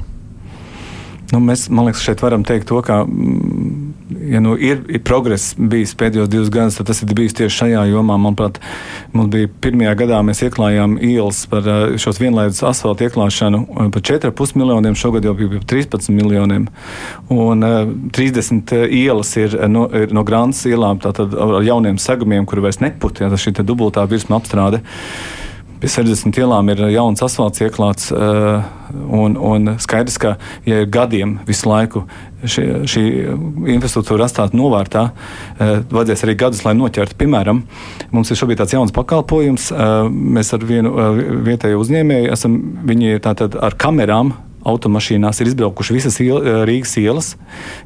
Nu, 1.33 1.41
mēs, 1.41 1.67
man 1.73 1.89
liekas, 1.89 2.05
šeit 2.05 2.21
varam 2.21 2.45
teikt 2.45 2.69
to, 2.69 2.83
ka 2.85 3.03
ja 4.29 4.41
nu 4.41 4.57
ir, 4.61 4.83
ir 4.93 5.01
progress 5.05 5.53
bijis 5.57 5.95
pēdējos 5.99 6.31
divus 6.31 6.51
gadus, 6.53 6.77
tad 6.79 6.89
tas 6.91 7.03
ir 7.05 7.13
bijis 7.17 7.35
tieši 7.39 7.57
šajā 7.57 7.85
jomā. 7.91 8.19
Manuprāt, 8.21 8.61
mums 9.15 9.31
bija 9.33 9.51
pirmajā 9.65 9.95
gadā 10.03 10.21
mēs 10.27 10.43
ieklājām 10.47 10.99
ielas 11.01 11.43
par 11.51 11.69
eh, 11.69 11.97
šos 12.03 12.21
vienlaidus 12.23 12.63
asfaltu 12.69 13.07
ieklāšanu 13.09 13.63
eh, 13.65 13.91
par 13.95 14.05
4,5 14.11 14.59
miljoniem, 14.61 14.99
šogad 14.99 15.29
jau 15.29 15.35
bija 15.39 15.63
13 15.73 16.13
miljoniem. 16.15 16.69
Un 17.33 17.67
uh, 17.67 17.79
eh, 17.83 17.95
30 18.19 18.75
ielas 18.89 19.33
ir 19.41 19.57
no, 19.73 19.87
ir 19.97 20.13
no 20.15 20.27
Grāns 20.29 20.65
ielām, 20.69 21.01
tātad 21.03 21.33
ar 21.33 21.61
jauniem 21.67 22.01
segumiem, 22.03 22.49
kuri 22.49 22.69
vairs 22.69 22.83
neput, 22.85 23.25
ja 23.25 23.33
tas 23.33 23.41
šī 23.43 23.57
dubultā 23.63 24.05
virsma 24.11 24.41
apstrāde. 24.41 24.83
Pie 25.83 25.89
60 25.91 26.37
ielām 26.39 26.69
ir 26.71 26.79
jauns 26.95 27.25
asfalts 27.27 27.59
ieklāts. 27.65 28.13
Uh, 28.15 28.63
un, 29.19 29.35
un 29.35 29.73
skaidrs, 29.83 30.15
ka, 30.23 30.37
ja 30.69 30.83
ir 30.85 30.91
gadiem 30.95 31.41
visu 31.49 31.67
laiku 31.67 32.05
šī, 32.47 32.67
šī 32.87 33.03
infrastruktūra 33.75 34.29
atstāta 34.29 34.55
novārtā, 34.55 35.09
uh, 35.11 35.73
vajadzēs 35.91 36.23
arī 36.29 36.37
gadus, 36.39 36.63
lai 36.63 36.77
noķertu. 36.79 37.19
Piemēram, 37.19 37.65
mums 38.15 38.31
ir 38.31 38.39
šobrīd 38.39 38.63
tāds 38.63 38.77
jauns 38.77 38.95
pakalpojums. 38.95 39.73
Uh, 39.75 40.07
mēs 40.07 40.55
ar 40.55 40.63
vienu 40.71 40.95
vietēju 41.51 41.83
uzņēmēju 41.83 42.31
esam 42.39 42.57
viņi 42.87 43.19
tātad 43.27 43.59
ar 43.59 43.75
kamerām 43.75 44.37
automašīnās 44.65 45.41
ir 45.41 45.51
izbraukuši 45.53 45.97
visas 45.97 46.19
iel, 46.21 46.39
eh, 46.39 46.65
Rīgas 46.69 46.97
ielas. 47.01 47.37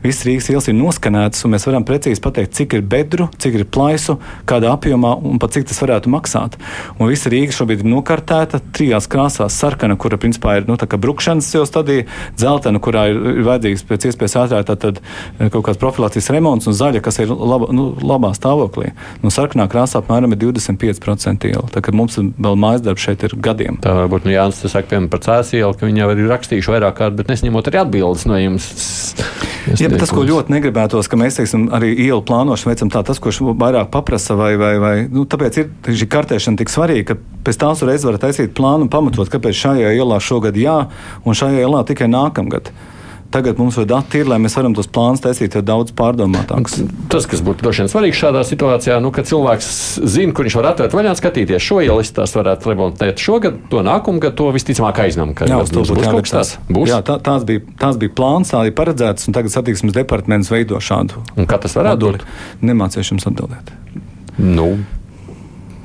Visas 0.03 0.25
Rīgas 0.27 0.51
ielas 0.51 0.69
ir 0.69 0.75
noskanētas, 0.75 1.45
un 1.45 1.53
mēs 1.53 1.67
varam 1.67 1.85
precīzi 1.85 2.21
pateikt, 2.21 2.55
cik 2.55 2.75
ir 2.75 2.83
bedru, 2.83 3.29
cik 3.39 3.55
ir 3.55 3.65
plaisu, 3.65 4.19
kādā 4.47 4.73
apjomā 4.73 5.17
un 5.23 5.39
pat 5.39 5.51
cik 5.53 5.67
tas 5.67 5.81
varētu 5.81 6.13
maksāt. 6.13 6.55
Un 6.99 7.09
visa 7.09 7.31
Rīga 7.31 7.53
šobrīd 7.53 7.85
ir 7.85 7.91
nokartēta 7.91 8.61
trijās 8.73 9.09
krāsās- 9.09 9.57
sarkana, 9.63 9.97
kura 9.97 10.17
principā 10.17 10.57
ir 10.59 10.67
nu, 10.67 10.77
brukšanas 10.77 11.53
jau 11.55 11.67
stadija, 11.67 12.07
dzeltena, 12.37 12.79
kurā 12.79 13.09
ir, 13.11 13.39
ir 13.39 13.45
vajadzīgs 13.45 13.85
pēc 13.85 14.09
iespējas 14.11 14.37
ātrāk 14.43 14.65
tātad, 14.65 14.99
eh, 15.39 15.49
kaut 15.49 15.65
kāds 15.65 15.79
profilaktisks 15.79 16.31
remonts, 16.31 16.67
un 16.67 16.73
zaļa, 16.73 17.03
kas 17.03 17.19
ir 17.19 17.29
laba, 17.29 17.73
nu, 17.73 17.95
labā 18.01 18.33
stāvoklī. 18.37 18.93
Nu, 19.23 19.31
sarkanā 19.31 19.69
krāsā 19.69 20.03
apmēram 20.03 20.33
ir 20.33 20.39
25% 20.39 21.45
iela. 21.45 21.69
Tā 21.73 21.81
kā 21.81 21.95
mums 21.95 22.17
vēl 22.17 22.57
mājas 22.57 22.83
darbs 22.83 23.05
šeit 23.07 23.23
ir 23.23 23.37
gadiem. 23.37 23.79
Tā 23.81 23.95
varbūt 24.09 24.25
nu, 24.25 24.33
Jānis 24.33 24.65
saka, 24.71 24.89
piemēram, 24.91 25.11
par 25.11 25.21
cēs 25.21 25.53
ielu, 25.57 25.75
ka 25.77 25.87
viņi 25.87 26.03
jau 26.03 26.11
ir 26.13 26.29
rakstījuši 26.31 26.66
rakstījuši 26.67 26.75
vairāk 26.75 26.97
kārt, 26.99 27.17
bet 27.17 27.29
nesaņemot 27.31 27.69
arī 27.71 27.81
atbildes 27.81 28.27
no 28.27 28.39
jums. 28.39 28.67
Jā, 29.77 29.91
tas, 29.91 30.11
ko 30.11 30.23
ļoti 30.23 30.53
negribētos, 30.53 31.09
ka 31.09 31.17
mēs 31.19 31.39
teiksim, 31.39 31.69
arī 31.75 31.91
ielu 31.95 32.23
plānošanu 32.23 32.71
veicam 32.71 32.91
tā, 32.91 33.03
tas, 33.03 33.19
ko 33.19 33.31
vairāk 33.31 33.91
paprasa, 33.91 34.37
vai, 34.39 34.57
vai, 34.57 34.77
vai 34.79 34.95
nu, 35.11 35.27
tāpēc 35.27 35.59
ir 35.59 35.71
šī 35.87 36.07
kartēšana 36.07 36.61
tik 36.61 36.71
svarīga, 36.71 37.15
ka 37.15 37.43
pēc 37.47 37.59
tās 37.59 37.83
uzreiz 37.83 38.05
var 38.07 38.19
taisīt 38.19 38.55
plānu 38.55 38.87
un 38.87 38.93
pamatot, 38.93 39.29
kāpēc 39.31 39.59
šajā 39.59 39.95
ielā 39.97 40.21
šogad 40.23 40.57
jā, 40.57 40.87
un 41.25 41.35
šajā 41.35 41.67
ielā 41.67 41.83
tikai 41.87 42.09
nākamgad. 42.11 42.71
Tagad 43.37 43.59
mums 43.61 43.77
ir 43.77 43.85
dati, 43.85 44.23
ir, 44.23 44.29
lai 44.31 44.39
mēs 44.41 44.55
varam 44.57 44.73
tos 44.73 44.87
plānus 44.89 45.21
taisīt 45.21 45.59
daudz 45.61 45.93
pārdomātākus. 45.99 46.79
Tas, 47.13 47.27
kas 47.29 47.43
būtu 47.45 47.67
droši 47.67 47.83
vien 47.83 47.91
svarīgs 47.93 48.17
šādā 48.23 48.41
situācijā, 48.49 48.97
nu, 49.05 49.11
kad 49.13 49.29
cilvēks 49.29 49.69
zina, 50.09 50.33
kur 50.33 50.49
viņš 50.49 50.57
var 50.57 50.71
atvērt 50.71 50.97
vaļā, 50.97 51.13
skatīties 51.21 51.67
šo 51.67 51.83
ielu, 51.85 52.07
tās 52.17 52.33
varētu 52.33 52.73
remontēt 52.73 53.21
šogad, 53.21 53.61
to 53.69 53.85
nākamgad, 53.85 54.33
to 54.41 54.49
visticamāk 54.57 55.03
aiznam. 55.05 55.37
Jā, 55.37 55.61
to 55.69 55.85
būs 55.85 55.93
kaut 56.01 56.25
kas 56.25 56.33
tāds. 56.33 56.57
Būs? 56.71 56.89
Jā, 56.95 57.03
tā, 57.05 57.19
tās, 57.29 57.45
bija, 57.45 57.61
tās 57.77 58.01
bija 58.01 58.17
plāns, 58.17 58.57
tā 58.57 58.65
bija 58.65 58.79
paredzēts, 58.81 59.29
un 59.29 59.37
tagad 59.37 59.53
satiksmes 59.53 59.93
departaments 60.01 60.49
veido 60.55 60.81
šādu. 60.81 61.21
Un 61.37 61.51
kā 61.51 61.61
tas 61.61 61.77
varētu 61.77 62.17
būt? 62.17 62.29
Nemācīšu 62.65 63.19
jums 63.19 63.29
atbildēt. 63.29 63.77
Nu, 64.41 64.79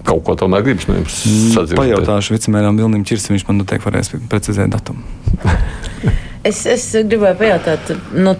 kaut 0.07 0.23
ko 0.27 0.35
tomēr 0.39 0.65
gribas 0.65 0.87
no 0.89 0.97
jums 0.99 1.21
Mm, 1.25 1.53
sadzirdēt. 1.55 1.79
Pajautāšu 1.81 2.35
vicemēram 2.35 2.79
Vilnim 2.79 3.05
Čirsim, 3.07 3.35
viņš 3.35 3.47
man 3.49 3.61
noteikti 3.61 3.87
varēs 3.87 4.13
precizēt 4.31 4.73
datumu. 4.73 5.05
Es, 6.41 6.63
es 6.65 6.87
gribēju 7.05 7.37
pajautāt 7.37 7.91
nu, 8.17 8.31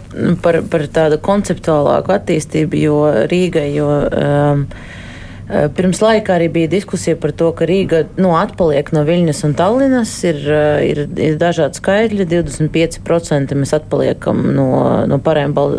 par, 0.41 0.63
par 0.71 0.87
tādu 0.89 1.19
konceptuālāku 1.21 2.15
attīstību, 2.15 2.79
jo 2.81 2.95
Rīgai, 3.29 3.67
jo 3.75 3.85
um, 3.93 4.63
uh, 4.65 5.67
pirms 5.77 6.01
laika 6.01 6.33
arī 6.33 6.47
bija 6.49 6.71
diskusija 6.71 7.19
par 7.21 7.35
to, 7.37 7.51
ka 7.53 7.67
Rīga 7.69 7.99
nu, 8.17 8.31
atpaliek 8.39 8.89
no 8.97 9.05
Viļņas 9.05 9.43
un 9.45 9.53
Tallinas. 9.59 10.15
Ir, 10.25 10.41
uh, 10.49 10.81
ir, 10.81 11.03
ir 11.13 11.37
dažādi 11.37 11.77
skaitļi, 11.77 12.25
25% 12.33 13.53
mēs 13.61 13.77
atpaliekam 13.77 14.47
no, 14.57 14.71
no 15.05 15.21
pārējām 15.21 15.53
Bal 15.53 15.77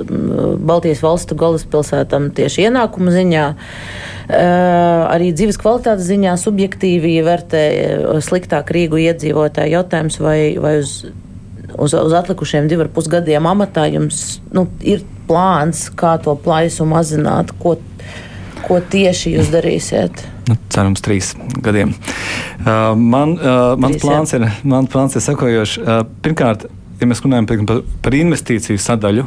Baltijas 0.63 1.03
valstu 1.03 1.35
galvaspilsētām 1.43 2.31
tieši 2.39 2.69
ienākumu 2.69 3.19
ziņā. 3.19 3.51
Uh, 3.51 4.12
arī 4.33 5.33
dzīves 5.37 5.59
kvalitātes 5.61 6.09
ziņā 6.09 6.37
subjektīvi 6.41 7.19
vērtē 7.27 7.65
uh, 7.73 8.23
sliktāk 8.25 8.73
Rīgu 8.75 9.03
iedzīvotāju 9.03 9.77
jautājums, 9.77 10.21
vai, 10.23 10.39
vai 10.63 10.79
uz 10.81 11.03
uz, 11.79 11.95
uz 11.95 12.13
atlikušiem 12.13 12.69
diviem 12.71 12.91
pusgadiem 12.93 13.47
amatā 13.49 13.87
jums 13.93 14.41
nu, 14.55 14.67
ir 14.81 15.05
plāns, 15.29 15.87
kā 15.97 16.17
to 16.23 16.35
plaisu 16.45 16.87
mazināt, 16.89 17.53
ko, 17.63 17.77
ko 18.67 18.81
tieši 18.93 19.37
jūs 19.37 19.53
darīsiet? 19.53 20.25
Nu, 20.51 20.57
cerams, 20.75 21.03
trīs 21.05 21.33
gadiem. 21.63 21.95
Uh, 22.63 22.93
man, 22.99 23.37
uh, 23.39 23.75
mans, 23.79 23.97
Trīs, 23.97 24.05
plāns 24.05 24.35
ir, 24.37 24.49
man 24.67 24.89
plāns 24.91 25.17
ir 25.19 25.25
sekojošs. 25.25 25.77
Uh, 25.83 26.03
pirmkārt, 26.25 26.67
ja 27.03 27.09
mēs 27.11 27.23
runājam 27.25 27.49
par, 27.51 27.83
par 28.05 28.17
investīciju 28.17 28.81
sadaļu, 28.81 29.27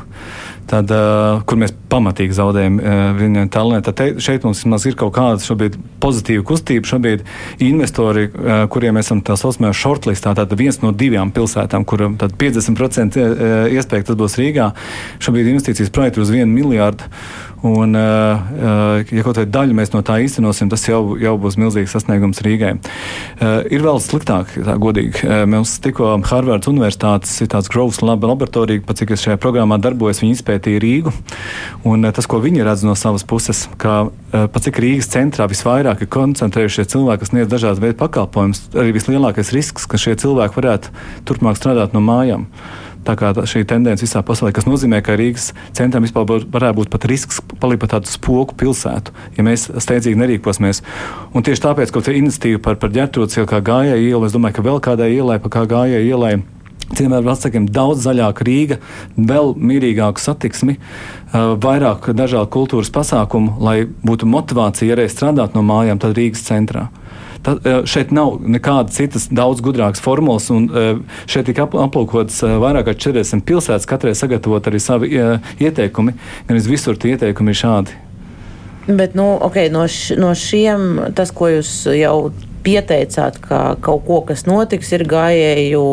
tad, 0.69 0.89
uh, 0.93 1.43
kur 1.45 1.59
mēs 1.61 1.73
pamatīgi 1.91 2.35
zaudējam 2.37 2.79
uh, 2.79 3.01
viņu 3.17 3.45
talantā, 3.53 3.93
tad 3.95 4.21
šeit 4.23 4.45
mums 4.47 4.63
vismaz 4.63 4.87
ir 4.89 4.97
kaut 4.99 5.13
kāda 5.17 5.69
pozitīva 6.01 6.45
kustība. 6.47 6.89
Šobrīd 6.89 7.25
investori, 7.65 8.27
uh, 8.31 8.65
kuriem 8.71 8.99
esam 9.01 9.21
tā 9.25 9.37
saucamajā 9.39 9.75
shortlistā, 9.77 10.33
tad 10.37 10.53
viens 10.57 10.81
no 10.83 10.93
divām 10.95 11.33
pilsētām, 11.35 11.85
kur 11.85 12.07
50% 12.15 13.19
iespēja 13.75 14.09
tas 14.09 14.19
būs 14.19 14.39
Rīgā, 14.41 14.71
šobrīd 15.23 15.53
investīcijas 15.53 15.93
projekti 15.93 16.23
uz 16.23 16.33
1 16.33 16.49
miljārdu. 16.55 17.11
Un, 17.65 17.97
ja 17.97 19.23
kaut 19.25 19.39
kāda 19.39 19.47
daļa 19.49 19.75
mēs 19.77 19.93
no 19.95 20.03
tā 20.05 20.19
īstenosim, 20.21 20.69
tas 20.69 20.83
jau, 20.85 21.15
jau 21.17 21.33
būs 21.41 21.57
milzīgs 21.57 21.95
sasniegums 21.95 22.43
Rīgai. 22.45 22.75
Ir 23.73 23.85
vēl 23.85 24.01
sliktāk, 24.03 24.53
tā 24.67 24.75
godīgi. 24.81 25.25
Mums 25.49 25.77
tikko 25.81 26.11
Harvards 26.29 26.69
Universitātes 26.69 27.33
ir 27.41 27.49
tāds 27.53 27.71
Groves 27.73 28.03
laboratorija, 28.05 28.83
pat 28.85 29.01
cik 29.01 29.15
es 29.15 29.25
šajā 29.25 29.39
programmā 29.41 29.79
darbojos, 29.81 30.21
viņi 30.21 30.37
izpētīja 30.37 30.83
Rīgu. 30.83 31.15
Un 31.89 32.05
tas, 32.13 32.29
ko 32.29 32.41
viņi 32.43 32.65
redz 32.67 32.85
no 32.85 32.93
savas 32.99 33.25
puses, 33.25 33.65
ka 33.81 34.05
pat 34.29 34.61
cik 34.67 34.81
Rīgas 34.83 35.09
centrā 35.09 35.49
visvairāk 35.49 36.05
ir 36.05 36.11
koncentrējušies 36.13 36.93
cilvēki, 36.93 37.23
kas 37.23 37.33
sniedz 37.33 37.51
dažādas 37.51 37.81
veidu 37.81 37.97
pakalpojumus, 38.03 38.67
arī 38.77 38.93
vislielākais 38.95 39.53
risks, 39.55 39.89
ka 39.89 39.97
šie 40.01 40.17
cilvēki 40.21 40.61
varētu 40.61 40.93
turpmāk 41.25 41.57
strādāt 41.57 41.97
no 41.97 42.03
mājām. 42.05 42.45
Tā 43.05 43.13
kā 43.19 43.31
šī 43.45 43.61
tendence 43.69 44.01
visā 44.01 44.23
pasaulē, 44.25 44.49
kas 44.55 44.65
nozīmē, 44.65 45.01
ka 45.05 45.17
Rīgas 45.19 45.51
centram 45.77 46.05
vispār 46.05 46.25
varētu 46.25 46.79
būt 46.79 46.91
pat 46.93 47.05
risks 47.11 47.41
palikt 47.61 47.83
par 47.83 47.93
tādu 47.93 48.09
spoku 48.09 48.57
pilsētu, 48.57 49.13
ja 49.37 49.45
mēs 49.45 49.67
steidzīgi 49.69 50.17
nerīkosimies. 50.23 50.81
Un 51.37 51.45
tieši 51.45 51.67
tāpēc, 51.67 51.93
ka 51.93 52.01
tā 52.05 52.17
iniciatīva 52.17 52.63
par, 52.65 52.79
par 52.81 52.93
ģērbtrūci 52.95 53.41
jau 53.41 53.47
kā 53.49 53.61
gājēja 53.65 54.01
iela, 54.01 54.25
es 54.25 54.33
domāju, 54.33 54.57
ka 54.57 54.65
vēl 54.65 54.81
kādai 54.89 55.13
ielai, 55.13 55.37
pa 55.43 55.53
kā 55.53 55.67
gājēja 55.69 56.05
ielai. 56.09 56.35
Ciemēr 56.93 57.23
vecākiem 57.25 57.65
daudz 57.73 58.03
zaļāka 58.05 58.45
Rīga, 58.45 58.77
vēl 59.17 59.55
mierīgāka 59.57 60.21
satiksmi, 60.21 60.77
vairāk 61.33 62.11
dažādu 62.13 62.51
kultūras 62.53 62.91
pasākumu, 62.93 63.57
lai 63.63 63.79
būtu 64.05 64.29
motivācija 64.29 64.93
arī 64.93 65.07
strādāt 65.09 65.57
no 65.57 65.65
mājām, 65.65 65.99
tad 66.01 66.13
Rīgas 66.17 66.45
centrā. 66.45 66.89
Ta, 67.45 67.57
šeit 67.89 68.13
nav 68.13 68.39
nekādas 68.41 68.97
citas 68.97 69.27
daudz 69.29 69.61
gudrākas 69.65 70.01
formulas, 70.01 70.47
un 70.53 70.69
šeit 71.29 71.49
tika 71.49 71.65
aplūkotas 71.65 72.41
vairāk 72.61 72.89
kā 72.89 72.95
40 73.09 73.45
pilsētas, 73.45 73.89
katrai 73.89 74.15
sagatavot 74.17 74.69
arī 74.69 74.81
savi 74.81 75.13
ieteikumi. 75.61 76.15
Gan 76.47 76.65
visur 76.69 76.97
tie 76.97 77.13
ieteikumi 77.13 77.53
ir 77.53 77.61
šādi. 77.61 78.01
Bet 78.85 79.15
nu, 79.17 79.31
okay, 79.41 79.71
no, 79.73 79.87
š, 79.89 80.13
no 80.21 80.29
šiem, 80.37 81.07
tas, 81.17 81.31
ko 81.33 81.49
jūs 81.49 81.71
jau 81.97 82.29
pieteicāt, 82.65 83.37
ka 83.43 83.59
kaut 83.85 84.03
ko, 84.07 84.19
kas 84.25 84.45
notiks, 84.49 84.89
ir 84.97 85.05
gājēju 85.09 85.83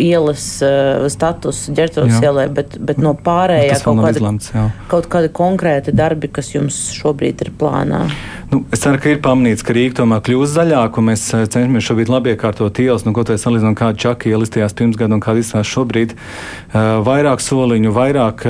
ielas 0.00 0.46
uh, 0.64 1.04
status 1.12 1.66
ģērbtos 1.74 2.16
ielai, 2.22 2.48
bet, 2.54 2.78
bet 2.80 3.02
no 3.02 3.12
pārējā 3.12 3.76
kaut, 3.84 4.00
kādi, 4.00 4.22
izlemts, 4.22 4.50
jā. 4.54 4.64
kaut 4.90 5.10
kādi 5.12 5.30
konkrēti 5.34 5.94
darbi, 5.96 6.30
kas 6.32 6.54
jums 6.54 6.80
šobrīd 6.96 7.44
ir 7.44 7.52
plānā. 7.60 8.06
Nu, 8.48 8.62
es 8.72 8.80
ceru, 8.80 8.96
ka 9.02 9.12
ir 9.12 9.20
pamanīts, 9.20 9.60
ka 9.66 9.76
Rīga 9.76 9.98
tomēr 10.00 10.22
kļūs 10.24 10.54
zaļāka, 10.54 11.02
un 11.02 11.10
mēs 11.10 11.26
cenšamies 11.28 11.84
šobrīd 11.84 12.12
labi 12.12 12.32
iekārtot 12.32 12.80
ielas, 12.80 13.04
nu, 13.04 13.12
ko 13.12 13.26
tā 13.28 13.36
salīdzinām, 13.36 13.76
kāda 13.76 14.00
čaka 14.00 14.30
ielistījās 14.30 14.76
pirms 14.78 14.96
gada 14.96 15.18
un 15.18 15.24
kāda 15.24 15.42
izsās 15.44 15.68
šobrīd. 15.68 16.16
Uh, 16.16 16.96
vairāk 17.04 17.44
soliņu, 17.44 17.92
vairāk 17.92 18.46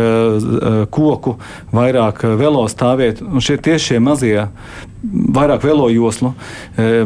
koku, 0.95 1.35
vairāk 1.75 2.23
uh, 2.29 2.37
velo 2.39 2.63
stāvvietu, 2.71 3.27
un 3.27 3.43
šie 3.43 3.59
tieši 3.59 3.89
šie 3.89 4.01
mazie, 4.05 4.47
vairāk 5.03 5.63
velo 5.63 5.87
joslu, 5.93 6.33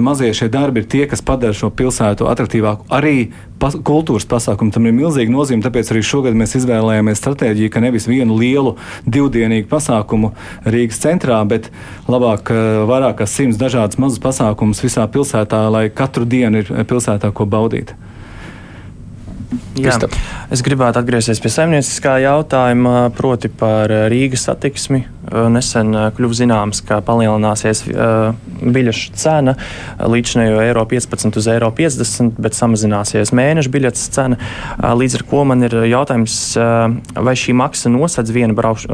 mazie 0.01 0.33
šie 0.35 0.49
darbi 0.53 0.81
ir 0.81 0.87
tie, 0.89 1.03
kas 1.11 1.21
padara 1.25 1.53
šo 1.57 1.69
pilsētu 1.77 2.29
attraktīvāku. 2.31 2.87
Arī 2.93 3.33
pas, 3.61 3.77
kultūras 3.77 4.25
pasākumu 4.29 4.73
tam 4.73 4.89
ir 4.89 4.97
milzīga 4.97 5.33
nozīme, 5.33 5.65
tāpēc 5.65 5.93
arī 5.93 6.01
šogad 6.07 6.39
mēs 6.39 6.57
izvēlējāmies 6.63 7.21
stratēģiju, 7.21 7.73
ka 7.73 7.83
nevis 7.85 8.09
vienu 8.09 8.39
lielu 8.41 8.77
divdienīgu 9.05 9.69
pasākumu 9.71 10.33
Rīgas 10.65 11.03
centrā, 11.05 11.43
bet 11.49 11.69
labāk 12.09 12.55
vairāk 12.89 13.21
kā 13.21 13.29
simts 13.29 13.61
dažādas 13.61 14.01
mazus 14.01 14.23
pasākumus 14.25 14.81
visā 14.85 15.05
pilsētā, 15.13 15.67
lai 15.73 15.91
katru 15.93 16.25
dienu 16.25 16.65
ir 16.65 16.73
pilsētā 16.89 17.33
ko 17.37 17.45
baudīt. 17.45 17.93
Jā, 19.77 19.95
es 20.53 20.63
gribētu 20.65 21.01
atgriezties 21.01 21.41
pie 21.43 21.51
saimnieciskā 21.53 22.17
jautājuma, 22.25 23.11
proti 23.17 23.51
par 23.53 23.93
Rīgas 24.13 24.47
satiksmi. 24.49 25.05
Nesen 25.31 25.95
kļuva 26.17 26.37
zināms, 26.37 26.83
ka 26.87 26.99
palielināsies 27.07 27.85
biļešu 28.63 29.15
cena 29.19 29.55
līdz 30.03 30.33
šim 30.35 30.43
eiro 30.65 30.83
15 30.89 31.39
uz 31.39 31.49
eiro 31.53 31.71
50, 31.77 32.41
bet 32.43 32.59
samazināsies 32.59 33.33
mēneša 33.37 33.73
biļetes 33.73 34.09
cena. 34.17 34.39
Līdz 34.79 35.21
ar 35.21 35.27
to 35.31 35.45
man 35.49 35.67
ir 35.69 35.77
jautājums, 35.93 36.37
vai 37.15 37.37
šī 37.39 37.55
maksa 37.59 37.93
nosedz 37.93 38.35
viena 38.35 38.57
brauc, 38.57 38.85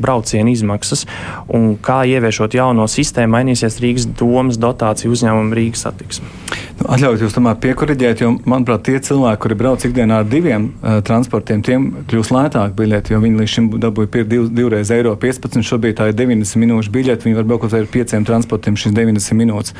brauciena 0.00 0.52
izmaksas 0.52 1.06
un 1.52 1.74
kā 1.82 2.02
ieviešot 2.08 2.56
jauno 2.56 2.88
sistēmu 2.90 3.36
mainīsies 3.36 3.80
Rīgas 3.82 4.08
domas 4.16 4.60
dotācija 4.60 5.12
uzņēmuma 5.12 5.56
Rīgas 5.56 5.86
satiksme. 5.86 6.32
Nu, 6.76 6.90
Atļaujiet 6.92 7.22
jūs 7.24 7.34
tomēr 7.36 7.56
piekoriģēt, 7.62 8.20
jo, 8.20 8.30
manuprāt, 8.48 8.82
tie 8.84 8.98
cilvēki, 9.02 9.40
kuri 9.42 9.56
brauc 9.58 9.84
ikdienā 9.88 10.20
ar 10.20 10.26
diviem 10.28 10.68
uh, 10.68 10.98
transportiem, 11.06 11.62
tiem 11.64 11.86
kļūs 12.10 12.32
lētāk 12.34 12.74
biļeti, 12.76 13.14
jo 13.14 13.20
viņi 13.22 13.40
līdz 13.40 13.52
šim 13.54 13.70
dabūja 13.80 14.26
div, 14.28 14.50
divreiz 14.52 14.92
eiro 14.92 15.14
15, 15.22 15.64
šobrīd 15.68 15.98
tā 15.98 16.08
ir 16.10 16.16
90 16.18 16.60
minūšu 16.62 16.92
biļeti, 16.94 17.28
viņi 17.28 17.38
var 17.38 17.48
braukt 17.48 17.74
ar 17.76 17.88
pieciem 17.90 18.26
transportiem 18.28 18.78
šīs 18.78 18.94
90 18.96 19.38
minūtes. 19.38 19.76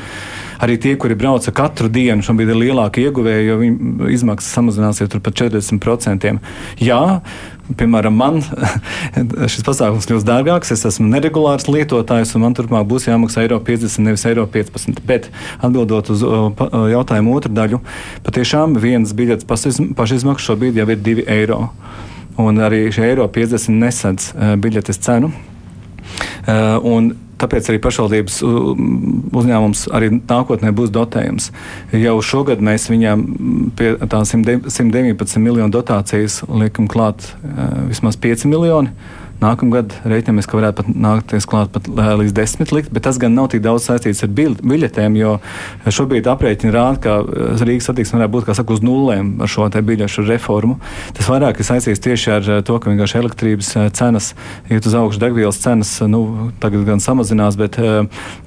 Arī 0.63 0.77
tie, 0.81 0.95
kuri 0.99 1.17
brauca 1.19 1.53
katru 1.55 1.89
dienu, 1.91 2.25
šobrīd 2.25 2.53
ir 2.53 2.61
lielāki 2.63 3.07
ieguvēji, 3.07 3.47
jo 3.47 3.59
viņu 3.61 4.09
izmaksas 4.15 4.55
samazināsies 4.57 5.13
par 5.13 5.35
40%. 5.41 6.33
Jā, 6.81 7.01
piemēram, 7.77 8.15
man 8.17 8.39
šis 9.51 9.65
pasākums 9.67 10.07
kļūst 10.09 10.27
dārgāks, 10.27 10.71
es 10.75 10.85
esmu 10.87 11.09
neregulārs 11.11 11.67
lietotājs, 11.69 12.33
un 12.37 12.45
man 12.47 12.57
turpmāk 12.57 12.87
būs 12.89 13.09
jāmaksā 13.09 13.45
eiro 13.45 13.59
50, 13.63 14.03
nevis 14.07 14.25
eiro 14.29 14.47
15. 14.53 15.03
Bet 15.07 15.29
atbildot 15.59 16.11
uz 16.13 16.23
jautājumu 16.93 17.35
otru 17.37 17.53
daļu, 17.57 17.81
patiešām 18.27 18.77
viens 18.81 19.13
biļets 19.17 19.47
pašizmaksa 19.47 20.51
šobrīd 20.51 20.79
jau 20.79 20.89
ir 20.93 21.03
2 21.11 21.27
eiro. 21.37 21.67
Un 22.37 22.59
arī 22.61 22.85
šie 22.93 23.07
eiro 23.07 23.25
50 23.33 23.73
nesadz 23.81 24.31
biļetes 24.61 25.01
cenu. 25.01 25.31
Un 26.47 27.15
Tāpēc 27.37 27.67
arī 27.69 27.77
pašvaldības 27.81 28.39
uzņēmums 28.41 29.83
arī 29.93 30.09
nākotnē 30.15 30.71
būs 30.73 30.89
dotējums. 30.93 31.51
Jau 31.93 32.15
šogad 32.25 32.63
mēs 32.65 32.87
viņām 32.89 33.25
pie 33.77 33.91
tā 34.09 34.23
119 34.25 35.43
miljonu 35.43 35.69
dotācijas 35.75 36.39
liekam 36.49 36.89
klāt 36.89 37.29
vismaz 37.91 38.17
5 38.23 38.47
miljoni. 38.49 38.89
Nākamgad 39.37 39.93
reiķinamies, 40.09 40.47
ka 40.49 40.57
varētu 40.57 40.81
pat 40.81 40.87
nākties 40.97 41.45
klāt 41.49 41.69
pat 41.75 41.85
līdz 41.87 42.33
desmit 42.33 42.71
likt, 42.73 42.89
bet 42.93 43.05
tas 43.05 43.19
gan 43.21 43.35
nav 43.37 43.51
tik 43.53 43.61
daudz 43.61 43.85
saistīts 43.85 44.23
ar 44.25 44.31
biļetēm, 44.33 45.17
jo 45.19 45.35
šobrīd 45.85 46.29
aprēķini 46.31 46.73
rāda, 46.73 46.97
ka 47.03 47.61
Rīgas 47.61 47.91
satiksme 47.91 48.17
varētu 48.17 48.33
būt, 48.33 48.49
saka, 48.57 48.73
uz 48.73 48.81
nulēm 48.81 49.35
ar 49.45 49.53
šo 49.53 49.69
biļešu 49.69 50.25
reformu. 50.31 50.79
Tas 51.13 51.29
vairāk 51.29 51.61
ir 51.61 51.69
saistīts 51.69 52.01
tieši 52.01 52.33
ar 52.39 52.51
to, 52.65 52.79
ka 52.81 52.89
vienkārši 52.89 53.21
elektrības 53.21 53.71
cenas 53.99 54.33
iet 54.73 54.89
uz 54.89 54.97
augšu, 54.97 55.21
degvielas 55.21 55.61
cenas 55.61 55.93
nu, 56.09 56.51
tagad 56.63 56.89
gan 56.89 57.03
samazinās, 57.03 57.61
bet, 57.61 57.77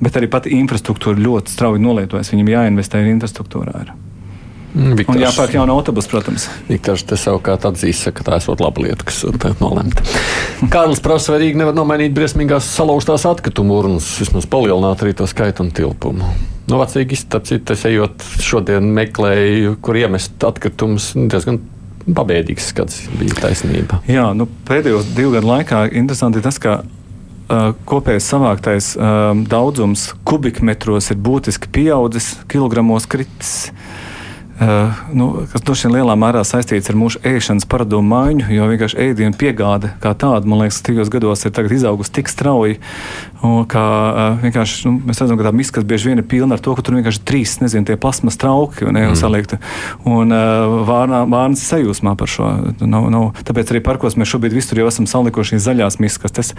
bet 0.02 0.18
arī 0.18 0.32
pati 0.32 0.58
infrastruktūra 0.58 1.22
ļoti 1.22 1.54
strauji 1.54 1.86
nolietojas. 1.86 2.34
Viņam 2.34 2.54
jāinvestē 2.56 3.06
infrastruktūrā. 3.14 3.86
Ir. 3.86 4.09
Viktors, 4.70 5.16
un 5.16 5.22
jāpērk 5.24 5.56
jauna 5.56 5.74
autobusa, 5.74 6.10
protams. 6.12 6.44
Viktors 6.68 7.02
te 7.08 7.18
savukārt 7.18 7.64
atzīst, 7.66 8.06
ka 8.14 8.26
tā 8.26 8.36
esot 8.38 8.62
laba 8.62 8.84
lieta, 8.84 9.06
kas 9.08 9.24
ir 9.26 9.38
nolemta. 9.58 10.04
Kārlis 10.70 11.02
prasa, 11.02 11.34
vai 11.34 11.40
Rīga 11.42 11.62
nevar 11.62 11.74
nomainīt 11.74 12.14
briesmīgās 12.14 12.68
salauztās 12.76 13.26
atkritumu 13.26 13.80
urnas, 13.80 14.12
vismaz 14.22 14.46
palielināt 14.50 15.02
arī 15.02 15.16
to 15.18 15.26
skaitu 15.30 15.66
un 15.66 15.72
tilpumu. 15.74 16.30
No 16.70 16.78
vecīgi 16.78 17.18
iztapcīt, 17.18 17.72
es 17.74 17.82
ejot 17.88 18.22
šodien 18.46 18.92
meklēju, 18.94 19.74
kur 19.82 19.98
iemest 19.98 20.46
atkritumus, 20.46 21.10
diezgan 21.18 21.58
pabēdīgs 22.06 22.70
skats 22.70 23.02
bija 23.18 23.40
taisnība. 23.42 23.98
Jā, 24.10 24.30
nu, 24.38 24.46
pēdējos 24.68 25.10
divu 25.16 25.34
gadu 25.34 25.50
laikā 25.50 25.88
interesanti 25.98 26.38
ir 26.38 26.46
tas, 26.46 26.60
ka 26.62 26.80
kopējais 27.90 28.28
savāktais 28.30 28.92
uh, 28.94 29.32
daudzums 29.50 30.12
kubikmetros 30.28 31.10
ir 31.10 31.18
būtiski 31.18 31.70
pieaudzis, 31.74 32.36
kilogramos 32.50 33.08
kritis. 33.10 33.72
Uh, 34.60 34.92
nu, 35.16 35.46
kas 35.48 35.62
droši 35.64 35.86
vien 35.88 35.94
lielā 35.94 36.12
mērā 36.20 36.42
saistīts 36.44 36.90
ar 36.92 36.96
mūsu 37.00 37.16
ēšanas 37.24 37.64
paradumu 37.64 38.10
maiņu, 38.12 38.50
jo 38.52 38.66
vienkārši 38.68 38.98
ēdienu 39.06 39.38
piegāde 39.40 39.94
kā 40.02 40.12
tāda, 40.12 40.44
man 40.44 40.60
liekas, 40.60 40.82
tajos 40.84 41.08
gados 41.08 41.46
ir 41.48 41.72
izaugusi 41.72 42.12
tik 42.18 42.28
strauji, 42.28 42.76
ka 43.40 43.84
uh, 43.84 44.42
vienkārši 44.42 44.84
nu, 44.84 44.92
mēs 45.08 45.22
redzam, 45.22 45.38
ka 45.40 45.46
tā 45.48 45.52
miskas 45.56 45.86
bieži 45.88 46.10
vien 46.10 46.20
ir 46.20 46.26
pilna 46.28 46.58
ar 46.58 46.60
to, 46.60 46.74
ka 46.76 46.84
tur 46.84 46.98
vienkārši 46.98 47.22
trīs, 47.24 47.54
nezinu, 47.62 47.86
tie 47.88 47.96
plasmas 47.96 48.36
trauki 48.36 48.84
ne, 48.90 49.06
mm. 49.06 49.16
saliekti, 49.16 49.56
un 50.04 50.36
uh, 50.36 50.76
vārnā, 50.84 51.22
vārnas 51.32 51.64
sajūsmā 51.64 52.12
par 52.20 52.28
šo. 52.28 52.50
Nav, 52.84 53.08
nav, 53.16 53.30
tāpēc 53.48 53.72
arī 53.72 53.80
parkos 53.86 54.18
mēs 54.20 54.28
šobrīd 54.34 54.58
visur 54.58 54.82
jau 54.82 54.90
esam 54.92 55.08
salikuši 55.08 55.62
zaļās 55.64 55.96
miskas, 56.04 56.52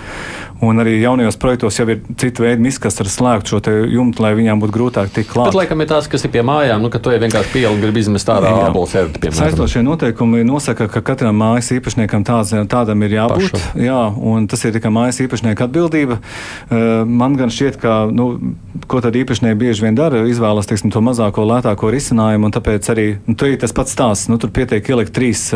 un 0.65 0.81
arī 0.81 0.97
jaunajos 1.03 1.37
projektos 1.37 1.77
jau 1.77 1.85
ir 1.93 2.01
cita 2.17 2.47
veida 2.47 2.65
miskas 2.65 2.97
ar 2.97 3.13
slēgtu 3.13 3.53
šo 3.53 3.77
jumtu, 3.93 4.25
lai 4.25 4.33
viņām 4.41 4.65
būtu 4.65 4.77
grūtāk 4.79 5.13
tikt 5.13 5.29
klāt. 5.35 5.53
Bet 5.53 5.61
laikam 5.61 5.85
ir 5.85 5.93
tās, 5.93 6.09
kas 6.09 6.25
ir 6.25 6.33
pie 6.33 6.41
mājām, 6.45 6.81
nu, 6.81 6.89
ka 6.89 7.01
to 7.03 7.13
ir 7.13 7.21
vienkārši 7.21 7.53
pielīgi 7.53 7.90
grib 7.91 7.99
izmest 8.01 8.29
ārā 8.31 8.51
ābols 8.67 8.93
ērti. 8.97 9.31
Saistošie 9.35 9.83
noteikumi 9.85 10.45
nosaka, 10.47 10.87
ka 10.91 11.03
katram 11.11 11.37
mājas 11.41 11.71
īpašniekam 11.75 12.23
tāds, 12.27 12.53
tādam 12.71 13.03
ir 13.05 13.17
jābūt. 13.17 13.51
Pašu. 13.51 13.61
Jā, 13.83 13.99
un 14.15 14.47
tas 14.51 14.63
ir 14.65 14.75
tikai 14.75 14.91
mājas 14.93 15.21
īpašnieka 15.25 15.67
atbildība. 15.67 16.19
Man 16.71 17.37
gan 17.39 17.53
šķiet, 17.53 17.79
ka, 17.81 17.97
nu, 18.13 18.55
ko 18.91 19.01
tad 19.03 19.17
īpašnieki 19.19 19.59
bieži 19.59 19.85
vien 19.85 19.97
dara, 19.97 20.23
izvēlas, 20.29 20.69
teiksim, 20.71 20.93
to 20.93 21.03
mazāko, 21.03 21.45
lētāko 21.49 21.91
risinājumu, 21.93 22.49
un 22.49 22.55
tāpēc 22.55 22.91
arī, 22.93 23.07
nu, 23.27 23.35
tur 23.35 23.51
ir 23.51 23.59
tas 23.61 23.75
pats 23.75 23.95
stāsts, 23.95 24.31
nu, 24.31 24.39
tur 24.41 24.53
pietiek 24.55 24.93
ielikt 24.93 25.15
trīs 25.15 25.49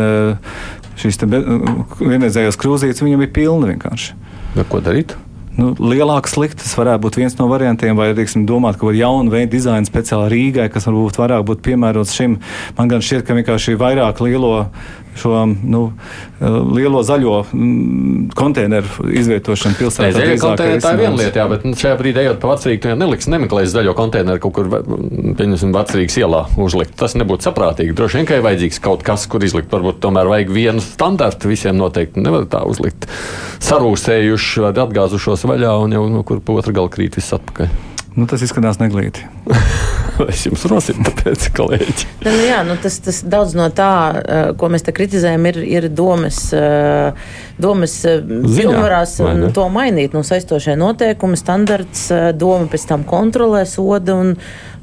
šīs 1.00 1.22
vienreizējās 1.26 2.60
krūzītes, 2.60 3.04
viņam 3.04 3.24
ir 3.24 3.32
pilna 3.36 3.72
vienkārši. 3.72 4.16
Bet 4.56 4.68
ko 4.72 4.80
darīt? 4.84 5.16
Nu, 5.60 5.72
lielāks 5.80 6.36
sliktas 6.36 6.74
varētu 6.78 7.04
būt 7.06 7.18
viens 7.20 7.36
no 7.38 7.48
variantiem, 7.50 7.96
vai 7.98 8.10
teiksim, 8.16 8.46
domāt, 8.48 8.78
ka 8.78 8.88
var 8.88 8.98
jaunu 8.98 9.32
veidu 9.32 9.54
dizainu 9.56 9.88
speciāli 9.88 10.30
Rīgai, 10.32 10.68
kas 10.72 10.88
varbūt 10.88 11.20
vairāk 11.20 11.46
būtu 11.48 11.66
piemērots 11.70 12.14
šim. 12.16 12.38
Man 12.78 12.92
gan 12.92 13.04
šķiet, 13.04 13.26
ka 13.26 13.36
vienkārši 13.38 13.78
vairāk 13.80 14.22
lielo 14.24 14.68
šo 15.20 15.42
nu, 15.48 15.82
lielo 16.76 17.02
zaļo 17.06 17.38
mm, 17.46 18.34
konteineru 18.36 19.08
izvietošanu 19.16 19.78
pilsētā. 19.80 20.12
Zaļo 20.16 20.36
konteineru 20.42 20.84
tā 20.84 20.92
ir 20.94 21.02
viena 21.02 21.20
lieta, 21.20 21.40
jā, 21.42 21.46
bet 21.50 21.66
nu, 21.66 21.74
šajā 21.78 21.96
brīdī 22.00 22.24
ejot 22.24 22.40
pa 22.42 22.52
vecrīgu, 22.52 22.82
tu 22.84 22.94
neliks 23.00 23.30
nemeklēs 23.32 23.72
zaļo 23.74 23.96
konteineru 23.98 24.42
kaut 24.44 24.56
kur, 24.58 24.70
pieņemsim, 25.38 25.74
vecrīgas 25.76 26.20
ielā 26.22 26.44
uzlikt. 26.60 26.96
Tas 27.00 27.16
nebūtu 27.18 27.48
saprātīgi. 27.48 27.96
Droši 27.96 28.20
vien, 28.20 28.28
ka 28.28 28.38
ir 28.38 28.46
vajadzīgs 28.46 28.80
kaut 28.84 29.04
kas, 29.06 29.26
kur 29.30 29.44
izlikt. 29.46 29.72
Varbūt 29.72 30.00
tomēr 30.04 30.30
vajag 30.30 30.52
vienu 30.54 30.84
standartu 30.84 31.50
visiem 31.52 31.76
noteikti. 31.80 32.22
Nevar 32.24 32.48
tā 32.50 32.62
uzlikt 32.68 33.08
sarūsējuši 33.66 34.66
vai 34.66 34.72
atgāzušos 34.86 35.46
vaļā 35.48 35.76
un 35.82 35.96
jau 35.96 36.06
no 36.12 36.24
kur 36.26 36.42
pa 36.44 36.60
otru 36.60 36.76
galu 36.76 36.92
krīt 36.92 37.18
viss 37.18 37.36
atpakaļ. 37.36 37.95
Nu, 38.16 38.24
tas 38.24 38.40
izskatās 38.40 38.78
neglīti. 38.80 39.26
es 40.30 40.46
jums 40.46 40.62
rosinu, 40.70 41.04
tāpēc, 41.04 41.50
kolēģi. 41.56 42.06
Nu, 42.22 42.30
nu, 42.30 42.44
jā, 42.46 42.60
nu, 42.64 42.76
tas, 42.80 42.96
tas 43.04 43.18
daudz 43.28 43.52
no 43.58 43.66
tā, 43.76 43.92
eh, 44.16 44.44
ko 44.56 44.70
mēs 44.72 44.86
te 44.86 44.94
kritizējam, 44.96 45.44
ir, 45.50 45.58
ir 45.68 45.88
domas, 45.92 46.38
eh, 46.56 47.26
domas 47.60 47.98
eh, 48.08 48.22
pilnvarās 48.24 49.18
un 49.24 49.50
to 49.56 49.66
mainīt. 49.72 50.16
Nu, 50.16 50.24
saistošie 50.26 50.78
noteikumi, 50.80 51.36
standarts, 51.36 52.08
doma 52.40 52.70
pēc 52.72 52.88
tam 52.88 53.04
kontrolē 53.08 53.66
soda 53.68 54.16
un, 54.16 54.36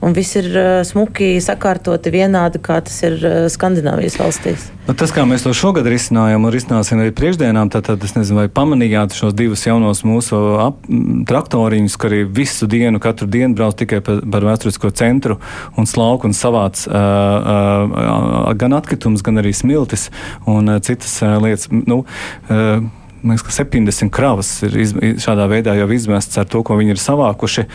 un 0.03 0.15
viss 0.15 0.37
ir 0.39 0.49
smuki 0.87 1.35
sakārtoti 1.43 2.11
vienādi, 2.13 2.61
kā 2.63 2.79
tas 2.85 2.99
ir 3.07 3.19
Skandināvijas 3.51 4.19
valstīs. 4.19 4.69
Nu, 4.83 4.91
tas, 4.99 5.13
kā 5.15 5.23
mēs 5.23 5.45
to 5.45 5.53
šogad 5.55 5.87
risinājām 5.87 6.43
un 6.43 6.51
risināsim 6.51 6.99
arī 6.99 7.13
priekšdienām, 7.15 7.69
tad, 7.71 7.85
tad 7.87 8.01
es 8.03 8.17
nezinu, 8.17 8.41
vai 8.41 8.49
pamanījāt 8.51 9.15
šos 9.15 9.35
divus 9.37 9.63
jaunos 9.63 10.03
mūsu 10.03 10.39
ap, 10.59 10.81
traktoriņus, 11.29 11.95
ka 11.95 12.09
arī 12.09 12.23
visu 12.27 12.67
dienu, 12.67 12.99
katru 13.03 13.29
dienu 13.31 13.55
brauc 13.55 13.77
tikai 13.79 14.01
par, 14.03 14.19
par 14.33 14.47
vēsturisko 14.49 14.91
centru 14.99 15.37
un 15.79 15.87
slauku 15.87 16.27
un 16.27 16.35
savāc 16.35 16.83
uh, 16.89 16.97
uh, 16.99 18.51
gan 18.59 18.75
atkritumus, 18.75 19.23
gan 19.23 19.39
arī 19.39 19.55
smiltis 19.55 20.09
un 20.43 20.67
uh, 20.67 20.81
citas 20.83 21.15
uh, 21.23 21.37
lietas. 21.43 21.71
Nu, 21.71 22.03
uh, 22.51 22.83
liekas, 23.24 23.45
ka 23.47 23.55
70 23.55 24.11
kravas 24.13 24.49
ir 24.67 24.76
iz, 24.84 24.93
šādā 25.24 25.47
veidā 25.51 25.76
jau 25.78 25.88
izmestas 25.95 26.41
ar 26.43 26.49
to, 26.51 26.61
ko 26.65 26.78
viņi 26.80 26.95
ir 26.95 27.01
savākuši. 27.01 27.65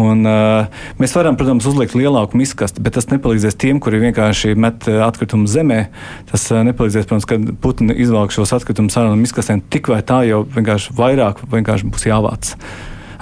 Un, 0.00 0.22
uh, 0.28 0.84
mēs 1.00 1.16
varam, 1.16 1.38
protams, 1.40 1.66
uzlikt 1.70 1.96
lielāku 1.98 2.38
miskasti, 2.40 2.84
bet 2.84 2.98
tas 2.98 3.08
nepalīdzēs 3.12 3.58
tiem, 3.58 3.80
kuri 3.82 4.02
vienkārši 4.06 4.54
met 4.54 4.88
atkritumus 5.08 5.54
zemē. 5.56 5.82
Tas 6.30 6.46
uh, 6.52 6.62
nepalīdzēs, 6.68 7.08
protams, 7.08 7.28
kad 7.28 7.52
putni 7.64 7.96
izvelk 8.04 8.34
šos 8.34 8.54
atkritumus 8.58 8.98
ārā 9.00 9.12
no 9.12 9.20
miskastēm. 9.20 9.64
Tik 9.72 9.92
vai 9.92 10.02
tā 10.06 10.22
jau 10.28 10.44
vienkārši 10.56 10.96
vairāk 10.98 11.44
vienkārši 11.52 11.92
būs 11.92 12.08
jāvāc. 12.08 12.56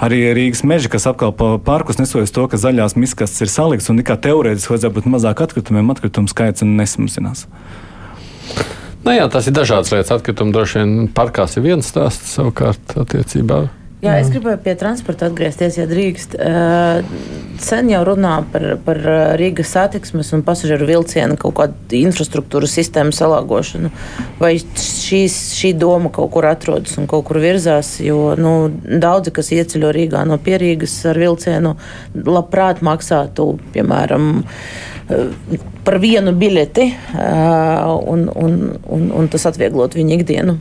Arī 0.01 0.23
Rīgas 0.33 0.63
meži, 0.65 0.89
kas 0.89 1.05
apkalpo 1.05 1.59
parkus, 1.61 1.99
nesojas 2.01 2.33
to, 2.33 2.47
ka 2.49 2.57
zaļās 2.57 2.95
miskastes 2.97 3.43
ir 3.45 3.51
salikts 3.53 3.91
un 3.91 3.99
tikai 4.01 4.17
teorētiski 4.23 4.73
vajadzētu 4.73 4.97
būt 4.97 5.09
mazāk 5.13 5.43
atkritumiem, 5.45 5.91
atkritumu 5.93 6.31
skaits 6.31 6.65
nesamazinās. 6.65 7.45
Nu, 9.01 9.13
jā, 9.15 9.25
tas 9.33 9.47
ir 9.49 9.55
dažādas 9.57 9.91
lietas. 9.93 10.13
Atkritumi 10.13 10.53
droši 10.53 10.81
vien 10.81 10.97
parkās 11.15 11.57
ir 11.57 11.65
viens 11.65 11.87
stāsts 11.89 12.35
savukārt 12.37 12.97
attiecībā. 13.01 13.63
Jā, 14.01 14.15
es 14.17 14.31
gribēju 14.33 14.57
pie 14.65 14.73
transporta 14.73 15.27
atgriezties, 15.29 15.75
ja 15.77 15.83
drīkst. 15.85 16.33
Sen 17.61 17.89
jau 17.91 17.99
runā 18.07 18.31
par, 18.49 18.63
par 18.81 18.97
Rīgas 19.37 19.75
satiksmes 19.75 20.31
un 20.33 20.41
pasažieru 20.45 20.87
vilcienu 20.89 21.37
kaut 21.41 21.53
kādu 21.59 21.99
infrastruktūras 21.99 22.73
sistēmu 22.79 23.13
salāgošanu. 23.13 23.91
Vai 24.41 24.55
šīs, 24.57 25.37
šī 25.59 25.75
doma 25.77 26.09
kaut 26.13 26.31
kur 26.33 26.49
atrodas 26.49 26.97
un 26.97 27.05
kaut 27.09 27.27
kur 27.29 27.37
virzās? 27.43 27.99
Jo 28.01 28.33
nu, 28.41 28.55
daudzi, 28.81 29.35
kas 29.37 29.53
ieceļo 29.53 29.93
Rīgā 29.93 30.25
no 30.25 30.39
Pierīgas 30.41 30.97
ar 31.13 31.21
vilcienu, 31.21 31.75
labprāt 32.25 32.81
maksātu, 32.81 33.51
piemēram, 33.75 34.31
par 35.85 35.97
vienu 36.01 36.33
biļeti, 36.37 36.89
un, 38.11 38.27
un, 38.29 38.59
un, 38.85 39.07
un 39.21 39.31
tas 39.31 39.47
atvieglot 39.49 39.97
viņu 39.97 40.19
ikdienu. 40.19 40.57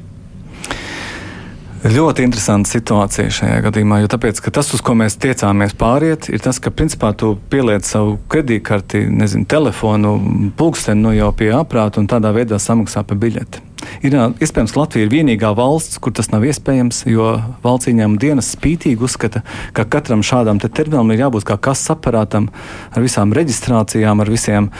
Ļoti 1.80 2.26
interesanta 2.26 2.68
situācija 2.68 3.32
šajā 3.32 3.60
gadījumā, 3.64 4.02
jo 4.02 4.10
tāpēc, 4.12 4.42
tas, 4.52 4.68
uz 4.76 4.82
ko 4.84 4.92
mēs 5.00 5.16
tiecāmies 5.16 5.72
pāriet, 5.80 6.28
ir 6.28 6.42
tas, 6.44 6.58
ka 6.60 6.68
principā 6.68 7.14
tu 7.16 7.38
pieliec 7.52 7.88
savu 7.88 8.18
kredītkarti, 8.28 9.06
nezinu, 9.08 9.48
telefonu, 9.48 10.12
pulksteni 10.60 11.00
nu 11.06 11.14
jau 11.16 11.30
pie 11.32 11.48
aprāta 11.56 12.02
un 12.02 12.10
tādā 12.10 12.34
veidā 12.36 12.60
samaksā 12.60 13.00
par 13.08 13.16
biļeti. 13.22 13.69
Ir 14.06 14.16
iespējams, 14.40 14.76
Latvija 14.78 15.06
ir 15.06 15.12
vienīgā 15.12 15.50
valsts, 15.56 15.98
kur 16.02 16.14
tas 16.16 16.30
nav 16.32 16.44
iespējams, 16.48 17.02
jo 17.10 17.32
valsts 17.64 17.90
ieņēmuma 17.90 18.20
dienas 18.20 18.52
spītīgi 18.54 19.04
uzskata, 19.06 19.42
ka 19.76 19.84
katram 19.90 20.24
šādam 20.26 20.60
terminālam 20.62 21.12
ir 21.14 21.24
jābūt 21.24 21.46
kā 21.48 21.58
kases 21.68 21.92
aparātam 21.94 22.48
ar 22.94 23.04
visām 23.04 23.34
reģistrācijām, 23.36 24.22
ar 24.22 24.32
visiem, 24.32 24.70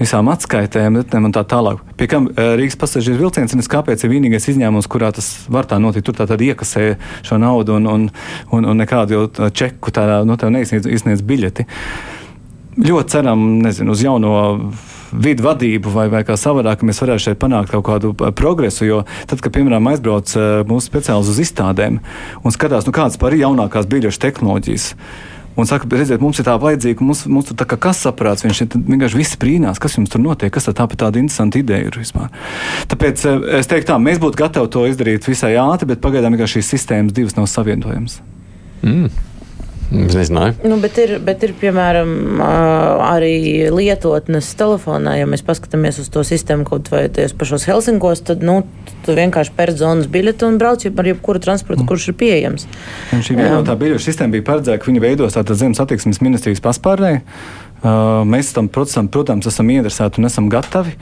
visām 0.00 0.30
atskaitēm 0.32 1.00
un 1.00 1.34
tā 1.34 1.44
tālāk. 1.48 1.82
Pie 2.00 2.08
kam 2.10 2.30
Rīgas 2.36 2.78
pasažieru 2.80 3.26
vilciens 3.26 3.54
ir 3.54 3.70
kāpēc 3.70 4.04
ir 4.04 4.14
vienīgais 4.14 4.48
izņēmums, 4.52 4.88
kurā 4.90 5.10
tas 5.14 5.32
var 5.52 5.68
tā 5.70 5.80
notikt. 5.82 6.06
Tur 6.08 6.16
tā 6.16 6.26
tad 6.30 6.40
iekasē 6.44 6.94
šo 7.26 7.38
naudu 7.40 7.76
un, 7.78 7.88
un, 7.90 8.06
un, 8.56 8.70
un 8.72 8.80
nekādu 8.80 9.26
čeku 9.56 9.92
tādā, 9.94 10.22
no 10.24 10.34
nu, 10.34 10.40
tev 10.40 10.52
neizsniedz, 10.54 10.88
izsniedz 10.88 11.24
biļeti. 11.26 11.66
Ļoti 12.80 13.12
ceram, 13.12 13.44
nezinu, 13.64 13.94
uz 13.94 14.02
jauno 14.04 14.32
vidu 15.12 15.44
vadību 15.46 15.92
vai, 15.94 16.06
vai 16.12 16.22
kā 16.26 16.36
savādāk, 16.38 16.84
mēs 16.86 17.02
varētu 17.02 17.26
šeit 17.26 17.40
panākt 17.42 17.72
kaut 17.74 17.86
kādu 17.88 18.12
uh, 18.14 18.30
progresu. 18.36 18.86
Jo 18.88 19.02
tad, 19.30 19.42
kad, 19.42 19.52
piemēram, 19.56 19.90
aizbrauc 19.92 20.32
uh, 20.36 20.62
mūsu 20.68 20.90
speciālists 20.90 21.34
uz 21.34 21.42
izstādēm 21.46 22.00
un 22.44 22.54
skatās, 22.54 22.86
nu, 22.88 22.94
kādas 22.96 23.20
par 23.20 23.36
jaunākās 23.36 23.90
biļešu 23.90 24.22
tehnoloģijas. 24.26 24.88
Un 25.58 25.66
saka, 25.66 25.88
redziet, 25.90 26.22
mums 26.22 26.38
ir 26.38 26.46
tā 26.46 26.54
vajadzīga, 26.62 27.04
mums, 27.04 27.24
mums 27.28 27.48
tur 27.50 27.66
kā 27.68 27.76
kas 27.88 27.98
saprāts, 28.06 28.44
viņš 28.46 28.60
ir 28.62 28.76
vienkārši 28.86 29.18
viss 29.18 29.38
brīnās, 29.40 29.80
kas 29.82 29.98
jums 29.98 30.12
tur 30.12 30.22
notiek, 30.22 30.52
kas 30.54 30.68
tā 30.70 30.74
tāda 30.78 30.96
tāda 31.02 31.20
interesanta 31.20 31.58
ideja 31.60 31.90
ir 31.90 31.98
vispār. 32.00 32.30
Tāpēc 32.88 33.24
uh, 33.26 33.48
es 33.58 33.68
teiktu 33.70 33.90
tā, 33.90 33.98
mēs 34.00 34.22
būtu 34.22 34.40
gatavi 34.40 34.70
to 34.72 34.86
izdarīt 34.88 35.26
visai 35.28 35.56
ātri, 35.60 35.90
bet 35.90 36.04
pagaidām 36.04 36.38
šīs 36.38 36.70
sistēmas 36.76 37.16
divas 37.16 37.36
nav 37.36 37.50
savienojamas. 37.50 38.20
Mm. 38.86 39.10
Es 39.90 40.14
nezināju. 40.14 40.54
Nu, 40.70 40.76
bet, 40.78 40.98
ir, 41.02 41.16
bet 41.24 41.42
ir, 41.42 41.50
piemēram, 41.58 42.38
arī 43.02 43.70
lietotnes 43.74 44.52
telefonā. 44.58 45.16
Ja 45.18 45.26
mēs 45.26 45.42
paskatāmies 45.46 45.98
uz 46.02 46.10
to 46.14 46.22
sistēmu 46.26 46.66
kaut 46.68 46.92
vai 46.92 47.08
tajos 47.10 47.34
pašos 47.34 47.66
Helsinkos, 47.66 48.22
tad 48.28 48.44
nu, 48.46 48.60
tu 49.06 49.16
vienkārši 49.18 49.54
pērc 49.56 49.80
zonas 49.82 50.10
biļeti 50.12 50.46
un 50.46 50.60
brauc 50.62 50.86
ar 50.86 51.10
jebkuru 51.10 51.42
transportu, 51.42 51.82
mm. 51.82 51.90
kurš 51.90 52.12
ir 52.12 52.18
pieejams. 52.22 52.68
Un 53.16 53.26
šī 53.26 53.40
vienotā 53.40 53.74
biļešu 53.80 54.06
sistēma 54.06 54.36
bija 54.36 54.46
paredzēta, 54.52 54.78
ka 54.78 54.92
viņi 54.92 55.02
veidos 55.02 55.34
tātad 55.34 55.58
zemes 55.58 55.82
attīstības 55.82 56.22
ministrijas 56.22 56.62
paspārnē. 56.62 57.16
Mēs 57.80 58.52
tam, 58.52 58.68
protams, 58.68 59.10
protams, 59.10 59.46
esam 59.48 59.70
ieinteresēti 59.72 60.20
un 60.20 60.28
esam 60.28 60.50
gatavi. 60.52 60.94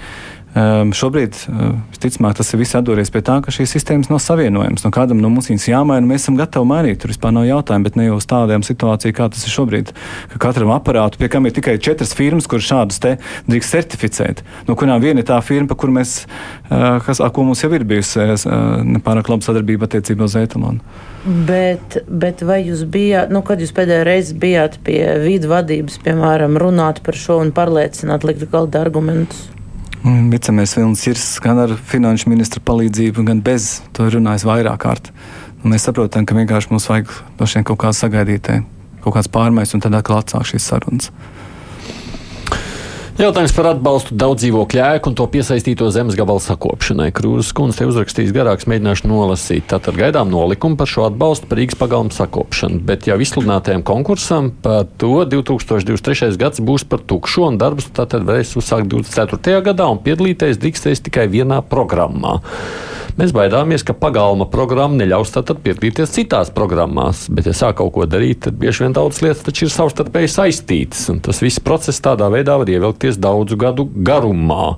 Um, 0.56 0.94
šobrīd, 0.96 1.36
uh, 1.52 1.74
visticamāk, 1.92 2.38
tas 2.38 2.48
ir 2.54 2.60
viss 2.62 2.76
atdories 2.78 3.10
pie 3.12 3.20
tā, 3.22 3.34
ka 3.44 3.52
šīs 3.52 3.74
sistēmas 3.76 4.08
nav 4.08 4.22
savienojamas. 4.24 4.82
No 4.86 4.90
kādam 4.94 5.20
no 5.20 5.28
mums 5.28 5.50
viņas 5.50 5.66
jāmaina, 5.68 6.08
mēs 6.08 6.24
esam 6.24 6.38
gatavi 6.38 6.66
mainīt. 6.70 7.02
Tur 7.02 7.12
vispār 7.12 7.34
nav 7.36 7.44
jautājumu, 7.44 7.84
bet 7.84 7.98
ne 8.00 8.06
jau 8.06 8.16
uz 8.16 8.26
tādām 8.30 8.64
situācijām, 8.64 9.14
kā 9.18 9.26
tas 9.34 9.44
ir 9.44 9.52
šobrīd. 9.52 9.92
Ka 10.32 10.40
katram 10.48 10.72
aparātu, 10.72 11.20
pie 11.20 11.28
kam 11.30 11.46
ir 11.46 11.52
tikai 11.54 11.76
četras 11.84 12.14
firmas, 12.16 12.48
kuras 12.48 12.64
šādus 12.64 13.02
te 13.04 13.12
drīkst 13.50 13.76
certificēt, 13.76 14.40
no 14.70 14.76
kurām 14.78 15.04
viena 15.04 15.20
ir 15.20 15.28
tā 15.28 15.36
firma, 15.44 15.68
par 15.68 15.78
kuru 15.84 15.98
mēs, 15.98 16.16
uh, 16.24 16.96
kas, 17.04 17.20
ar 17.20 17.30
ko 17.36 17.44
mums 17.44 17.62
jau 17.62 17.70
ir 17.76 17.84
bijusi 17.88 18.24
uh, 18.24 18.48
nepārāk 18.96 19.28
laba 19.28 19.44
sadarbība 19.44 19.86
attiecībā 19.86 20.26
uz 20.26 20.38
etalonu. 20.40 20.80
Bet, 21.28 22.00
bet 22.08 22.40
vai 22.46 22.62
jūs 22.64 22.86
bijāt, 22.88 23.28
nu, 23.34 23.44
kad 23.44 23.60
jūs 23.60 23.74
pēdējo 23.76 24.08
reizi 24.08 24.40
bijāt 24.40 24.80
pie 24.86 25.02
vidu 25.26 25.52
vadības, 25.52 26.00
piemēram, 26.06 26.56
runāt 26.62 27.02
par 27.04 27.20
šo 27.20 27.42
un 27.44 27.52
pārliecināt, 27.52 28.24
likt 28.24 28.48
galda 28.48 28.80
argumentus? 28.80 29.44
Vicemērs 30.04 30.76
Vilnis 30.78 31.04
ir 31.10 31.20
gan 31.42 31.58
ar 31.64 31.74
finanšu 31.90 32.30
ministra 32.30 32.62
palīdzību, 32.64 33.24
gan 33.26 33.40
bez 33.44 33.80
to 33.96 34.06
runājis 34.12 34.46
vairāk 34.46 34.78
kārt. 34.84 35.10
Nu, 35.62 35.72
mēs 35.72 35.88
saprotam, 35.88 36.26
ka 36.26 36.36
vienkārši 36.38 36.70
mums 36.70 36.86
vajag 36.90 37.10
kaut 37.66 37.80
kādas 37.82 38.02
sagaidīt, 38.04 38.50
kaut 39.02 39.16
kādas 39.16 39.30
pārmaiņas, 39.34 39.74
un 39.74 39.82
tad 39.82 39.98
atkal 39.98 40.20
atsāk 40.20 40.46
šīs 40.52 40.70
sarunas. 40.70 41.10
Jautājums 43.18 43.50
par 43.50 43.66
atbalstu 43.72 44.14
daudz 44.14 44.44
dzīvokļu 44.44 44.78
ēku 44.78 45.10
un 45.10 45.16
to 45.18 45.24
piesaistīto 45.26 45.88
zemes 45.90 46.14
gabalu 46.14 46.38
sakopšanai. 46.38 47.08
Krūzes 47.10 47.48
kundze 47.50 47.80
te 47.80 47.88
uzrakstījis 47.90 48.30
garāks, 48.30 48.68
mēģināšu 48.70 49.08
nolasīt. 49.10 49.64
Tātad 49.72 49.98
gaidām 49.98 50.30
nolikumu 50.30 50.78
par 50.78 50.86
šo 50.86 51.08
atbalstu 51.08 51.48
par 51.50 51.58
Rīgas 51.58 51.74
pagalmu 51.80 52.14
sakopšanu, 52.14 52.78
bet 52.86 53.08
jau 53.10 53.16
izsludinātajam 53.18 53.82
konkursam 53.82 54.52
par 54.62 54.86
to 55.02 55.24
2023. 55.34 56.30
gads 56.38 56.62
būs 56.62 56.86
par 56.86 57.02
tukšo 57.10 57.48
un 57.48 57.58
darbus 57.58 57.90
tātad 57.90 58.22
varēs 58.28 58.54
uzsākt 58.62 58.86
24. 58.94 59.64
gadā 59.66 59.90
un 59.90 59.98
piedalīties 60.06 60.62
drīkstēs 60.62 61.02
tikai 61.10 61.26
vienā 61.34 61.58
programmā. 61.66 62.36
Mēs 63.18 63.32
baidāmies, 63.34 63.82
ka 63.82 63.96
pagalma 63.98 64.44
programma 64.46 65.00
neļaus 65.00 65.32
tātad 65.34 65.58
piedalīties 65.64 66.12
citās 66.14 66.52
programmās, 66.54 67.24
bet, 67.34 67.48
ja 67.50 67.54
sāk 67.56 67.80
kaut 67.80 67.90
ko 67.96 68.06
darīt, 68.06 68.44
tad 68.44 68.60
bieži 68.60 68.84
vien 68.84 68.94
daudzas 68.94 69.24
lietas 69.24 69.42
taču 69.48 69.66
ir 69.66 69.72
savstarpēji 69.74 70.30
saistītas, 70.30 71.00
un 71.10 71.18
tas 71.26 71.42
viss 71.42 71.58
process 71.58 71.98
tādā 72.04 72.28
veidā 72.30 72.54
var 72.60 72.70
ievilkties 72.70 73.18
daudzu 73.18 73.58
gadu 73.58 73.88
garumā. 74.06 74.76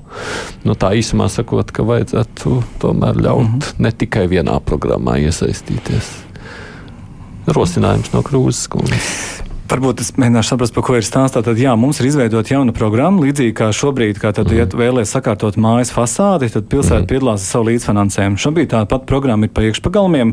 Nu, 0.65 0.73
tā 0.73 0.95
īsumā 0.97 1.29
sakot, 1.29 1.69
ka 1.69 1.85
vajadzētu 1.85 2.55
tomēr 2.81 3.21
ļaut 3.21 3.45
mm 3.45 3.61
-hmm. 3.61 3.85
ne 3.85 3.93
tikai 3.93 4.25
vienā 4.33 4.57
programmā 4.65 5.19
iesaistīties. 5.21 6.11
Rosinājums 7.47 8.15
no 8.17 8.25
Krūzes 8.25 8.73
kundzes. 8.73 9.50
Varbūt 9.71 10.01
es 10.03 10.09
mēģināšu 10.19 10.51
saprast, 10.51 10.73
par 10.75 10.83
ko 10.83 10.97
ir 10.99 11.05
stāstā. 11.07 11.45
Tad, 11.47 11.59
jā, 11.63 11.71
mums 11.79 12.01
ir 12.01 12.09
izveidota 12.09 12.57
jauna 12.57 12.73
programma, 12.75 13.23
līdzīgi 13.23 13.53
kā 13.55 13.69
šobrīd, 13.71 14.19
kā 14.19 14.33
tad, 14.35 14.49
mm. 14.51 14.57
ja 14.59 14.65
vēlēs 14.67 15.13
sakārtot 15.15 15.55
mājas 15.63 15.93
fasādi, 15.95 16.49
tad 16.51 16.67
pilsēta 16.73 17.05
mm. 17.05 17.07
piedalās 17.07 17.45
ar 17.45 17.53
savu 17.53 17.69
līdzfinansējumu. 17.69 18.41
Šobrīd 18.43 18.73
tā 18.73 18.81
pati 18.91 19.07
programma 19.07 19.47
ir 19.47 19.53
pa 19.55 19.63
iekšpagalmiem, 19.69 20.33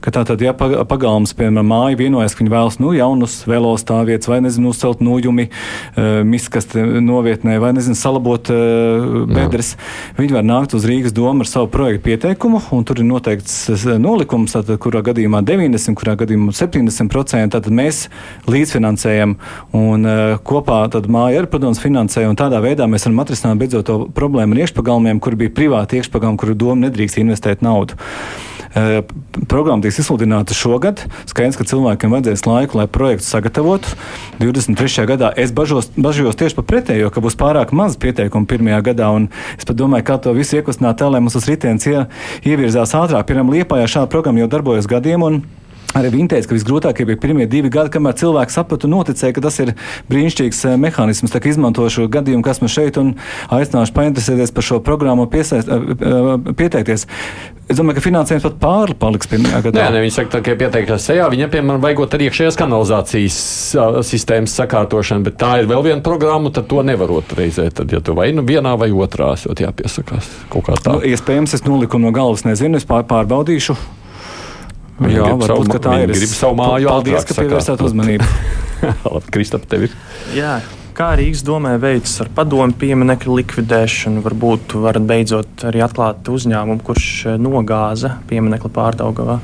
ka 0.00 0.12
tā 0.16 0.22
tad, 0.30 0.40
ja 0.40 0.54
pagalms, 0.56 1.34
piemēram, 1.36 1.68
māja 1.68 1.98
vienojas, 2.00 2.32
ka 2.32 2.40
viņi 2.40 2.54
vēlas, 2.54 2.78
nu, 2.80 2.94
jaunus 2.96 3.34
velostāvietas 3.50 4.30
vai, 4.32 4.38
nezinu, 4.46 4.72
uzcelt 4.72 5.04
nojumi, 5.04 5.50
uh, 5.50 6.08
miskaste 6.24 6.86
novietnē 7.04 7.58
vai, 7.60 7.74
nezinu, 7.76 7.98
salabot 7.98 8.48
uh, 8.54 9.28
bedres, 9.28 9.74
jā. 9.76 10.16
viņi 10.22 10.38
var 10.38 10.48
nākt 10.48 10.78
uz 10.78 10.88
Rīgas 10.88 11.12
domu 11.12 11.44
ar 11.44 11.52
savu 11.52 11.68
projektu 11.76 12.06
pieteikumu, 12.08 12.64
un 12.72 12.88
tur 12.88 13.04
ir 13.04 13.10
noteikts 13.12 13.68
nolikums, 14.00 14.56
tātad, 14.56 14.80
kurā 14.80 15.04
gadījumā 15.12 15.44
90, 15.44 15.92
kurā 16.00 16.16
gadījumā 16.24 16.56
70%, 16.56 17.52
tātad 17.52 17.80
mēs 17.84 18.06
līdzfinansējam 18.48 18.77
līdzfinansējam, 18.78 19.36
un 19.76 20.06
uh, 20.06 20.36
kopā 20.42 20.86
māja 21.08 21.42
arī, 21.42 21.50
protams, 21.50 21.80
finansē. 21.82 22.26
Tādā 22.38 22.62
veidā 22.62 22.86
mēs 22.88 23.06
varam 23.06 23.24
atrisināt 23.24 23.58
beidzot 23.58 23.86
to 23.86 23.98
problēmu 24.14 24.54
ar 24.54 24.64
iekšpagalmiem, 24.64 25.20
kur 25.20 25.36
bija 25.36 25.50
privāti 25.54 25.98
iekšpagalmi, 25.98 26.38
kur 26.38 26.54
doma 26.54 26.86
nedrīkst 26.86 27.18
investēt 27.18 27.64
naudu. 27.64 27.98
Uh, 28.68 29.00
programma 29.48 29.82
tiks 29.82 29.98
izsludināta 30.02 30.54
šogad. 30.54 31.00
Skaidrs, 31.26 31.56
ka 31.58 31.66
cilvēkiem 31.66 32.12
vajadzēs 32.12 32.44
laiku, 32.46 32.78
lai 32.78 32.86
projektu 32.86 33.26
sagatavotu. 33.26 33.96
23. 34.38 35.06
gadā 35.08 35.32
es 35.40 35.54
bažos, 35.56 35.88
bažījos 35.96 36.36
tieši 36.38 36.58
par 36.58 36.66
pretējo, 36.68 37.08
ka 37.10 37.24
būs 37.24 37.38
pārāk 37.40 37.72
maz 37.74 37.96
pieteikumu 37.98 38.46
pirmajā 38.46 38.82
gadā. 38.92 39.08
Es 39.56 39.66
pat 39.66 39.78
domāju, 39.80 40.06
kā 40.10 40.18
to 40.22 40.36
visu 40.36 40.60
iekustināt 40.60 41.00
tā, 41.00 41.08
lai 41.10 41.24
mums 41.24 41.34
tas 41.34 41.48
ritenis 41.48 41.88
ie, 41.88 42.04
ievirzās 42.44 42.92
ātrāk. 42.94 43.26
Piemēram, 43.26 43.56
Liepājā 43.56 43.88
šāda 43.96 44.12
programma 44.12 44.44
jau 44.44 44.52
darbojas 44.52 44.90
gadiem. 44.90 45.24
Arī 45.96 46.10
viņi 46.12 46.28
teica, 46.28 46.50
ka 46.50 46.56
visgrūtākie 46.56 47.06
bija 47.08 47.18
pirmie 47.20 47.46
divi 47.48 47.70
gadi, 47.72 47.88
kamēr 47.94 48.16
cilvēks 48.20 48.58
saprata 48.58 48.84
un 48.84 48.92
noticēja, 48.98 49.32
ka 49.38 49.42
tas 49.46 49.56
ir 49.62 49.72
brīnišķīgs 50.12 50.60
eh, 50.68 50.76
mehānisms. 50.80 51.32
Tā 51.32 51.40
kā 51.40 51.48
izmantošu 51.48 52.04
gadījumu, 52.12 52.44
kas 52.44 52.60
man 52.60 52.72
šeit 52.72 53.00
un 53.00 53.14
aicināšu 53.54 53.94
painteresēties 53.96 54.52
par 54.52 54.66
šo 54.68 54.82
programmu 54.84 55.24
piesaist, 55.32 55.70
eh, 55.72 55.88
eh, 55.96 56.28
pieteikties. 56.60 57.06
Es 57.68 57.80
domāju, 57.80 57.98
ka 57.98 58.04
finansējums 58.04 58.44
pat 58.44 58.60
pāri 58.60 58.94
paliks 59.00 59.28
pirmajā 59.32 59.62
gadā. 59.64 59.80
Nē, 59.80 59.96
ne, 59.96 60.04
viņi 60.04 60.14
saka, 60.14 60.42
ka 60.44 60.56
pieteikties 60.60 61.08
sejā, 61.08 61.26
viņiem, 61.32 61.52
piemēram, 61.56 61.82
vajagot 61.84 62.16
arī 62.16 62.28
iekšējās 62.28 62.60
kanalizācijas 62.60 63.38
sistēmas 64.08 64.56
sakārtošanu, 64.60 65.24
bet 65.28 65.36
tā 65.40 65.54
ir 65.62 65.68
vēl 65.72 65.84
viena 65.88 66.04
programma, 66.04 66.52
tad 66.52 66.68
to 66.68 66.84
nevarot 66.84 67.32
reizē. 67.36 67.68
Tad, 67.72 67.92
ja 67.92 68.00
tu 68.04 68.16
vai 68.16 68.30
nu 68.36 68.44
vienā 68.44 68.76
vai 68.80 68.88
otrā, 68.92 69.34
jo 69.40 69.56
jāpiesakās 69.56 70.32
kaut 70.52 70.68
kā 70.68 70.80
tā. 70.80 70.96
Nu, 70.96 71.04
iespējams, 71.12 71.56
es 71.60 71.64
nolikumu 71.68 72.08
no 72.08 72.16
galvas 72.16 72.48
nezinu, 72.48 72.80
es 72.80 72.88
pār, 72.88 73.04
pārbaudīšu. 73.08 73.76
Viņi 74.98 75.14
Jā, 75.14 75.28
varbūt 75.38 75.70
savu, 75.70 75.82
tā 75.84 75.94
ir. 76.02 76.12
Gribu 76.16 76.34
savu 76.34 76.58
māju 76.58 76.90
Paldies, 76.90 77.28
ka 77.28 77.36
pievērsāt 77.38 77.84
uzmanību. 77.86 78.26
Kristap, 79.34 79.68
tev 79.70 79.86
ir. 79.86 79.96
Jā. 80.34 80.58
Kā 80.98 81.12
Rīgas 81.14 81.44
domē 81.46 81.76
veids 81.78 82.16
ar 82.18 82.26
padomu 82.34 82.74
pieminiektu 82.74 83.36
likvidēšanu? 83.38 84.18
Varbūt 84.24 84.74
varat 84.82 85.04
beidzot 85.06 85.62
arī 85.68 85.84
atklāt 85.86 86.26
uzņēmumu, 86.26 86.82
kurš 86.82 87.06
eh, 87.30 87.36
nogāza 87.38 88.16
pieminiektu 88.26 88.72
pārdaugavā. 88.74 89.38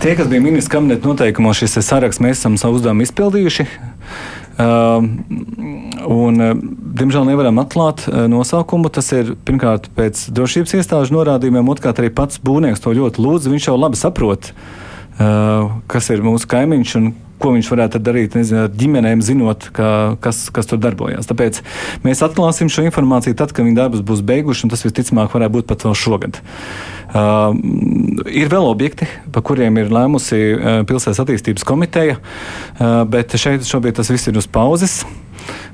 Tie, 0.00 0.14
kas 0.16 0.30
bija 0.32 0.40
ministra 0.40 0.78
kabineta 0.78 1.10
noteikumos, 1.10 1.60
šis 1.60 1.76
saraksts 1.84 2.22
mēs 2.24 2.40
esam 2.40 2.56
savu 2.56 2.80
uzdevumu 2.80 3.04
izpildījuši. 3.04 3.68
Uh, 4.58 5.04
un, 6.10 6.40
uh, 6.42 6.56
diemžēl 6.98 7.28
nevaram 7.28 7.60
atklāt 7.62 8.02
uh, 8.08 8.24
nosaukumu. 8.30 8.90
Tas 8.90 9.12
ir 9.14 9.36
pirmkārt 9.46 9.86
pēc 9.94 10.24
drošības 10.34 10.74
iestāžu 10.80 11.14
norādījumiem, 11.14 11.70
otrkārt 11.70 12.00
arī 12.02 12.10
pats 12.10 12.40
būvnieks 12.42 12.82
to 12.82 12.90
ļoti 12.98 13.22
lūdz. 13.22 13.46
Viņš 13.52 13.68
jau 13.70 13.76
labi 13.78 14.00
saprot, 14.00 14.50
uh, 14.50 15.78
kas 15.86 16.10
ir 16.10 16.26
mūsu 16.26 16.50
kaimiņš 16.50 16.96
un 16.98 17.12
ko 17.38 17.52
viņš 17.54 17.70
varētu 17.72 18.00
darīt 18.02 18.36
nezinu, 18.38 18.66
ar 18.66 18.72
ģimenēm, 18.78 19.22
zinot, 19.24 19.68
ka, 19.76 19.90
kas, 20.24 20.46
kas 20.54 20.70
tur 20.70 20.80
darbojas. 20.82 21.28
Tāpēc 21.30 21.62
mēs 22.06 22.22
atklāsim 22.26 22.70
šo 22.72 22.86
informāciju 22.88 23.38
tad, 23.38 23.54
kad 23.54 23.66
viņa 23.66 23.82
darbus 23.82 24.04
būs 24.06 24.24
beiguši, 24.26 24.66
un 24.66 24.74
tas 24.74 24.84
visticamāk 24.86 25.34
varētu 25.34 25.58
būt 25.58 25.70
pat 25.70 25.86
vēl 25.86 25.96
šogad. 25.98 26.40
Uh, 27.08 27.54
ir 28.28 28.50
vēl 28.52 28.66
objekti, 28.68 29.08
par 29.32 29.44
kuriem 29.48 29.78
ir 29.80 29.94
lēmusi 29.94 30.42
uh, 30.52 30.66
Pilsētas 30.88 31.22
attīstības 31.24 31.64
komiteja, 31.68 32.18
uh, 32.18 33.00
bet 33.08 33.38
šeit 33.40 33.64
šobrīd 33.68 33.96
tas 33.96 34.12
viss 34.12 34.28
ir 34.28 34.36
uz 34.36 34.50
pauzes. 34.50 35.00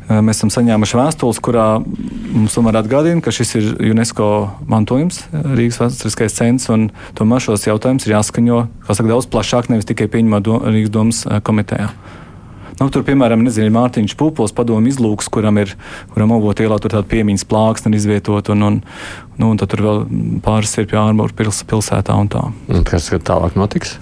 Mēs 0.08 0.40
esam 0.40 0.50
saņēmuši 0.52 0.98
vēstules, 0.98 1.40
kurā 1.44 1.68
mums 1.80 2.56
tomēr 2.56 2.80
atgādina, 2.82 3.22
ka 3.24 3.32
šis 3.32 3.54
ir 3.56 3.70
UNESCO 3.92 4.26
mantojums, 4.68 5.22
Rīgas 5.32 5.80
vēsturiskais 5.80 6.36
centrs, 6.36 6.68
un 6.74 6.90
tomēr 7.16 7.44
šos 7.44 7.64
jautājumus 7.68 8.04
ir 8.08 8.16
jāskaņo 8.18 8.60
saka, 8.90 9.08
daudz 9.08 9.30
plašāk, 9.32 9.70
nevis 9.72 9.88
tikai 9.88 10.10
pieņemot 10.12 10.44
do, 10.44 10.60
Rīgas 10.68 10.92
domas 10.92 11.24
komitejā. 11.46 11.88
Nu, 12.80 12.88
tur, 12.90 13.04
piemēram, 13.06 13.44
nezinu, 13.46 13.70
Mārtiņš 13.74 14.16
Pūpols 14.18 14.54
padomu 14.54 14.90
izlūks, 14.90 15.28
kuram 15.32 15.60
ir, 15.62 15.76
kuram 16.10 16.32
avotu 16.34 16.64
ielā 16.64 16.80
tur 16.82 16.90
tāda 16.96 17.06
piemiņas 17.06 17.46
plāksne 17.46 17.94
izvietot, 17.94 18.50
un, 18.50 18.64
un, 18.66 18.80
nu, 19.38 19.52
un 19.52 19.60
tad 19.60 19.70
tur 19.70 19.84
vēl 19.84 20.02
pāris 20.42 20.74
ir 20.82 20.88
pie 20.90 20.98
ārmūra 20.98 21.36
pils, 21.38 21.62
pilsētā 21.70 22.16
un 22.18 22.32
tā. 22.34 22.42
Un 22.74 22.82
kas 22.88 23.12
tālāk 23.14 23.54
notiks? 23.58 23.94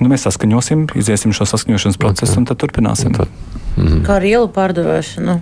Nu, 0.00 0.10
mēs 0.12 0.26
saskaņosim, 0.26 0.86
iziesim 0.98 1.32
šo 1.36 1.46
saskaņošanas 1.48 2.00
procesu 2.00 2.32
okay. 2.32 2.40
un 2.40 2.48
tad 2.50 2.60
turpināsim. 2.60 3.12
Un 3.12 3.20
tad, 3.20 3.28
mm 3.76 3.86
-hmm. 3.86 4.02
Kā 4.06 4.18
ar 4.20 4.24
ielu 4.24 4.48
pārdevēšanu? 4.48 5.40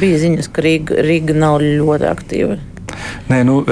Bija 0.00 0.18
ziņas, 0.18 0.48
ka 0.48 0.62
Rīga, 0.64 1.00
Rīga 1.04 1.36
nav 1.36 1.60
ļoti 1.60 2.06
aktīva. 2.08 2.58
Nē, 3.28 3.44
nu, 3.44 3.64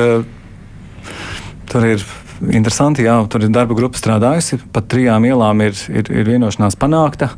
tur 1.68 1.86
ir 1.86 2.04
interesanti. 2.52 3.02
Jā, 3.02 3.16
tur 3.30 3.42
ir 3.42 3.48
darba 3.48 3.74
grupa 3.74 3.98
strādājusi. 3.98 4.61
Pat 4.72 4.88
trijām 4.88 5.24
ielām 5.24 5.62
ir, 5.64 5.74
ir, 5.88 6.11
ir 6.12 6.28
vienošanās 6.28 6.76
panākta. 6.76 7.30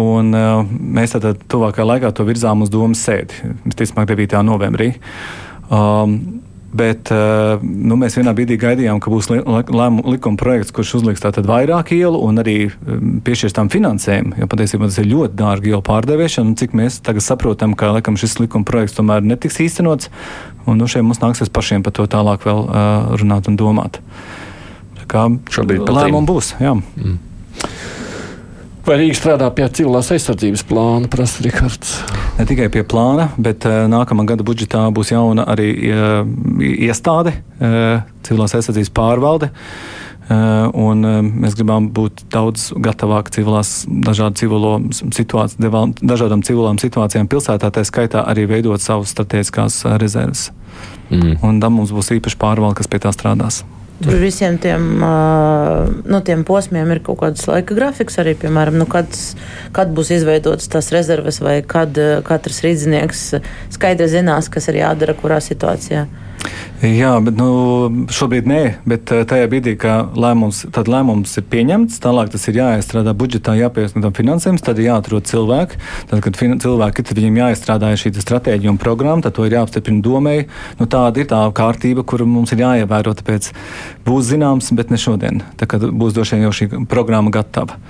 Un 0.00 0.30
mēs 0.98 1.16
tad 1.16 1.44
tuvākajā 1.48 1.86
laikā 1.86 2.12
to 2.12 2.24
virzām 2.24 2.62
uz 2.62 2.70
domas 2.70 3.04
sēdi. 3.04 3.54
Visticamāk, 3.64 4.08
9. 4.14 4.42
novembrī. 4.46 4.94
Um, 5.70 6.43
Bet 6.74 7.10
eh, 7.14 7.62
nu, 7.62 7.94
mēs 8.00 8.16
vienā 8.18 8.32
brīdī 8.34 8.56
gaidījām, 8.58 8.98
ka 9.02 9.12
būs 9.12 9.28
lēmuma 9.30 10.02
likuma 10.10 10.38
projekts, 10.40 10.74
kurš 10.74 10.96
uzliks 10.98 11.22
tātad 11.22 11.46
vairāk 11.46 11.92
ielu 11.94 12.18
un 12.18 12.42
arī 12.42 12.56
mm, 12.66 13.20
piešķirs 13.26 13.54
tam 13.54 13.70
finansējumu. 13.70 14.34
Jo 14.42 14.48
patiesībā 14.50 14.88
tas 14.90 14.98
ir 14.98 15.06
ļoti 15.12 15.38
dārgi 15.38 15.70
ielu 15.70 15.84
pārdevēšana. 15.86 16.56
Cik 16.58 16.74
mēs 16.74 16.98
tagad 17.06 17.22
saprotam, 17.26 17.76
ka 17.78 17.92
laikam, 17.94 18.18
šis 18.18 18.40
likuma 18.42 18.66
projekts 18.66 18.98
tomēr 18.98 19.22
netiks 19.22 19.60
īstenots. 19.62 20.10
Un 20.66 20.82
nu, 20.82 20.90
šeit 20.90 21.06
mums 21.06 21.22
nāksies 21.22 21.52
pašiem 21.54 21.84
par 21.86 21.94
to 21.94 22.08
tālāk 22.10 22.42
vēl 22.48 22.64
uh, 22.64 23.14
runāt 23.20 23.46
un 23.50 23.60
domāt. 23.60 24.00
Tā 24.98 25.06
kā 25.14 25.28
šobrīd 25.54 25.86
lēmumi 25.86 26.26
būs. 26.26 26.56
Jā. 26.58 26.74
Mm. 26.74 27.20
Vai 28.84 28.98
Rīga 29.00 29.16
strādā 29.16 29.46
pie 29.56 29.64
civilās 29.72 30.10
aizsardzības 30.12 30.66
plāna, 30.68 31.08
prasa 31.08 31.40
Rikārds? 31.46 31.96
ne 32.38 32.44
tikai 32.44 32.66
pie 32.72 32.82
plāna, 32.84 33.30
bet 33.40 33.64
nākamā 33.64 34.26
gada 34.28 34.44
budžetā 34.46 34.82
būs 34.94 35.12
jauna 35.14 35.46
arī 35.48 35.70
iestāde, 36.84 37.32
civilās 38.26 38.56
aizsardzības 38.58 38.92
pārvalde. 38.92 39.50
Un 40.28 41.04
mēs 41.44 41.56
gribam 41.56 41.90
būt 41.96 42.26
daudz 42.32 42.70
gatavāki 42.84 43.34
civilās, 43.38 43.72
dažādu 43.88 44.40
civilo 44.40 44.74
situāciju, 44.92 45.84
dažādām 46.00 46.44
civilām 46.44 46.80
situācijām 46.80 47.28
pilsētā, 47.28 47.68
tā 47.72 47.84
skaitā 47.84 48.24
arī 48.28 48.44
veidot 48.48 48.84
savus 48.84 49.12
strateģiskās 49.12 49.82
rezerves. 50.00 50.50
Mm. 51.12 51.38
Un 51.44 51.60
tam 51.60 51.76
mums 51.80 51.92
būs 51.92 52.12
īpaši 52.16 52.40
pārvalde, 52.40 52.80
kas 52.80 52.88
pie 52.88 53.00
tā 53.04 53.12
strādās. 53.16 53.62
Tur 54.02 54.16
visiem 54.18 54.56
tiem, 54.58 54.82
nu, 56.02 56.18
tiem 56.26 56.42
posmiem 56.46 56.90
ir 56.90 57.00
kaut 57.06 57.20
kāds 57.20 57.44
laika 57.46 57.76
grafiks 57.76 58.18
arī, 58.18 58.34
piemēram, 58.40 58.74
nu, 58.80 58.88
kad, 58.90 59.06
kad 59.76 59.92
būs 59.94 60.10
izveidotas 60.16 60.66
tās 60.72 60.90
rezerves 60.94 61.38
vai 61.44 61.60
kad 61.62 61.94
katrs 62.26 62.58
rīznieks 62.66 63.22
skaidri 63.76 64.10
zinās, 64.10 64.50
kas 64.50 64.66
ir 64.72 64.80
jādara 64.82 65.14
kurā 65.18 65.38
situācijā. 65.44 66.08
Jā, 66.84 67.14
bet 67.24 67.38
nu, 67.38 67.48
šobrīd 68.12 68.48
nē, 68.50 68.60
bet 68.88 69.08
eh, 69.14 69.22
tajā 69.28 69.46
brīdī, 69.48 69.72
kad 69.80 70.16
lēmums, 70.20 70.64
lēmums 70.74 71.32
ir 71.40 71.46
pieņemts, 71.48 71.96
tālāk 72.04 72.32
tas 72.34 72.44
ir 72.50 72.58
jāiestrādā 72.58 73.14
budžetā, 73.16 73.54
jāpiesaista 73.56 74.02
tam 74.04 74.16
finansējums, 74.16 74.64
tad 74.64 74.80
ir 74.82 74.90
jāatrod 74.90 75.24
cilvēki. 75.30 75.80
Tad, 76.10 76.20
kad 76.26 76.36
fin 76.36 76.58
cilvēki, 76.60 77.06
tad 77.08 77.20
viņiem 77.20 77.40
jāiestrādā 77.40 77.94
šī 78.00 78.12
stratēģija 78.18 78.74
un 78.74 78.80
programma, 78.82 79.24
tad 79.24 79.38
to 79.38 79.46
ir 79.48 79.56
jāapstiprina 79.56 80.04
domēji. 80.04 80.48
Nu, 80.80 80.88
tāda 80.90 81.22
ir 81.22 81.30
tā 81.30 81.40
kārtība, 81.56 82.04
kuru 82.04 82.28
mums 82.28 82.52
ir 82.52 82.64
jāievēro. 82.66 83.16
Tāpēc 83.16 83.52
būs 84.04 84.28
zināms, 84.34 84.68
bet 84.76 84.92
ne 84.92 85.00
šodien. 85.00 85.40
Tā, 85.56 85.70
kad 85.70 85.88
būs 85.88 86.18
vien 86.20 86.44
jau 86.44 86.52
šī 86.52 86.68
programma 86.90 87.32
gatava. 87.32 87.80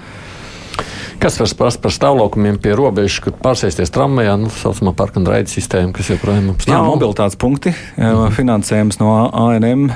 Kas 1.22 1.38
var 1.40 1.48
sprast 1.48 1.80
par 1.82 1.92
stāvlokumiem 1.94 2.58
pie 2.62 2.74
robežas, 2.76 3.20
kur 3.24 3.34
pārsēsties 3.44 3.92
tramvajā, 3.94 4.34
nu, 4.40 4.50
saucamā 4.52 4.92
parka 4.96 5.20
un 5.20 5.28
raida 5.28 5.50
sistēma, 5.50 5.92
kas 5.96 6.10
joprojām 6.12 6.50
mums 6.50 6.66
ir? 6.66 6.72
Jā, 6.74 6.80
mobilitātes 6.84 7.38
punkti, 7.40 7.72
-hmm. 7.72 8.34
finansējums 8.36 9.00
no 9.00 9.12
ANM, 9.30 9.86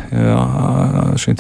šī 1.21 1.37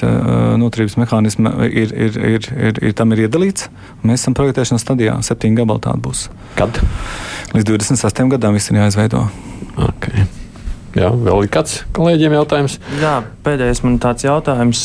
noturības 0.61 0.99
mehānisma 1.01 1.55
ir, 1.69 1.95
ir, 1.95 2.19
ir, 2.19 2.51
ir, 2.71 2.83
ir, 2.83 2.97
tam 2.99 3.15
ir 3.17 3.27
iedalīts. 3.29 3.69
Mēs 4.03 4.25
esam 4.25 4.37
projektēšanas 4.39 4.85
stadijā, 4.85 5.19
septiņi 5.23 5.63
gabali 5.63 5.85
tādi 5.87 6.05
būs. 6.09 6.27
Kad? 6.59 6.83
Līdz 7.55 7.71
28 7.71 8.35
gadam 8.35 8.59
viss 8.59 8.71
ir 8.71 8.83
jāizveido. 8.83 9.25
Okay. 9.79 10.29
Jā, 10.99 11.13
vēl 11.15 11.45
ir 11.45 11.51
kāds 11.55 11.75
kolēģiem 11.95 12.33
jautājums? 12.35 12.79
Jā, 12.99 13.21
pēdējais 13.47 13.81
man 13.85 13.99
tāds 14.03 14.25
jautājums, 14.27 14.81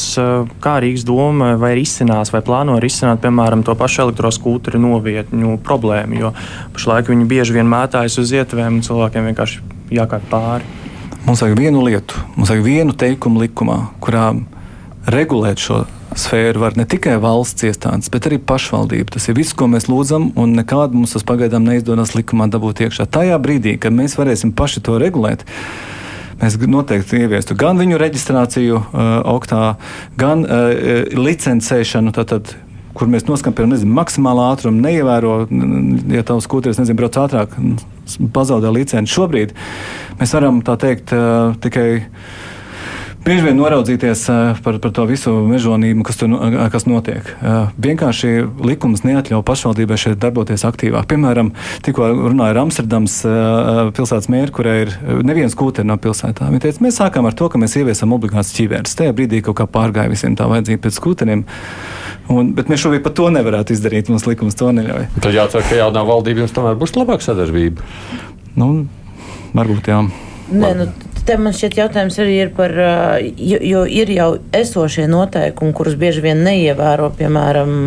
kā 0.62 0.76
Rīgas 0.84 1.06
doma 1.08 1.54
vai 1.58 1.72
izcinās 1.82 2.30
vai 2.34 2.44
plāno 2.46 2.76
risināt, 2.84 3.22
piemēram, 3.24 3.64
to 3.66 3.74
pašu 3.80 4.04
elektroskūteru 4.06 4.82
novietņu 4.84 5.58
problēmu, 5.66 6.20
jo 6.22 6.34
pašlaik 6.76 7.10
viņi 7.10 7.26
bieži 7.32 7.58
vien 7.58 7.72
mētājas 7.72 8.20
uz 8.22 8.34
ietvēm 8.36 8.78
un 8.78 8.86
cilvēkiem 8.86 9.32
vienkārši 9.32 9.64
jākāp 9.98 10.28
pāri. 10.30 10.70
Mums 11.24 11.42
vajag 11.42 11.58
vienu 11.58 11.82
lietu, 11.88 12.20
mums 12.36 12.52
vajag 12.52 12.66
vienu 12.68 12.94
teikumu 13.00 13.42
likumā, 13.48 13.80
kurā 14.04 14.30
regulēt 15.10 15.64
šo 15.64 15.82
sfēru 16.20 16.62
var 16.62 16.78
ne 16.78 16.86
tikai 16.86 17.16
valsts 17.24 17.66
iestādes, 17.66 18.12
bet 18.14 18.28
arī 18.30 18.38
pašvaldība. 18.38 19.16
Tas 19.16 19.26
ir 19.32 19.38
viss, 19.40 19.56
ko 19.58 19.66
mēs 19.72 19.90
lūdzam, 19.90 20.30
un 20.38 20.54
nekādu 20.60 21.00
mums 21.00 21.16
tas 21.16 21.26
pagaidām 21.26 21.66
neizdodas 21.66 22.14
likumā 22.14 22.52
dabūt 22.54 22.84
iekšā. 22.86 23.08
Tajā 23.10 23.40
brīdī, 23.42 23.80
kad 23.82 23.96
mēs 23.96 24.14
varēsim 24.20 24.54
paši 24.54 24.84
to 24.86 25.00
regulēt, 25.02 25.48
mēs 26.44 26.60
noteikti 26.60 27.24
ieviestu 27.24 27.56
gan 27.60 27.80
viņu 27.80 28.00
reģistrāciju 28.02 28.78
uh, 28.80 29.16
oktā, 29.32 29.76
gan 30.20 30.44
uh, 30.44 31.08
licencēšanu. 31.16 32.14
Tātad, 32.16 32.54
kur 32.94 33.10
mēs 33.10 33.26
noskaņojam, 33.30 33.72
nezinu, 33.74 33.96
maksimālā 33.96 34.52
ātruma, 34.54 34.84
neievēro, 34.86 35.38
ja 36.14 36.26
tavs 36.28 36.48
skūteris, 36.50 36.82
nezinu, 36.82 37.00
brauc 37.00 37.18
ātrāk, 37.24 37.56
pazaudē 38.36 38.74
licenci. 38.76 39.14
Šobrīd 39.16 39.56
mēs 40.20 40.36
varam 40.36 40.62
tā 40.66 40.78
teikt 40.82 41.16
uh, 41.16 41.56
tikai 41.64 41.88
bieži 43.24 43.46
vien 43.48 43.58
noraudzīties 43.58 44.22
eh, 44.32 44.60
par, 44.64 44.78
par 44.84 44.92
to 44.96 45.06
visu 45.08 45.32
mežonību, 45.48 46.04
kas, 46.08 46.20
tur, 46.20 46.34
eh, 46.34 46.58
kas 46.74 46.86
notiek. 46.90 47.28
Eh, 47.34 47.72
vienkārši 47.86 48.32
likums 48.64 49.06
neatļauj 49.08 49.44
pašvaldībai 49.48 49.98
šeit 50.00 50.20
darboties 50.22 50.66
aktīvāk. 50.68 51.08
Piemēram, 51.12 51.54
tikko 51.86 52.10
runāja 52.18 52.56
ar 52.56 52.62
Amsterdams 52.66 53.20
pilsētas 53.96 54.30
mēru, 54.32 54.54
kurai 54.56 54.76
ir 54.86 54.94
neviens 55.26 55.56
kūteri 55.58 55.88
no 55.90 55.98
pilsētā. 56.02 56.50
Viņa 56.52 56.66
teica, 56.68 56.84
mēs 56.86 57.00
sākām 57.00 57.28
ar 57.30 57.38
to, 57.38 57.50
ka 57.52 57.62
mēs 57.62 57.78
ieviesam 57.80 58.16
obligāts 58.16 58.54
ķīvērs. 58.58 58.98
Tajā 59.00 59.16
brīdī 59.16 59.44
kaut 59.46 59.60
kā 59.62 59.68
pārgāja 59.70 60.12
visiem 60.12 60.38
tā 60.40 60.48
vajadzība 60.52 60.86
pēc 60.88 61.00
kūteriem. 61.04 61.46
Un, 62.34 62.52
bet 62.58 62.70
mēs 62.72 62.84
šobrīd 62.84 63.04
pat 63.06 63.18
to 63.20 63.30
nevarētu 63.36 63.76
izdarīt. 63.76 64.12
Mums 64.12 64.28
likums 64.30 64.58
to 64.60 64.72
neļauj. 64.76 65.10
Tad 65.24 65.36
jācer, 65.36 65.66
ka 65.68 65.80
jaunā 65.80 66.06
valdība 66.08 66.46
jums 66.46 66.56
tomēr 66.56 66.78
būs 66.80 66.96
labāka 66.96 67.26
sadarbība. 67.26 67.84
Nu, 68.60 68.70
varbūt 69.58 69.92
jā. 69.92 70.04
Nē, 70.54 70.72
nu, 70.78 70.88
Te 71.24 71.38
man 71.40 71.56
šķiet, 71.56 71.78
jautājums 71.80 72.18
arī 72.20 72.40
ir 72.44 72.50
par, 72.56 72.74
jo, 73.40 73.60
jo 73.64 73.84
ir 73.88 74.10
jau 74.12 74.32
esošie 74.56 75.06
noteikumi, 75.08 75.76
kurus 75.76 75.96
bieži 76.00 76.24
vien 76.26 76.42
neievēro, 76.44 77.08
piemēram, 77.16 77.78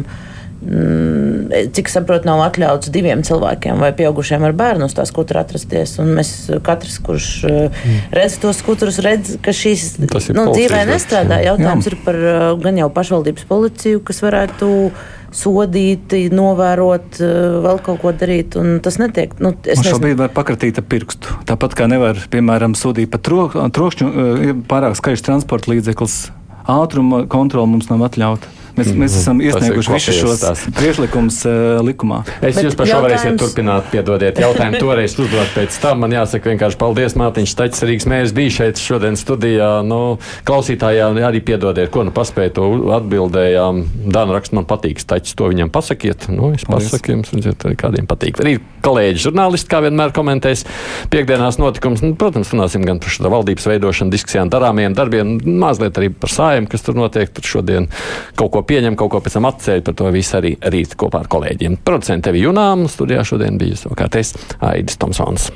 mm, 0.65 1.67
cik 1.77 1.93
saprotu, 1.93 2.31
nav 2.31 2.41
atļauts 2.47 2.89
diviem 2.95 3.21
cilvēkiem 3.27 3.83
vai 3.85 3.91
pieaugušiem 3.99 4.47
ar 4.49 4.57
bērnu 4.57 4.89
uz 4.89 4.97
tā 4.97 5.05
skutra 5.09 5.45
atrasties. 5.45 5.99
Un 6.01 6.15
mēs 6.17 6.33
katrs, 6.65 6.97
kurš 7.05 7.29
mm. 7.51 7.99
redz 8.17 8.39
tos 8.41 8.63
skutrus, 8.65 9.03
redz, 9.05 9.37
ka 9.45 9.53
šīs 9.57 9.99
nu, 10.01 10.49
dzīvē 10.55 10.87
nestrādā. 10.89 11.43
Jautājums 11.45 11.91
jā. 11.91 11.93
ir 11.93 12.01
par 12.09 12.23
gan 12.65 12.81
jau 12.81 12.89
pašvaldības 12.97 13.49
policiju, 13.53 14.01
kas 14.09 14.25
varētu 14.25 14.71
sodīti, 15.35 16.27
novērot, 16.35 17.21
eh, 17.21 17.61
vēl 17.67 17.83
kaut 17.83 18.01
ko 18.03 18.13
darīt. 18.13 18.57
Tas 18.83 18.99
netiek. 19.03 19.35
Nu, 19.41 19.55
es 19.65 19.83
šobrīd 19.87 20.17
var 20.17 20.35
pakratīt 20.35 20.79
ar 20.79 20.85
pirkstu. 20.85 21.39
Tāpat 21.49 21.77
kā 21.79 21.89
nevar, 21.89 22.15
piemēram, 22.31 22.77
sodīt 22.79 23.11
par 23.11 23.21
tro, 23.21 23.49
trokšņu, 23.49 24.07
eh, 24.07 24.53
pārāk 24.69 24.97
skaļš 24.97 25.23
transporta 25.23 25.73
līdzeklis. 25.73 26.31
Ātruma 26.67 27.27
kontrole 27.29 27.67
mums 27.67 27.89
nav 27.89 28.11
atļauta. 28.11 28.47
Mēs, 28.77 28.91
mēs 28.93 29.15
mhm. 29.15 29.21
esam 29.23 29.39
iesnieguši 29.41 29.93
visus 29.95 30.19
šos 30.21 30.65
priekšlikumus 30.77 31.39
uh, 31.49 31.55
likumā. 31.87 32.19
Es 32.45 32.59
Bet 32.59 32.67
jūs 32.67 32.75
par 32.77 32.89
šo 32.89 32.99
jautājums... 32.99 33.07
varēsiet 33.07 33.39
turpināt, 33.41 33.87
piedodiet 33.93 34.41
jautājumu 34.43 34.81
toreiz 34.83 35.15
uzdot 35.17 35.55
pēc 35.57 35.79
tam. 35.81 36.03
Man 36.05 36.13
jāsaka 36.13 36.53
vienkārši 36.53 36.81
paldies 36.81 37.17
Mārtiņš 37.17 37.55
Taķis, 37.57 37.85
Rīgas 37.89 38.09
mērs 38.13 38.35
bija 38.37 38.55
šeit 38.59 38.83
šodien 38.83 39.17
studijā. 39.17 39.71
Nu, 39.87 40.01
klausītājām 40.49 41.17
arī 41.25 41.41
piedodiet, 41.47 41.89
ko 41.95 42.05
nu 42.05 42.13
paspēju 42.17 42.55
to 42.59 42.69
atbildējām. 42.99 43.81
Dāna 44.13 44.37
raksta, 44.37 44.59
man 44.61 44.69
patīk 44.69 45.01
Taķis, 45.01 45.39
to 45.41 45.49
viņam 45.53 45.73
pasakiet. 45.73 46.29
Nu, 46.33 46.53
es 46.57 46.69
pasaku 46.69 47.15
jums, 47.15 47.33
redziet, 47.33 47.65
kādiem 47.81 48.09
patīk. 48.11 48.43
Arī 48.45 48.59
kolēģi 48.85 49.25
žurnālisti, 49.25 49.71
kā 49.73 49.81
vienmēr 49.87 50.13
komentēs 50.17 50.67
piekdienās 51.13 51.57
notikums. 51.63 52.05
Nu, 52.05 52.13
protams, 52.19 52.53
runāsim 52.53 52.85
gan 52.87 53.01
par 53.03 53.13
šo 53.15 53.33
valdības 53.33 53.67
veidošanu, 53.73 54.13
diskusijām, 54.13 54.53
darāmiem 54.53 54.95
darbiem, 54.97 55.37
mazliet 55.65 55.99
arī 55.99 56.13
par 56.13 56.33
sājiem, 56.33 56.69
kas 56.71 56.85
tur 56.87 56.99
notiek. 56.99 57.33
Tur 57.37 57.49
šodien 57.57 57.89
kaut 58.39 58.53
ko 58.55 58.63
pieņem, 58.69 58.99
kaut 58.99 59.15
ko 59.15 59.23
pēc 59.25 59.39
tam 59.39 59.49
atceļ. 59.51 59.85
Par 59.87 59.97
to 59.99 60.11
visu 60.15 60.37
arī 60.41 60.57
rīt 60.75 60.99
kopā 60.99 61.25
ar 61.25 61.31
kolēģiem. 61.33 61.81
Producents 61.87 62.27
tevi 62.27 62.45
Junām 62.45 62.89
studijā 62.91 63.25
šodien 63.27 63.61
bija 63.61 63.79
savukārt 63.81 64.21
es 64.21 64.35
Aidis 64.61 65.01
Tomsons. 65.01 65.51